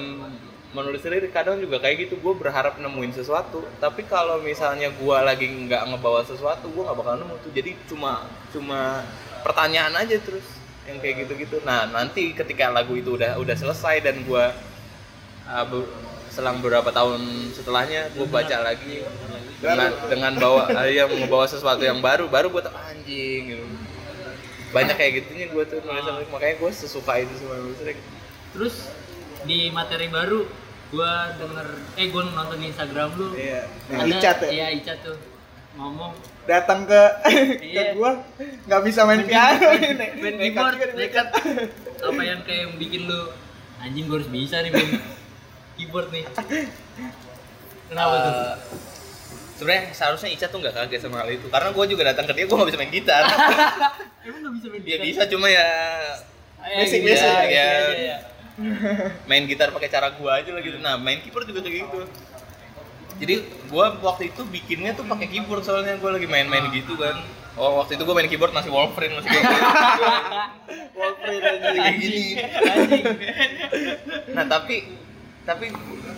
menulis 0.74 1.06
lirik 1.06 1.30
kadang 1.30 1.62
juga 1.62 1.78
kayak 1.78 2.10
gitu 2.10 2.18
gue 2.18 2.34
berharap 2.34 2.82
nemuin 2.82 3.14
sesuatu. 3.14 3.62
Tapi 3.78 4.04
kalau 4.10 4.42
misalnya 4.42 4.90
gue 4.90 5.18
lagi 5.22 5.46
nggak 5.46 5.94
ngebawa 5.94 6.26
sesuatu 6.26 6.66
gue 6.74 6.84
nggak 6.84 6.98
bakal 6.98 7.16
nemu 7.22 7.36
tuh. 7.46 7.52
Jadi 7.54 7.72
cuma 7.86 8.26
cuma 8.50 9.06
pertanyaan 9.46 9.94
aja 9.94 10.18
terus 10.18 10.44
yang 10.90 10.98
kayak 10.98 11.26
gitu-gitu. 11.26 11.62
Nah 11.62 11.86
nanti 11.94 12.34
ketika 12.34 12.74
lagu 12.74 12.98
itu 12.98 13.14
udah 13.16 13.38
udah 13.38 13.56
selesai 13.56 14.02
dan 14.02 14.26
gue 14.26 14.46
uh, 15.46 15.66
be- 15.70 15.94
selang 16.34 16.58
beberapa 16.66 16.90
tahun 16.90 17.54
setelahnya 17.54 18.10
gue 18.18 18.26
baca 18.26 18.66
lagi 18.66 19.06
dengan 19.62 19.94
dengan 20.10 20.34
bawa 20.42 20.66
uh, 20.82 20.90
yang 20.90 21.14
membawa 21.14 21.46
sesuatu 21.46 21.86
yang 21.86 22.02
baru 22.02 22.26
baru 22.26 22.50
gue 22.50 22.62
tuh 22.66 22.74
anjing 22.74 23.42
gitu. 23.54 23.66
Banyak 24.74 24.98
kayak 24.98 25.22
gitunya 25.22 25.46
gue 25.54 25.64
tuh 25.70 25.86
nulis 25.86 26.26
makanya 26.34 26.58
gue 26.58 26.72
sesuka 26.74 27.22
itu 27.22 27.30
sama 27.38 27.62
nulis 27.62 27.78
Terus 28.58 28.76
di 29.44 29.70
materi 29.70 30.08
baru 30.10 30.63
gua 30.94 31.12
denger 31.34 31.68
eh 31.96 32.06
gua 32.08 32.22
nonton 32.28 32.56
di 32.56 32.70
Instagram 32.70 33.10
lu. 33.14 33.34
Iya. 33.34 33.66
Ada, 33.90 34.06
Icat 34.08 34.38
ya. 34.40 34.50
Iya, 34.52 34.68
Icat 34.78 34.98
tuh 35.02 35.18
ngomong 35.74 36.14
Datang 36.44 36.86
ke 36.86 37.02
ke 37.58 37.66
Iya. 37.66 37.84
gua 37.94 38.22
nggak 38.38 38.82
bisa 38.84 39.02
main 39.04 39.24
piano 39.24 39.74
ini. 39.80 40.06
main 40.20 40.36
keyboard 40.38 40.76
nih, 40.78 40.90
nekat 40.94 41.28
apa 42.00 42.22
yang 42.22 42.40
kayak 42.44 42.60
yang 42.62 42.74
bikin 42.76 43.02
lu 43.06 43.32
anjing 43.80 44.06
gua 44.06 44.18
harus 44.18 44.30
bisa 44.30 44.60
nih 44.60 44.70
main 44.70 44.90
keyboard 45.74 46.08
nih 46.10 46.24
kenapa 47.90 48.16
tuh 48.20 48.34
Eh, 48.34 48.56
sebenarnya 49.56 49.84
seharusnya 49.92 50.30
Ica 50.30 50.46
tuh 50.48 50.60
nggak 50.60 50.76
kaget 50.76 51.02
sama 51.02 51.22
hal 51.22 51.30
itu 51.32 51.48
karena 51.48 51.70
gue 51.70 51.86
juga 51.88 52.04
datang 52.06 52.26
ke 52.26 52.34
dia 52.34 52.44
gue 52.44 52.54
nggak 52.54 52.70
bisa 52.70 52.80
main 52.80 52.92
gitar 52.92 53.24
emang 54.26 54.40
gak 54.42 54.54
bisa 54.54 54.68
main 54.68 54.82
dia 54.82 54.98
gitar? 54.98 55.06
bisa 55.08 55.22
cuma 55.28 55.48
ya 55.48 55.68
Ah, 56.58 56.80
Basic, 56.80 57.00
gitu 57.02 57.12
basic, 57.12 57.28
ya, 57.28 57.36
ya. 57.36 57.44
iya, 57.44 57.68
iya, 57.68 57.92
iya. 57.94 58.18
main 59.30 59.44
gitar 59.50 59.74
pakai 59.74 59.90
cara 59.90 60.14
gue 60.14 60.30
aja 60.30 60.50
lah 60.54 60.62
gitu. 60.62 60.78
Nah 60.78 60.96
main 61.00 61.20
keyboard 61.22 61.50
juga 61.50 61.66
kayak 61.66 61.90
gitu. 61.90 62.00
Jadi 63.22 63.36
gue 63.46 63.86
waktu 64.02 64.24
itu 64.34 64.42
bikinnya 64.50 64.94
tuh 64.94 65.06
pakai 65.06 65.28
keyboard 65.30 65.66
soalnya. 65.66 65.98
Gue 65.98 66.12
lagi 66.14 66.28
main-main 66.30 66.70
gitu 66.70 66.94
kan. 66.98 67.18
Oh 67.54 67.82
waktu 67.82 67.98
itu 67.98 68.04
gue 68.06 68.16
main 68.18 68.30
keyboard 68.30 68.54
masih 68.54 68.74
Wolverine 68.74 69.14
masih 69.18 69.30
kayak 69.30 69.46
gitu. 69.46 69.64
Wolverine 70.98 71.46
aja. 71.46 71.70
kayak 71.70 71.96
gini. 72.02 72.26
Anjing 72.66 73.06
nah 74.34 74.46
tapi 74.50 74.76
tapi 75.46 75.70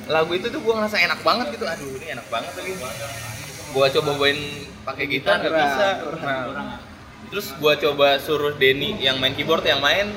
lagu 0.08 0.32
itu 0.38 0.48
tuh 0.48 0.62
gue 0.64 0.74
ngerasa 0.76 0.98
enak 1.00 1.20
banget 1.24 1.60
gitu. 1.60 1.66
Aduh 1.68 2.00
ini 2.00 2.16
enak 2.16 2.28
banget 2.32 2.52
lagi. 2.56 2.72
Gue 3.76 3.86
coba 4.00 4.12
main 4.16 4.40
pakai 4.88 5.06
gitar 5.12 5.44
nggak 5.44 5.54
bisa. 5.56 5.88
Nah, 6.24 6.42
terus 7.28 7.52
gue 7.58 7.74
coba 7.84 8.08
suruh 8.22 8.56
Denny 8.56 8.96
yang 9.04 9.20
main 9.20 9.36
keyboard 9.36 9.66
yang 9.68 9.84
main 9.84 10.16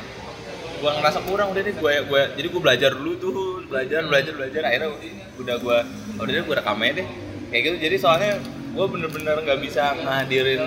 gue 0.79 0.91
ngerasa 0.95 1.19
kurang 1.27 1.49
udah 1.51 1.63
deh 1.63 1.75
gue 1.75 1.95
gue 2.07 2.23
jadi 2.39 2.47
gue 2.49 2.63
belajar 2.63 2.91
dulu 2.95 3.13
tuh 3.19 3.33
belajar 3.67 4.01
belajar 4.07 4.33
belajar 4.35 4.63
akhirnya 4.65 4.91
udah 5.37 5.57
gue 5.59 5.79
udah 6.17 6.33
deh 6.33 6.45
gue 6.45 6.57
rekam 6.57 6.79
aja 6.81 6.93
deh 7.03 7.07
kayak 7.51 7.63
gitu 7.65 7.77
jadi 7.83 7.97
soalnya 7.99 8.33
gue 8.69 8.87
bener-bener 8.87 9.37
nggak 9.43 9.59
bisa 9.59 9.97
ngadirin 9.99 10.63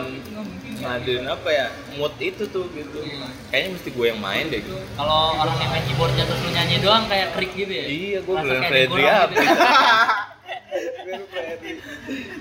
ngadirin 0.81 1.25
apa 1.29 1.49
ya 1.49 1.65
mood 1.95 2.11
itu 2.17 2.43
tuh 2.49 2.65
gitu 2.73 2.99
kayaknya 3.47 3.69
mesti 3.77 3.89
gue 3.93 4.05
yang 4.09 4.17
main 4.17 4.49
deh 4.49 4.59
gitu. 4.59 4.75
kalau 4.97 5.37
orang 5.37 5.55
yang 5.61 5.71
main 5.71 5.83
keyboardnya 5.85 6.23
terus 6.25 6.41
lu 6.41 6.49
nyanyi 6.51 6.75
doang 6.81 7.05
kayak 7.05 7.27
krik 7.37 7.51
gitu 7.53 7.69
ya 7.69 7.85
Iya, 7.85 8.19
gue 8.25 8.35
kayak 8.35 8.63
Freddy 8.65 9.03
apa? 9.05 9.29
gitu. 9.29 9.45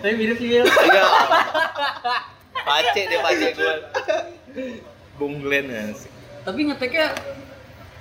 tapi 0.01 0.15
mirip 0.17 0.37
sih. 0.41 0.49
Iya. 0.57 0.65
Pace 2.61 3.01
deh 3.05 3.21
pace 3.21 3.47
gue. 3.53 3.75
Bung 5.21 5.45
Glenn 5.45 5.69
asik. 5.69 6.09
tapi 6.41 6.65
ngeteknya 6.65 7.13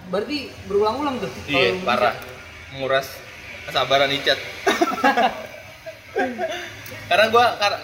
berarti 0.10 0.38
berulang-ulang 0.66 1.16
tuh 1.20 1.32
Iya, 1.46 1.78
parah. 1.82 2.14
Nguras 2.72 3.08
kesabaran 3.64 4.10
Icat. 4.12 4.38
karena 7.06 7.26
gue 7.28 7.46
karena 7.56 7.78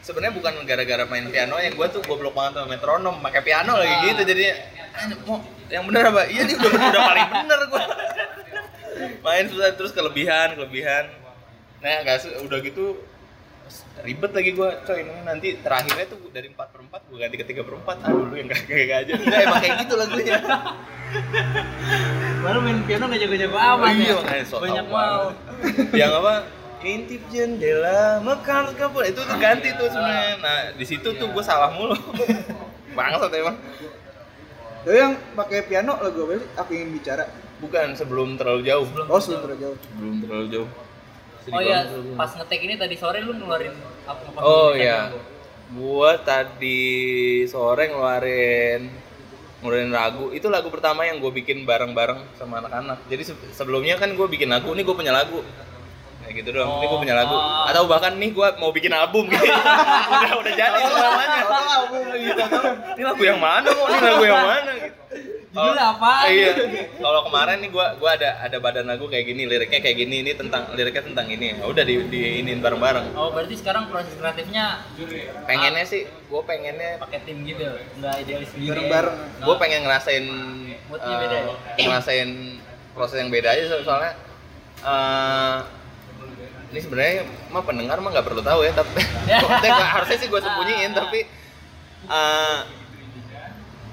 sebenarnya 0.00 0.34
bukan 0.34 0.52
gara-gara 0.64 1.04
main 1.04 1.26
piano 1.28 1.56
yang 1.56 1.72
gue 1.72 1.86
tuh 1.88 2.02
goblok 2.02 2.32
banget 2.32 2.52
sama 2.56 2.66
metronom 2.68 3.18
pakai 3.20 3.42
piano 3.42 3.74
lagi 3.74 3.90
Ah. 3.92 4.02
gitu 4.08 4.22
jadi 4.24 4.44
"Ah, 4.90 5.06
mau 5.24 5.38
yang 5.68 5.86
bener 5.86 6.02
apa 6.04 6.22
iya 6.26 6.42
dia 6.44 6.56
udah, 6.56 6.70
udah 6.70 7.02
paling 7.04 7.28
bener 7.36 7.60
gue 7.64 7.82
main 9.20 9.44
susah 9.46 9.70
terus 9.72 9.92
kelebihan 9.92 10.54
kelebihan 10.54 11.04
nah 11.78 12.18
su- 12.18 12.34
udah 12.40 12.58
gitu 12.60 12.98
ribet 14.04 14.32
lagi 14.32 14.50
gue 14.56 14.68
coy. 14.86 14.98
Ini 15.04 15.22
nanti 15.24 15.48
terakhirnya 15.60 16.06
tuh 16.08 16.18
dari 16.32 16.48
4 16.52 16.56
per 16.56 16.80
4 16.82 17.08
gue 17.10 17.18
ganti 17.20 17.36
ke 17.36 17.46
3 17.46 17.66
per 17.66 17.74
4 17.78 18.06
aduh 18.06 18.24
lu 18.28 18.34
yang 18.36 18.48
kayak 18.48 18.66
kayak 18.66 18.98
aja. 19.06 19.12
Udah, 19.16 19.38
emang 19.44 19.60
kayak 19.62 19.76
gitu 19.84 19.94
lagunya. 19.96 20.36
Baru 22.40 22.58
main 22.62 22.78
piano 22.86 23.04
nggak 23.10 23.20
jago-jago 23.26 23.58
amat 23.58 23.92
iya 23.98 24.16
ya 24.16 24.44
so 24.46 24.56
banyak 24.62 24.86
mau. 24.88 25.34
Yang 25.92 26.12
apa? 26.22 26.34
Intip 26.80 27.22
jendela 27.28 28.24
mekar 28.24 28.72
kapur 28.72 29.04
itu 29.04 29.20
tuh 29.20 29.36
ganti 29.36 29.68
tuh 29.76 29.88
sebenarnya. 29.92 30.34
Nah 30.40 30.58
di 30.72 30.84
situ 30.88 31.08
tuh 31.16 31.26
gue 31.28 31.44
salah 31.44 31.70
mulu. 31.74 31.96
Bangsat 32.96 33.30
emang. 33.36 33.56
Tapi 34.80 34.96
yang 34.96 35.12
pakai 35.36 35.60
piano 35.68 36.00
lagu 36.00 36.24
apa 36.24 36.40
sih? 36.40 36.48
Aku 36.56 36.70
ingin 36.72 36.90
bicara. 36.96 37.26
bukan 37.60 37.92
sebelum 37.92 38.40
terlalu 38.40 38.72
jauh. 38.72 38.88
Oh, 39.04 39.20
sebelum 39.20 39.44
terlalu 39.44 39.60
jauh. 39.60 39.76
belum 40.00 40.14
terlalu 40.24 40.46
jauh 40.48 40.68
Oh 41.50 41.60
iya 41.60 41.80
pas 42.14 42.30
ngetek 42.32 42.60
ini 42.62 42.74
tadi 42.74 42.94
sore 42.94 43.18
lu 43.20 43.32
ngeluarin 43.34 43.74
apa 44.06 44.20
apa 44.22 44.38
Oh 44.40 44.70
iya. 44.72 45.10
Gua 45.70 46.18
tadi 46.18 46.82
sore 47.46 47.90
ngeluarin 47.90 48.90
ngeluarin 49.60 49.92
lagu. 49.92 50.32
Itu 50.32 50.48
lagu 50.48 50.72
pertama 50.72 51.04
yang 51.04 51.20
gue 51.20 51.28
bikin 51.30 51.68
bareng-bareng 51.68 52.32
sama 52.34 52.64
anak-anak. 52.64 53.04
Jadi 53.06 53.22
se- 53.28 53.50
sebelumnya 53.52 54.00
kan 54.00 54.08
gue 54.16 54.26
bikin 54.26 54.48
lagu, 54.48 54.72
nih 54.72 54.82
gue 54.82 54.96
punya 54.96 55.12
lagu. 55.12 55.44
Kayak 56.24 56.34
gitu 56.40 56.50
dong. 56.56 56.80
Ini 56.80 56.86
gue 56.88 57.00
punya 57.04 57.16
lagu. 57.16 57.36
Oh. 57.36 57.68
Atau 57.68 57.84
bahkan 57.84 58.16
nih 58.16 58.32
gue 58.32 58.46
mau 58.56 58.72
bikin 58.72 58.88
album 58.90 59.28
gitu. 59.28 59.44
udah 60.16 60.32
udah 60.40 60.52
jadi 60.56 60.80
semuanya. 60.80 61.42
album 61.44 62.02
gitu. 62.16 62.42
Ini 62.96 63.02
lagu 63.04 63.22
yang 63.22 63.38
mana 63.38 63.68
kok? 63.68 63.86
Ini 63.86 64.00
lagu 64.00 64.24
yang 64.24 64.42
mana 64.42 64.70
gitu. 64.80 64.96
Judulnya 65.50 65.82
Kalau- 65.82 65.94
apa? 65.98 66.12
Iya. 66.26 66.50
Kalau 66.94 67.20
kemarin 67.26 67.58
nih 67.58 67.70
gua 67.70 67.98
gua 67.98 68.14
ada 68.14 68.38
ada 68.38 68.56
badan 68.56 68.86
lagu 68.86 69.04
kayak 69.04 69.26
gini, 69.26 69.44
liriknya 69.44 69.78
kayak 69.78 69.98
gini, 69.98 70.22
ini 70.22 70.32
tentang 70.32 70.70
liriknya 70.70 71.02
tentang 71.04 71.26
ini. 71.26 71.58
Ya 71.58 71.66
Udah 71.66 71.82
di 71.82 72.06
diinin 72.06 72.58
bareng-bareng. 72.58 73.10
oh 73.12 73.30
berarti 73.30 73.54
sekarang 73.54 73.90
proses 73.90 74.14
kreatifnya 74.14 74.78
Pengennya 75.44 75.82
sih 75.82 76.06
gua 76.26 76.46
pengennya 76.46 76.96
pakai 76.96 77.26
tim 77.26 77.42
gitu 77.42 77.66
nggak 77.98 78.14
idealis 78.20 78.48
sendiri 78.48 78.70
Bareng-bareng. 78.86 79.16
gue 79.40 79.54
pengen 79.58 79.80
ngerasain 79.82 80.24
Moodnya 80.86 81.06
eh, 81.08 81.18
beda 81.20 81.36
ya? 81.36 81.46
ngerasain 81.80 82.30
proses 82.92 83.16
yang 83.18 83.28
beda 83.28 83.48
aja 83.48 83.62
so- 83.68 83.82
soalnya 83.82 84.12
eh, 84.80 85.58
ini 86.70 86.78
sebenarnya 86.78 87.14
mah 87.48 87.62
pendengar 87.62 87.98
mah 87.98 88.10
nggak 88.12 88.22
perlu 88.24 88.38
tahu 88.40 88.62
ya 88.62 88.70
tapi 88.70 89.02
harusnya 89.94 90.14
sih 90.16 90.28
gue 90.28 90.40
sembunyiin 90.40 90.92
tapi 90.92 91.26
eh, 92.06 92.58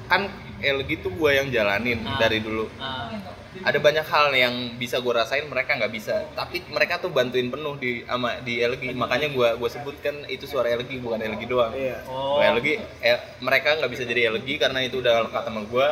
kan 0.08 0.22
LG 0.60 0.90
tuh 1.00 1.12
gue 1.12 1.32
yang 1.32 1.48
jalanin 1.48 2.02
Ah. 2.02 2.18
dari 2.18 2.40
dulu. 2.40 2.66
Nah, 2.76 3.14
ada 3.60 3.78
banyak 3.78 4.04
hal 4.04 4.30
yang 4.32 4.54
bisa 4.74 4.98
gue 4.98 5.10
rasain 5.10 5.42
mereka 5.44 5.74
nggak 5.74 5.90
bisa. 5.90 6.26
Tapi 6.32 6.62
mereka 6.68 6.98
tuh 6.98 7.10
bantuin 7.10 7.48
penuh 7.48 7.74
di 7.76 8.02
ama 8.06 8.38
di 8.40 8.58
LG 8.60 8.94
makanya 8.94 9.28
gue 9.28 9.48
gue 9.56 9.70
sebutkan 9.70 10.26
itu 10.26 10.44
suara 10.44 10.70
LG 10.72 10.98
bukan 10.98 11.18
LG 11.20 11.42
doang. 11.46 11.72
Iya. 11.72 12.02
oh. 12.06 12.38
LG 12.38 12.68
eh, 13.00 13.18
mereka 13.40 13.76
nggak 13.76 13.90
bisa 13.90 14.04
jadi 14.04 14.30
LG 14.32 14.48
karena 14.58 14.80
itu 14.80 14.98
udah 14.98 15.26
lekat 15.26 15.44
sama 15.44 15.62
gue 15.64 15.88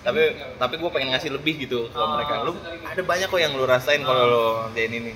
tapi 0.00 0.22
tapi 0.56 0.74
gue 0.76 0.90
pengen 0.90 1.10
ngasih 1.10 1.30
lebih 1.30 1.54
gitu 1.60 1.86
ke 1.86 1.96
Ah. 1.96 2.14
mereka. 2.14 2.42
Lu 2.42 2.52
ada 2.84 3.02
banyak 3.02 3.26
kok 3.26 3.40
yang 3.40 3.52
lu 3.52 3.64
rasain 3.64 4.00
kalau 4.00 4.24
lo 4.24 4.42
ngerjain 4.66 4.92
ini 4.92 5.12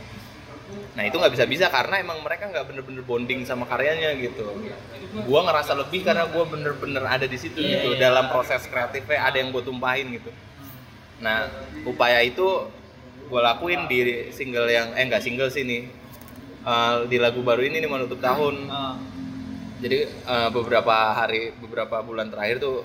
nah 0.92 1.02
itu 1.02 1.14
nggak 1.14 1.32
bisa 1.32 1.44
bisa 1.44 1.66
karena 1.68 2.00
emang 2.00 2.18
mereka 2.20 2.46
nggak 2.46 2.64
bener-bener 2.66 3.02
bonding 3.02 3.40
sama 3.42 3.64
karyanya 3.64 4.12
gitu 4.14 4.44
gue 5.08 5.40
ngerasa 5.40 5.72
lebih 5.74 6.02
karena 6.02 6.26
gue 6.26 6.44
bener-bener 6.44 7.02
ada 7.02 7.24
di 7.24 7.38
situ 7.38 7.58
Iya, 7.58 7.80
gitu 7.80 7.88
iya. 7.94 8.10
dalam 8.10 8.28
proses 8.28 8.66
kreatifnya 8.66 9.18
ada 9.22 9.36
yang 9.36 9.48
gue 9.48 9.62
tumpahin 9.62 10.12
gitu 10.12 10.30
nah 11.18 11.46
upaya 11.82 12.20
itu 12.20 12.46
gue 13.28 13.40
lakuin 13.40 13.86
di 13.86 13.98
single 14.30 14.66
yang 14.66 14.92
eh 14.92 15.04
nggak 15.04 15.22
single 15.22 15.48
sih 15.48 15.62
nih 15.62 15.82
Eh, 16.58 16.96
di 17.08 17.16
lagu 17.16 17.40
baru 17.40 17.64
ini 17.64 17.80
nih 17.80 17.88
menutup 17.88 18.20
tahun 18.20 18.68
Ah. 18.68 18.98
jadi 19.78 20.04
eh, 20.04 20.48
beberapa 20.50 20.90
hari 21.14 21.54
beberapa 21.56 22.02
bulan 22.02 22.28
terakhir 22.28 22.60
tuh 22.60 22.82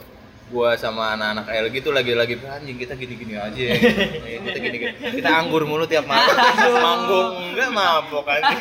gua 0.53 0.77
sama 0.77 1.17
anak-anak 1.17 1.49
LG 1.49 1.75
tuh 1.81 1.93
lagi-lagi 1.97 2.37
anjing 2.45 2.77
kita 2.77 2.93
gini-gini 2.93 3.33
aja 3.41 3.57
ya. 3.57 3.73
Eh, 3.73 4.37
kita 4.45 4.57
gini-gini. 4.61 4.93
Kita 5.17 5.29
anggur 5.33 5.65
mulu 5.65 5.89
tiap 5.89 6.05
malam. 6.05 6.37
Manggung 6.85 7.29
enggak 7.49 7.69
mabok 7.73 8.25
aja. 8.29 8.55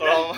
Kalau 0.00 0.32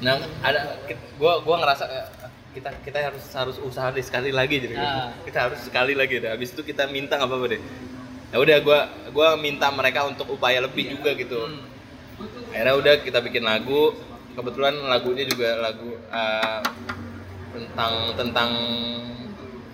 nah 0.00 0.16
ada 0.44 0.80
gua 1.16 1.40
gua 1.40 1.56
ngerasa 1.64 1.84
eh, 1.88 2.04
kita 2.52 2.68
kita 2.84 2.98
harus 3.00 3.24
harus 3.32 3.56
usaha 3.64 3.88
deh 3.88 4.04
sekali 4.04 4.28
lagi 4.28 4.60
jadi. 4.60 4.76
Ah. 4.76 5.08
kita 5.24 5.48
harus 5.48 5.64
sekali 5.64 5.96
lagi 5.96 6.20
deh. 6.20 6.28
Habis 6.28 6.52
itu 6.52 6.60
kita 6.60 6.84
minta 6.92 7.16
nggak 7.16 7.32
apa-apa 7.32 7.46
deh. 7.56 7.60
Ya 8.30 8.36
udah 8.36 8.56
gua 8.60 8.78
gua 9.16 9.28
minta 9.40 9.72
mereka 9.72 10.04
untuk 10.04 10.28
upaya 10.28 10.60
lebih 10.60 11.00
juga 11.00 11.16
gitu. 11.16 11.40
Hmm. 11.48 12.52
akhirnya 12.52 12.74
udah 12.76 12.94
kita 13.00 13.18
bikin 13.24 13.48
lagu. 13.48 13.96
Kebetulan 14.30 14.76
lagunya 14.86 15.26
juga 15.26 15.58
lagu 15.58 15.96
eh, 15.96 16.60
tentang 17.60 17.92
tentang 18.16 18.50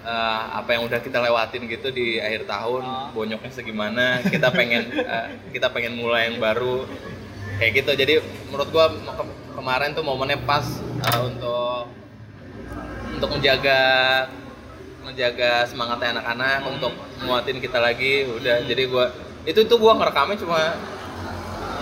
eh, 0.02 0.42
apa 0.52 0.68
yang 0.70 0.82
udah 0.84 0.98
kita 0.98 1.18
lewatin 1.20 1.66
gitu 1.66 1.88
di 1.90 2.18
akhir 2.18 2.44
tahun 2.44 2.82
Oh. 2.82 3.08
bonyoknya 3.14 3.50
segimana 3.50 4.04
kita 4.22 4.50
pengen 4.50 4.90
eh, 5.14 5.26
kita 5.50 5.70
pengen 5.70 5.94
mulai 5.94 6.28
yang 6.28 6.38
baru 6.38 6.86
kayak 7.56 7.72
gitu 7.80 7.90
jadi 7.94 8.14
menurut 8.46 8.68
gua 8.68 8.86
ke- 8.90 9.34
kemarin 9.52 9.90
tuh 9.92 10.02
momennya 10.02 10.38
pas 10.42 10.66
eh, 10.80 11.20
untuk 11.20 11.90
untuk 13.12 13.28
menjaga 13.32 13.80
menjaga 15.00 15.64
semangatnya 15.64 16.18
anak-anak 16.18 16.60
untuk 16.68 16.92
nguatin 17.22 17.58
kita 17.58 17.78
lagi 17.78 18.26
udah 18.26 18.62
jadi 18.62 18.82
gua 18.86 19.08
itu 19.42 19.62
tuh 19.62 19.78
gua 19.78 19.94
ngerekamnya 19.94 20.36
cuma 20.36 20.74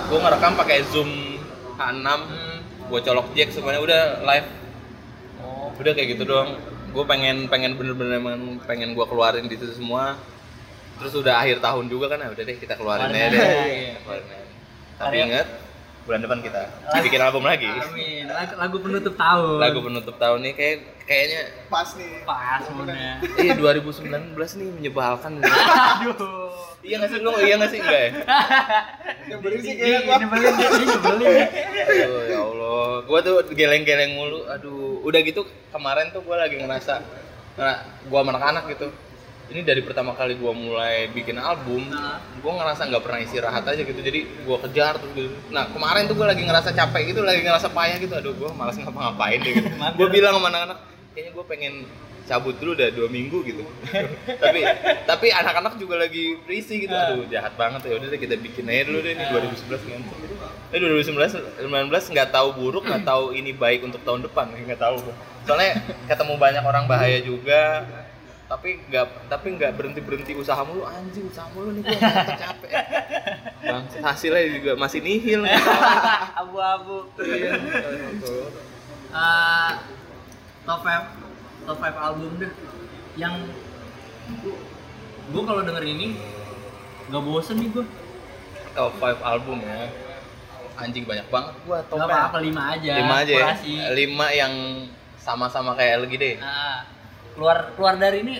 gua 0.06 0.18
ngerekam 0.20 0.52
pakai 0.54 0.84
zoom 0.84 1.40
H6 1.74 2.08
gua 2.86 3.00
colok 3.00 3.32
jack 3.32 3.48
semuanya 3.50 3.80
udah 3.80 4.02
live. 4.22 4.48
Udah 5.80 5.92
kayak 5.92 6.08
gitu 6.14 6.24
doang 6.26 6.58
gue 6.94 7.04
pengen 7.10 7.50
pengen 7.50 7.74
bener-bener 7.74 8.22
emang 8.22 8.62
pengen 8.62 8.94
gua 8.94 9.10
keluarin 9.10 9.50
di 9.50 9.58
situ 9.58 9.74
semua 9.74 10.14
terus 11.02 11.10
udah 11.18 11.42
akhir 11.42 11.58
tahun 11.58 11.90
juga 11.90 12.14
kan 12.14 12.22
ah, 12.22 12.30
udah 12.30 12.44
deh 12.46 12.54
kita 12.54 12.78
keluarin 12.78 13.10
aja 13.10 13.26
deh 13.34 13.42
iya. 13.66 13.94
Keluarin 13.98 14.26
aja. 14.30 14.46
tapi 14.94 15.16
ingat 15.18 15.48
bulan 16.04 16.20
depan 16.20 16.38
kita 16.38 16.62
bikin 17.00 17.16
album 17.18 17.42
lagi 17.42 17.64
Amin. 17.64 18.28
Lagu, 18.28 18.52
lagu 18.56 18.76
penutup 18.78 19.14
tahun. 19.14 19.56
lagu 19.56 19.78
penutup 19.80 20.14
tahun 20.14 20.38
nih 20.42 20.52
kayak 20.52 20.76
kayaknya 21.02 21.40
Pas 21.66 21.88
nih. 21.94 22.12
pas 22.22 22.60
moodnya. 22.68 23.24
eh 23.34 23.52
2019 23.52 24.12
nih 24.34 24.68
menyebalkan 24.70 25.32
Aduh. 25.40 26.52
iya 26.80 26.98
nggak 26.98 27.08
sih 27.08 27.18
lu 27.18 27.30
iya 27.38 27.54
nggak 27.56 27.70
sih 27.70 27.80
enggak 27.80 27.96
ya 27.98 28.10
Nyebelin 29.26 29.58
sih 29.58 29.70
Ini 29.70 29.80
kayaknya 29.80 30.00
gua. 30.02 30.16
nyebelin, 30.18 30.52
ini 30.52 30.84
nyebelin. 30.84 31.28
Aduh, 32.04 32.20
ya 32.26 32.38
Allah 32.42 32.84
gua 33.02 33.18
tuh 33.20 33.34
geleng-geleng 33.50 34.12
mulu 34.12 34.44
aduh 34.46 35.00
udah 35.00 35.20
gitu 35.20 35.40
kemarin 35.70 36.08
tuh 36.10 36.20
gua 36.20 36.36
lagi 36.38 36.56
ngerasa 36.56 37.00
nah, 37.54 37.76
gua 38.04 38.20
anak-anak 38.22 38.64
gitu 38.70 38.92
ini 39.52 39.60
dari 39.60 39.84
pertama 39.84 40.16
kali 40.16 40.40
gua 40.40 40.56
mulai 40.56 41.12
bikin 41.12 41.36
album 41.36 41.84
Nah. 41.92 42.16
gua 42.40 42.52
ngerasa 42.64 42.88
nggak 42.88 43.02
pernah 43.04 43.20
istirahat 43.20 43.64
aja 43.68 43.82
gitu. 43.84 44.00
Jadi 44.00 44.24
gua 44.48 44.56
kejar 44.64 44.96
terus 44.96 45.12
gitu. 45.12 45.36
Nah 45.52 45.68
kemarin 45.68 46.08
tuh 46.08 46.16
gua 46.16 46.32
lagi 46.32 46.42
ngerasa 46.44 46.72
capek 46.72 47.12
gitu 47.12 47.20
lagi 47.20 47.44
ngerasa 47.44 47.68
payah 47.68 47.96
gitu. 48.00 48.14
Aduh 48.16 48.32
gua 48.36 48.50
malas 48.56 48.80
ngapa-ngapain 48.80 49.40
deh 49.44 49.52
gitu. 49.52 49.68
Gua 49.70 50.08
bilang 50.08 50.40
sama 50.40 50.48
anak-anak 50.48 50.78
kayaknya 51.12 51.30
gua 51.36 51.44
pengen 51.44 51.74
cabut 52.24 52.56
dulu 52.56 52.72
udah 52.72 52.88
dua 52.88 53.08
minggu 53.12 53.44
gitu. 53.44 53.60
Tapi 54.44 54.64
tapi 55.04 55.26
anak-anak 55.28 55.76
juga 55.76 56.00
lagi 56.00 56.40
berisi 56.48 56.88
gitu. 56.88 56.96
Aduh 56.96 57.28
jahat 57.28 57.52
banget 57.60 57.84
ya. 57.84 58.00
Udah 58.00 58.08
deh 58.08 58.16
kita 58.16 58.40
bikin 58.40 58.64
aja 58.64 58.88
dulu 58.88 59.04
deh 59.04 59.12
ini 59.12 59.24
2011 59.28 59.92
ngantuk. 59.92 60.16
Ini 60.72 60.78
2019 60.80 61.68
19 61.68 62.12
nggak 62.16 62.28
tahu 62.32 62.48
buruk 62.56 62.88
nggak 62.88 63.04
tahu 63.04 63.36
ini 63.36 63.52
baik 63.52 63.84
untuk 63.84 64.00
tahun 64.08 64.24
depan 64.24 64.56
nggak 64.56 64.80
tahu. 64.80 65.04
Soalnya 65.44 65.84
ketemu 66.08 66.40
banyak 66.40 66.64
orang 66.64 66.88
bahaya 66.88 67.20
juga 67.20 67.84
tapi 68.44 68.76
nggak 68.92 69.06
tapi 69.32 69.46
nggak 69.56 69.72
berhenti 69.72 70.00
berhenti 70.04 70.32
usaha 70.36 70.60
mulu. 70.62 70.84
Anjing 70.84 71.26
usaha 71.32 71.48
mulu 71.56 71.72
nih 71.72 71.82
gua 71.82 71.98
capek 72.44 72.72
bang 73.64 73.84
hasilnya 74.04 74.42
juga 74.52 74.72
masih 74.76 75.00
nihil 75.00 75.40
Abu-abu. 76.44 77.08
Eh, 79.14 79.70
top 80.66 80.80
5 80.82 81.66
top 81.66 81.78
5 81.80 82.06
album 82.06 82.30
deh. 82.36 82.52
Yang 83.16 83.34
gue 85.32 85.42
kalau 85.46 85.62
denger 85.64 85.84
ini 85.86 86.18
nggak 87.08 87.22
bosen 87.24 87.56
nih 87.60 87.68
gue 87.72 87.84
top 88.76 88.92
5 89.00 89.24
album 89.24 89.64
ya. 89.64 89.88
Anjing 90.74 91.06
banyak 91.06 91.26
banget 91.30 91.54
gua 91.64 91.78
top 91.86 92.04
apa-apa 92.04 92.38
lima 92.42 92.74
aja. 92.74 92.92
Lima 92.98 93.14
aja 93.22 93.32
ya? 93.32 93.48
Lima 93.94 94.26
yang 94.34 94.52
sama-sama 95.24 95.72
kayak 95.72 96.04
LGD 96.04 96.36
Nah, 96.36 96.63
keluar 97.34 97.74
keluar 97.74 97.94
dari 97.98 98.22
ini 98.22 98.36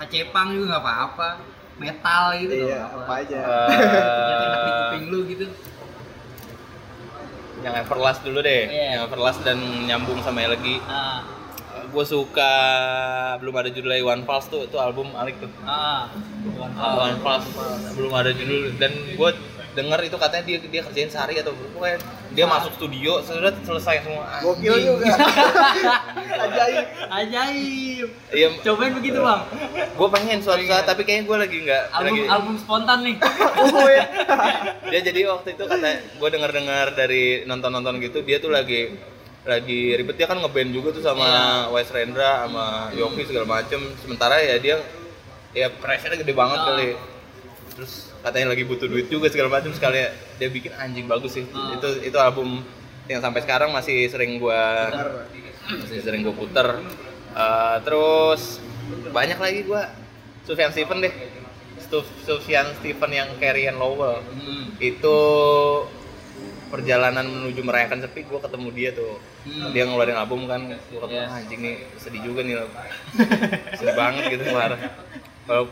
Hacepang 0.00 0.56
juga 0.56 0.80
nggak 0.80 0.82
apa-apa. 0.82 1.28
Metal 1.76 2.24
gitu. 2.40 2.54
Iya, 2.56 2.88
apa 2.88 3.12
aja. 3.20 3.40
yang 4.28 4.40
enak 4.48 4.60
di 4.60 4.70
kuping 4.72 5.04
lu 5.12 5.20
gitu. 5.28 5.46
yang 7.60 7.76
Everlast 7.76 8.24
dulu 8.24 8.40
deh. 8.40 8.64
Iya. 8.72 8.84
yang 8.96 9.00
Everlast 9.04 9.44
dan 9.44 9.60
nyambung 9.84 10.24
sama 10.24 10.40
ah. 10.88 11.20
Gue 11.92 12.04
suka 12.08 12.52
belum 13.44 13.52
ada 13.60 13.68
judulnya 13.68 14.00
One 14.00 14.24
Pulse 14.24 14.48
tuh 14.48 14.64
itu 14.64 14.80
album 14.80 15.12
Alik 15.12 15.36
tuh. 15.44 15.52
Ah. 15.68 16.08
One 16.96 17.20
Pulse 17.20 17.48
belum 18.00 18.12
ada 18.16 18.32
judul. 18.32 18.80
Dan 18.80 18.96
gue 19.12 19.30
denger 19.70 20.00
itu 20.02 20.16
katanya 20.18 20.44
dia 20.44 20.58
dia 20.60 20.82
kerjain 20.82 21.06
sehari 21.06 21.38
atau 21.38 21.54
pokoknya 21.54 22.02
dia 22.34 22.42
masuk 22.42 22.74
studio 22.74 23.22
sudah 23.22 23.54
selesai 23.62 24.02
semua. 24.02 24.26
Gokil 24.42 24.74
juga. 24.82 25.06
Ajaib. 26.46 26.86
ajaib. 27.10 28.08
Iya. 28.34 28.48
Cobain 28.62 28.92
begitu 28.94 29.18
bang. 29.18 29.42
Gue 29.94 30.08
pengen 30.10 30.38
suatu 30.42 30.62
saat 30.64 30.86
tapi 30.86 31.02
kayaknya 31.02 31.24
gue 31.26 31.36
lagi 31.38 31.56
nggak 31.62 31.82
album 31.90 32.06
lagi 32.10 32.22
album 32.26 32.54
spontan 32.58 32.98
nih. 33.06 33.16
Oh 33.60 33.86
ya. 33.86 34.04
dia 34.88 35.00
jadi 35.04 35.20
waktu 35.30 35.54
itu 35.54 35.62
kata 35.62 35.88
gue 36.18 36.28
denger 36.30 36.50
dengar 36.50 36.86
dari 36.96 37.44
nonton 37.44 37.70
nonton 37.70 38.00
gitu 38.00 38.24
dia 38.24 38.42
tuh 38.42 38.50
lagi 38.50 38.98
lagi 39.46 39.94
ribet. 39.94 40.18
Dia 40.18 40.26
kan 40.26 40.42
ngeband 40.42 40.70
juga 40.74 40.90
tuh 40.90 41.02
sama 41.06 41.26
Wes 41.70 41.88
Rendra 41.90 42.44
sama 42.46 42.90
Yofi 42.92 43.22
segala 43.22 43.46
macem. 43.46 43.78
Sementara 44.02 44.42
ya 44.42 44.58
dia 44.58 44.76
ya 45.50 45.70
pressure 45.70 46.18
gede 46.18 46.34
banget 46.34 46.58
Ah. 46.58 46.66
kali. 46.74 46.88
Terus 47.78 48.09
katanya 48.20 48.46
lagi 48.48 48.62
butuh 48.62 48.84
duit 48.84 49.06
juga 49.06 49.26
segala 49.26 49.48
macam 49.50 49.70
sekali 49.70 50.00
dia 50.36 50.48
bikin 50.48 50.72
anjing 50.74 51.06
bagus 51.06 51.32
sih. 51.32 51.44
Ah. 51.48 51.74
itu 51.74 51.88
itu 52.04 52.16
album 52.16 52.60
yang 53.06 53.18
sampai 53.18 53.40
sekarang 53.40 53.70
masih 53.70 54.06
sering 54.06 54.36
gua 54.36 54.88
masih 55.72 55.98
sering 55.98 56.20
gua 56.20 56.32
puter 56.32 56.68
Eh, 57.30 57.76
terus 57.80 58.58
banyak 59.08 59.38
lagi 59.38 59.62
gua. 59.62 59.86
Sufjan 60.42 60.70
Stephen 60.70 60.98
deh. 60.98 61.14
Sufjan 62.20 62.74
Stephen 62.76 63.10
yang 63.10 63.30
Carrie 63.36 63.66
and 63.66 63.78
Lowell. 63.78 64.18
Hmm. 64.26 64.74
itu 64.78 65.16
perjalanan 66.66 67.22
menuju 67.22 67.60
merayakan 67.60 67.98
sepi 68.00 68.22
gue 68.22 68.38
ketemu 68.38 68.68
dia 68.70 68.90
tuh. 68.92 69.18
Hmm. 69.42 69.70
dia 69.70 69.82
ngeluarin 69.84 70.14
album 70.14 70.46
kan. 70.46 70.70
Gue 70.86 70.98
ketemu 70.98 71.16
Yes. 71.16 71.28
"Ah, 71.28 71.38
anjing 71.38 71.60
nih 71.60 71.74
sedih 71.96 72.22
juga 72.24 72.40
nih 72.42 72.54
sedih 73.78 73.94
banget 73.94 74.22
gitu 74.28 74.44
Wala- 74.50 74.78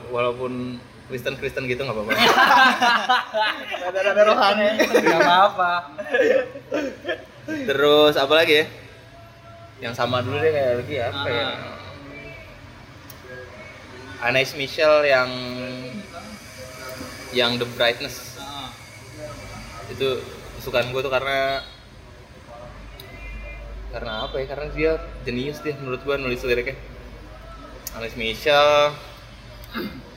walaupun 0.08 0.78
Kristen 1.08 1.34
Kristen 1.40 1.64
gitu 1.64 1.80
nggak 1.88 1.96
apa-apa. 1.96 2.12
Rada-rada 3.88 4.22
rohani. 4.28 4.68
nggak 4.76 5.20
apa-apa. 5.24 5.72
Terus 7.48 8.14
apa 8.20 8.34
lagi 8.36 8.60
ya? 8.60 8.66
Yang 9.88 9.94
sama 9.96 10.20
dulu 10.20 10.36
deh 10.36 10.52
kayak 10.52 10.84
lagi 10.84 10.96
apa 11.00 11.28
ya? 11.32 11.46
Ah. 11.48 11.56
Anais 14.28 14.52
Michelle 14.52 15.08
yang 15.08 15.30
yang 17.32 17.56
The 17.56 17.64
Brightness. 17.72 18.36
Itu 19.88 20.20
kesukaan 20.60 20.92
gue 20.92 21.00
tuh 21.00 21.08
karena 21.08 21.64
karena 23.96 24.28
apa 24.28 24.44
ya? 24.44 24.46
Karena 24.52 24.66
dia 24.76 24.92
jenius 25.24 25.64
dia 25.64 25.72
menurut 25.80 26.04
gue 26.04 26.20
nulis 26.20 26.44
liriknya. 26.44 26.76
Alex 27.96 28.12
Michel 28.20 28.92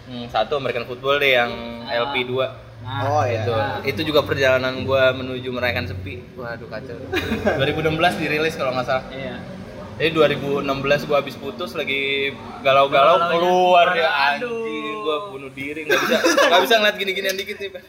hmm, 0.04 0.26
satu 0.28 0.56
American 0.56 0.86
Football 0.86 1.18
deh 1.18 1.36
yang 1.36 1.52
Ah. 1.84 2.08
LP 2.08 2.26
2 2.26 2.70
Nah, 2.82 3.06
Oh 3.06 3.22
ya. 3.22 3.38
itu 3.38 3.54
itu 3.93 4.10
juga 4.10 4.26
perjalanan 4.26 4.74
gue 4.82 5.04
menuju 5.14 5.54
merayakan 5.54 5.86
sepi. 5.86 6.18
Waduh 6.34 6.66
kacau. 6.66 6.97
2016 7.62 7.93
dirilis 8.18 8.58
kalau 8.58 8.74
nggak 8.74 8.88
salah. 8.88 9.06
Iya. 9.08 9.38
Jadi 10.02 10.10
2016 10.18 10.66
gue 11.06 11.14
habis 11.14 11.38
putus 11.38 11.78
lagi 11.78 12.34
galau-galau 12.60 13.22
keluar. 13.30 13.93
ya 13.93 14.10
Aduh. 14.34 14.66
anjing 14.66 14.97
gue 14.97 15.18
bunuh 15.30 15.52
diri. 15.54 15.86
Nggak 15.86 15.99
bisa 16.02 16.16
nggak 16.41 16.62
bisa 16.64 16.74
ngeliat 16.76 16.97
gini-ginian 16.97 17.38
dikit 17.38 17.58
nih 17.60 17.70
Pak. 17.76 17.84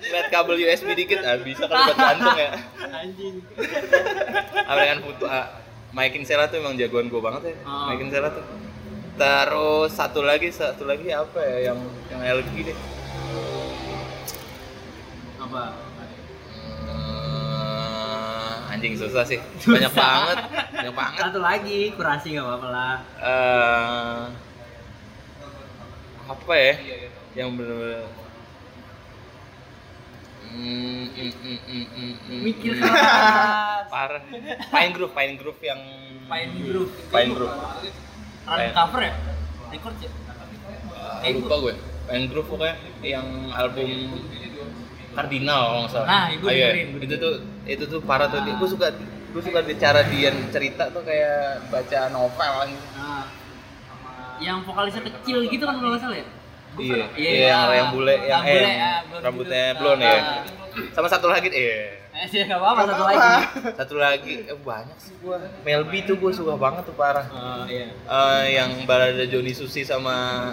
ngeliat 0.00 0.26
kabel 0.30 0.54
USB 0.56 0.88
dikit 0.94 1.20
ah 1.20 1.36
bisa 1.36 1.66
kalau 1.66 1.82
buat 1.84 1.98
gantung 1.98 2.38
ya. 2.38 2.50
Anjing. 2.94 3.34
American 4.64 4.98
Football 5.02 5.28
ah, 5.28 5.46
Mike 5.90 6.12
Kinsella 6.14 6.46
tuh 6.46 6.56
emang 6.56 6.78
jagoan 6.78 7.10
gue 7.10 7.18
banget 7.18 7.42
ya. 7.44 7.54
Oh. 7.62 7.90
Mike 7.90 8.00
Kinsella 8.00 8.30
tuh 8.30 8.44
terus 9.20 9.92
satu 9.92 10.24
lagi 10.24 10.48
satu 10.48 10.88
lagi 10.88 11.12
apa 11.12 11.36
ya 11.44 11.68
yang 11.68 11.78
yang 12.08 12.40
LG 12.40 12.72
deh? 12.72 12.78
Apa? 15.36 15.76
Hmm, 16.88 18.72
anjing 18.72 18.96
susah 18.96 19.28
sih. 19.28 19.36
Banyak 19.68 19.92
banget 19.92 20.38
banyak 20.72 20.94
banget. 20.96 21.20
Satu 21.20 21.36
lagi 21.44 21.92
kurasi 21.92 22.32
nggak 22.32 22.48
apa-apa 22.48 22.68
lah. 22.72 22.96
Eh 23.20 24.24
apa 26.32 26.52
ya? 26.56 26.74
Yang 27.36 27.48
bener-bener. 27.60 28.08
Hmm, 30.50 31.04
mm, 31.12 31.30
mm, 31.30 31.58
mm, 31.60 31.86
mm, 31.92 32.14
mm, 32.24 32.40
Mikir. 32.40 32.72
Mm. 32.72 32.88
keras. 32.88 33.84
parah. 33.92 34.24
Pine 34.72 34.92
Groove 34.96 35.12
Pine 35.12 35.36
Groove 35.36 35.60
yang 35.60 35.80
Pine 36.24 36.52
Groove. 36.64 36.92
Pine 37.12 37.30
Groove 37.36 38.08
Run 38.42 38.60
cover 38.70 39.00
ya? 39.00 39.12
Record 39.70 39.96
ya? 39.98 40.10
Eh, 41.20 41.30
lupa 41.34 41.54
gue 41.60 41.74
Groove 42.26 42.48
pokoknya 42.48 42.74
yang 43.00 43.26
album 43.52 43.86
Cardinal 45.10 45.60
kalau 45.62 45.80
nggak 45.80 45.92
salah 45.92 46.06
Nah, 46.06 46.24
itu 46.28 46.44
Ah, 46.44 46.52
iya. 46.52 46.66
dengerin, 46.70 46.88
itu 47.00 47.14
tuh 47.16 47.34
itu 47.64 47.84
tuh 47.86 48.00
parah 48.00 48.26
tuh 48.26 48.42
dia 48.42 48.54
gue 48.54 48.68
suka 48.68 48.88
gue 49.30 49.42
suka 49.42 49.62
di 49.62 49.74
cara 49.76 50.00
dia 50.02 50.30
cerita 50.50 50.90
tuh 50.90 51.02
kayak 51.02 51.66
baca 51.68 52.00
novel 52.08 52.54
gitu. 52.66 52.86
Nah, 52.96 53.24
yang 54.38 54.58
vokalisnya 54.64 55.02
kecil 55.04 55.44
gitu 55.46 55.62
kan 55.62 55.76
kalau 55.76 55.94
nggak 55.94 56.02
salah 56.02 56.16
ya? 56.16 56.26
Gua 56.70 56.80
Iya, 56.80 56.94
pernah- 56.96 57.10
iya, 57.18 57.30
yang, 57.44 57.62
yang 57.70 57.88
bule, 57.90 58.14
yang, 58.16 58.22
yang 58.22 58.42
bule, 58.42 58.62
eh, 58.62 58.74
ya, 58.74 58.92
rambutnya 59.20 59.62
gitu. 59.66 59.78
blonde 59.78 60.02
Ah, 60.02 60.14
ya. 60.14 60.22
Sama 60.90 61.08
satu 61.10 61.26
lagi, 61.26 61.48
iya. 61.50 61.99
Eh, 62.20 62.26
sih 62.30 62.42
nggak 62.42 62.54
apa-apa 62.54 62.80
Nggak 62.80 62.90
satu 62.90 63.02
apa-apa. 63.02 63.26
lagi. 63.26 63.70
Satu 63.74 63.94
lagi, 63.96 64.34
eh, 64.44 64.58
banyak 64.58 64.98
sih 64.98 65.14
gua. 65.18 65.36
Melby 65.62 65.98
tuh 66.04 66.16
gua 66.16 66.30
suka 66.30 66.54
banget 66.54 66.84
tuh 66.84 66.94
parah. 66.94 67.24
Oh, 67.26 67.64
iya. 67.64 67.88
Eh, 67.90 68.44
yang 68.54 68.84
balada 68.84 69.24
Joni 69.24 69.50
Susi 69.50 69.80
sama 69.82 70.50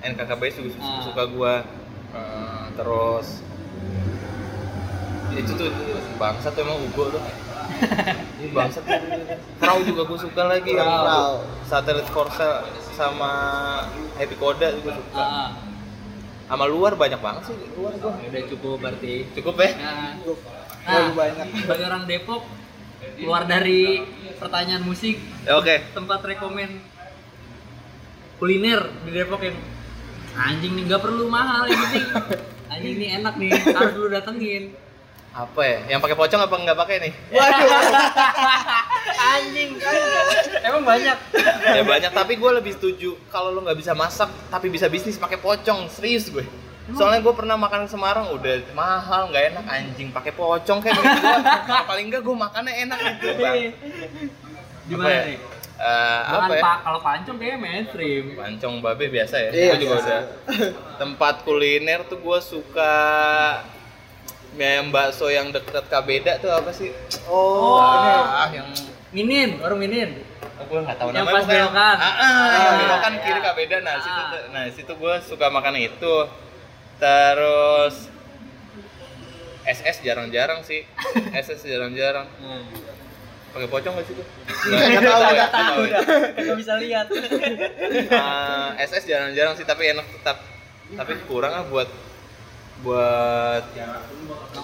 NKKB 0.00 0.42
juga 0.52 0.68
su- 0.70 0.80
Ah. 0.80 1.02
suka 1.02 1.22
gua. 1.26 1.54
Eh, 2.08 2.64
terus 2.72 3.42
itu 5.30 5.52
tuh 5.54 5.70
bangsat 6.16 6.50
tuh 6.50 6.62
emang 6.62 6.78
Ugo 6.84 7.10
tuh. 7.10 7.22
Ini 8.38 8.48
bangsat 8.50 8.82
tuh. 8.82 8.98
Frau 9.58 9.78
juga 9.82 10.02
gua 10.04 10.18
suka 10.18 10.42
lagi 10.46 10.70
yang 10.72 10.86
Frau. 10.86 11.42
Satellite 11.64 12.08
for 12.08 12.26
Sale 12.30 12.62
sama 12.92 13.30
Happy 14.14 14.34
Koda 14.34 14.70
juga 14.72 14.94
suka. 14.94 15.18
Ah, 15.18 15.50
Sama 16.48 16.64
luar 16.64 16.94
banyak 16.94 17.18
banget 17.18 17.42
sih 17.44 17.56
luar 17.74 17.92
gua. 17.98 18.14
udah 18.16 18.42
cukup 18.46 18.76
berarti. 18.78 19.28
Cukup 19.32 19.54
ya? 19.58 19.70
Nah, 20.88 21.12
banyak. 21.12 21.46
Bagi 21.68 21.84
orang 21.84 22.02
Depok 22.08 22.42
keluar 23.20 23.44
dari 23.44 24.00
pertanyaan 24.38 24.82
musik 24.82 25.20
Ya, 25.44 25.58
Oke. 25.58 25.84
tempat 25.92 26.24
rekomen 26.24 26.80
kuliner 28.38 28.86
di 29.04 29.10
Depok 29.10 29.42
yang 29.42 29.58
anjing 30.38 30.72
nih 30.78 30.84
nggak 30.86 31.02
perlu 31.02 31.26
mahal 31.26 31.66
yang 31.66 31.78
penting 31.90 32.06
anjing 32.72 32.94
ini 32.94 33.06
enak 33.18 33.34
nih 33.36 33.50
harus 33.50 33.94
lu 33.98 34.06
datengin 34.08 34.70
Apa 35.28 35.60
ya? 35.60 35.78
Yang 35.94 36.00
pakai 36.02 36.16
pocong 36.18 36.40
apa 36.40 36.54
nggak 36.56 36.78
pakai 36.78 36.96
nih? 37.04 37.12
anjing 39.34 39.70
emang 40.62 40.82
banyak 40.86 41.18
ya 41.68 41.82
banyak 41.84 42.12
tapi 42.14 42.32
gue 42.38 42.50
lebih 42.54 42.72
setuju 42.74 43.18
kalau 43.28 43.50
lo 43.50 43.60
nggak 43.60 43.78
bisa 43.78 43.92
masak 43.92 44.30
tapi 44.48 44.70
bisa 44.70 44.86
bisnis 44.86 45.18
pakai 45.18 45.36
pocong 45.36 45.90
serius 45.90 46.30
gue 46.30 46.46
soalnya 46.90 47.20
gue 47.20 47.34
pernah 47.34 47.54
makan 47.54 47.84
ke 47.84 47.90
Semarang 47.90 48.26
udah 48.30 48.54
mahal 48.72 49.28
nggak 49.28 49.44
enak 49.50 49.64
anjing 49.66 50.08
pakai 50.08 50.32
pocong 50.32 50.78
kayak 50.78 50.94
gitu 50.94 51.20
gua, 51.20 51.36
paling 51.84 52.06
nggak 52.06 52.22
gue 52.22 52.36
makannya 52.38 52.72
enak 52.82 52.98
gitu 52.98 53.26
bang 53.36 53.54
di 54.82 54.94
Apa 54.94 55.02
mana 55.02 55.12
ya? 55.12 55.24
nih 55.26 55.38
Eh, 55.78 55.86
Jangan 56.26 56.42
apa 56.42 56.52
ya 56.52 56.62
pak 56.64 56.76
kalau 56.82 56.98
pancong 56.98 57.36
kayaknya 57.38 57.58
mainstream 57.60 58.24
pancong 58.34 58.74
babe 58.80 59.06
biasa 59.08 59.36
ya 59.38 59.50
Iya, 59.52 59.66
Gua 59.68 59.78
juga 59.78 59.94
udah 59.96 60.22
tempat 60.96 61.34
kuliner 61.42 62.02
tuh 62.02 62.18
gue 62.18 62.38
suka 62.40 62.94
mie 64.50 64.66
ayam 64.66 64.90
bakso 64.90 65.28
yang 65.28 65.48
deket 65.48 65.86
Kabeda 65.86 66.34
tuh 66.36 66.50
apa 66.50 66.72
sih 66.72 66.90
Oh, 67.24 67.78
ini. 67.78 68.10
ah 68.10 68.48
yang 68.50 68.66
minin 69.08 69.50
warung 69.56 69.78
minin 69.78 70.18
gue 70.58 70.78
nggak 70.82 70.98
tahu 70.98 71.08
Yang 71.08 71.16
namanya 71.16 71.30
pas 71.30 71.44
pokoknya. 71.46 71.62
belokan. 71.62 71.96
ah, 71.96 72.10
ah, 72.10 72.46
yang 72.50 72.66
Ah, 72.66 72.78
belokan 72.82 73.12
iya. 73.12 73.22
kiri 73.22 73.40
kabeda 73.40 73.76
nah 73.78 73.88
Ah. 73.88 74.00
situ 74.00 74.20
tuh- 74.26 74.46
nah 74.50 74.62
situ 74.68 74.92
gue 74.92 75.14
suka 75.22 75.46
makan 75.48 75.74
itu 75.78 76.14
terus 76.98 78.10
SS 79.68 80.00
jarang-jarang 80.00 80.64
sih. 80.64 80.84
SS 81.44 81.68
jarang-jarang. 81.68 82.26
Pakai 83.52 83.68
pocong 83.68 83.92
nggak 83.96 84.06
sih 84.08 84.14
tuh? 84.16 84.26
Nggak 84.68 85.02
tahu, 85.04 85.20
ya, 85.20 85.32
nggak 85.32 85.52
tahu. 85.52 85.80
ya. 85.84 86.00
nggak 86.36 86.58
bisa 86.58 86.74
lihat. 86.80 87.06
Ah, 88.12 88.76
SS 88.80 89.04
jarang-jarang 89.08 89.54
sih 89.60 89.64
tapi 89.68 89.92
enak 89.92 90.06
tetap. 90.20 90.40
Tapi 90.96 91.12
kurang 91.28 91.52
ah 91.52 91.64
buat 91.68 91.88
buat 92.80 93.64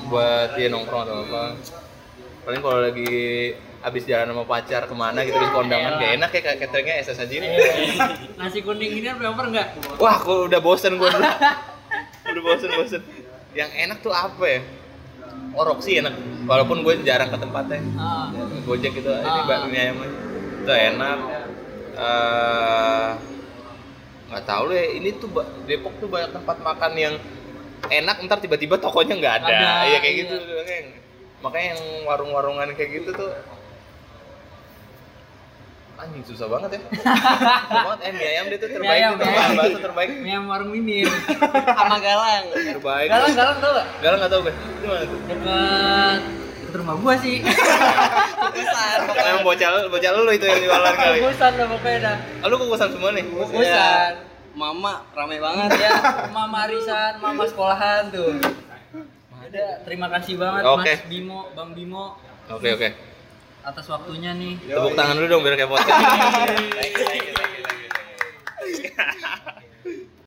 buat 0.08 0.48
dia 0.56 0.68
nongkrong 0.72 1.02
atau 1.04 1.16
apa. 1.28 1.44
Paling 2.44 2.60
kalau 2.60 2.80
lagi 2.84 3.12
habis 3.84 4.08
jalan 4.08 4.32
sama 4.32 4.44
pacar 4.48 4.88
ke 4.88 4.94
mana 4.96 5.20
gitu 5.28 5.36
habis 5.36 5.52
kondangan 5.52 6.00
gak 6.00 6.12
enak 6.16 6.30
ya 6.32 6.40
kayak 6.40 6.58
cateringnya 6.64 6.94
SS 7.04 7.18
aja 7.28 7.34
ini. 7.36 7.48
Nasi 8.40 8.64
kuning 8.64 9.04
ini 9.04 9.06
apa 9.12 9.42
enggak 9.44 9.76
Wah, 10.00 10.16
kok 10.16 10.48
udah 10.48 10.60
bosen 10.64 10.96
gue. 10.96 11.08
udah 12.24 12.42
bosen 12.42 12.68
bosen. 12.70 13.02
Yang 13.52 13.70
enak 13.78 13.98
tuh 14.00 14.10
apa 14.10 14.44
ya? 14.44 14.60
Orok 15.54 15.78
sih 15.80 15.98
enak. 15.98 16.14
Walaupun 16.44 16.82
gue 16.82 16.94
jarang 17.02 17.30
ke 17.30 17.38
tempatnya. 17.38 17.80
ah. 17.94 18.28
Gojek 18.64 18.92
gitu, 18.94 19.08
ini 19.08 19.22
Ah. 19.22 19.46
bakmi 19.46 19.76
ayam 19.76 20.02
aja. 20.02 20.18
Itu 20.60 20.72
enak. 20.72 21.18
Eh, 21.94 23.08
nggak 24.28 24.44
tahu 24.44 24.64
deh. 24.68 24.86
Ini 24.98 25.08
tuh 25.16 25.28
Depok 25.64 25.94
tuh 25.98 26.08
banyak 26.10 26.34
tempat 26.34 26.56
makan 26.58 26.92
yang 26.96 27.14
enak. 27.86 28.16
Ntar 28.26 28.42
tiba-tiba 28.42 28.76
tokonya 28.76 29.14
nggak 29.14 29.34
ada. 29.40 29.46
Ada, 29.46 29.70
Iya 29.86 29.98
kayak 30.02 30.14
iya. 30.14 30.22
gitu. 30.26 30.34
Makanya 31.38 31.66
yang 31.76 31.82
warung-warungan 32.08 32.68
kayak 32.74 32.90
gitu 32.98 33.10
tuh 33.14 33.30
anjing 35.94 36.24
susah 36.24 36.46
banget 36.48 36.70
ya. 36.72 36.80
susah 36.90 37.80
banget. 37.80 37.98
Eh 38.00 38.12
mie 38.12 38.28
ayam 38.28 38.44
dia 38.46 38.58
tuh 38.58 38.68
terbaik. 38.68 38.96
ayam, 38.96 39.10
tuh, 39.12 39.24
mie 39.24 39.36
ayam. 39.36 39.52
bakso 39.54 39.78
terbaik. 39.80 40.08
Mie 40.16 40.30
ayam 40.30 40.44
warung 40.44 40.70
minin 40.70 41.06
sama 41.06 41.96
galang 41.98 42.44
Terbaik. 42.50 43.08
galang 43.08 43.32
galang 43.32 43.56
tau 43.58 43.70
gak 43.72 43.86
Galang 44.00 44.18
nggak 44.18 44.30
tahu 44.30 44.40
gue. 44.42 44.54
Itu 44.54 44.84
mana 44.84 45.04
tuh? 45.04 45.18
deket 45.20 45.38
deket 46.64 46.74
rumah 46.74 46.94
gua 46.98 47.14
sih 47.16 47.38
kukusan 47.38 48.98
bocah 49.40 49.68
lu, 49.70 49.80
bocah 49.88 50.10
lu 50.12 50.26
itu 50.28 50.42
yang 50.42 50.58
jualan 50.60 50.94
kali. 50.96 51.18
kukusan 51.20 51.50
dah 51.54 51.66
pokoknya 51.68 51.98
dah 52.00 52.16
Ah, 52.42 52.46
lu 52.46 52.54
kukusan 52.58 52.88
semua 52.90 53.10
nih. 53.14 53.24
kukusan 53.24 54.10
mama 54.52 54.92
ramai 55.12 55.38
banget 55.38 55.70
ya 55.76 55.90
mama 56.36 56.66
arisan 56.66 57.18
mama 57.18 57.42
sekolahan 57.44 58.10
tuh 58.10 58.34
ada 59.36 59.66
terima 59.82 60.10
kasih 60.10 60.34
banget 60.34 60.62
Oke. 60.64 60.82
mas 60.88 61.02
Bimo 61.06 61.46
bang 61.52 61.70
Bimo 61.70 62.18
Oke 62.46 62.68
oke 62.70 62.88
atas 63.64 63.86
waktunya 63.88 64.30
nih. 64.36 64.60
Tepuk 64.68 64.92
tangan 64.94 65.16
dulu 65.16 65.26
dong 65.28 65.42
biar 65.42 65.56
kayak 65.56 65.70
podcast. 65.72 66.00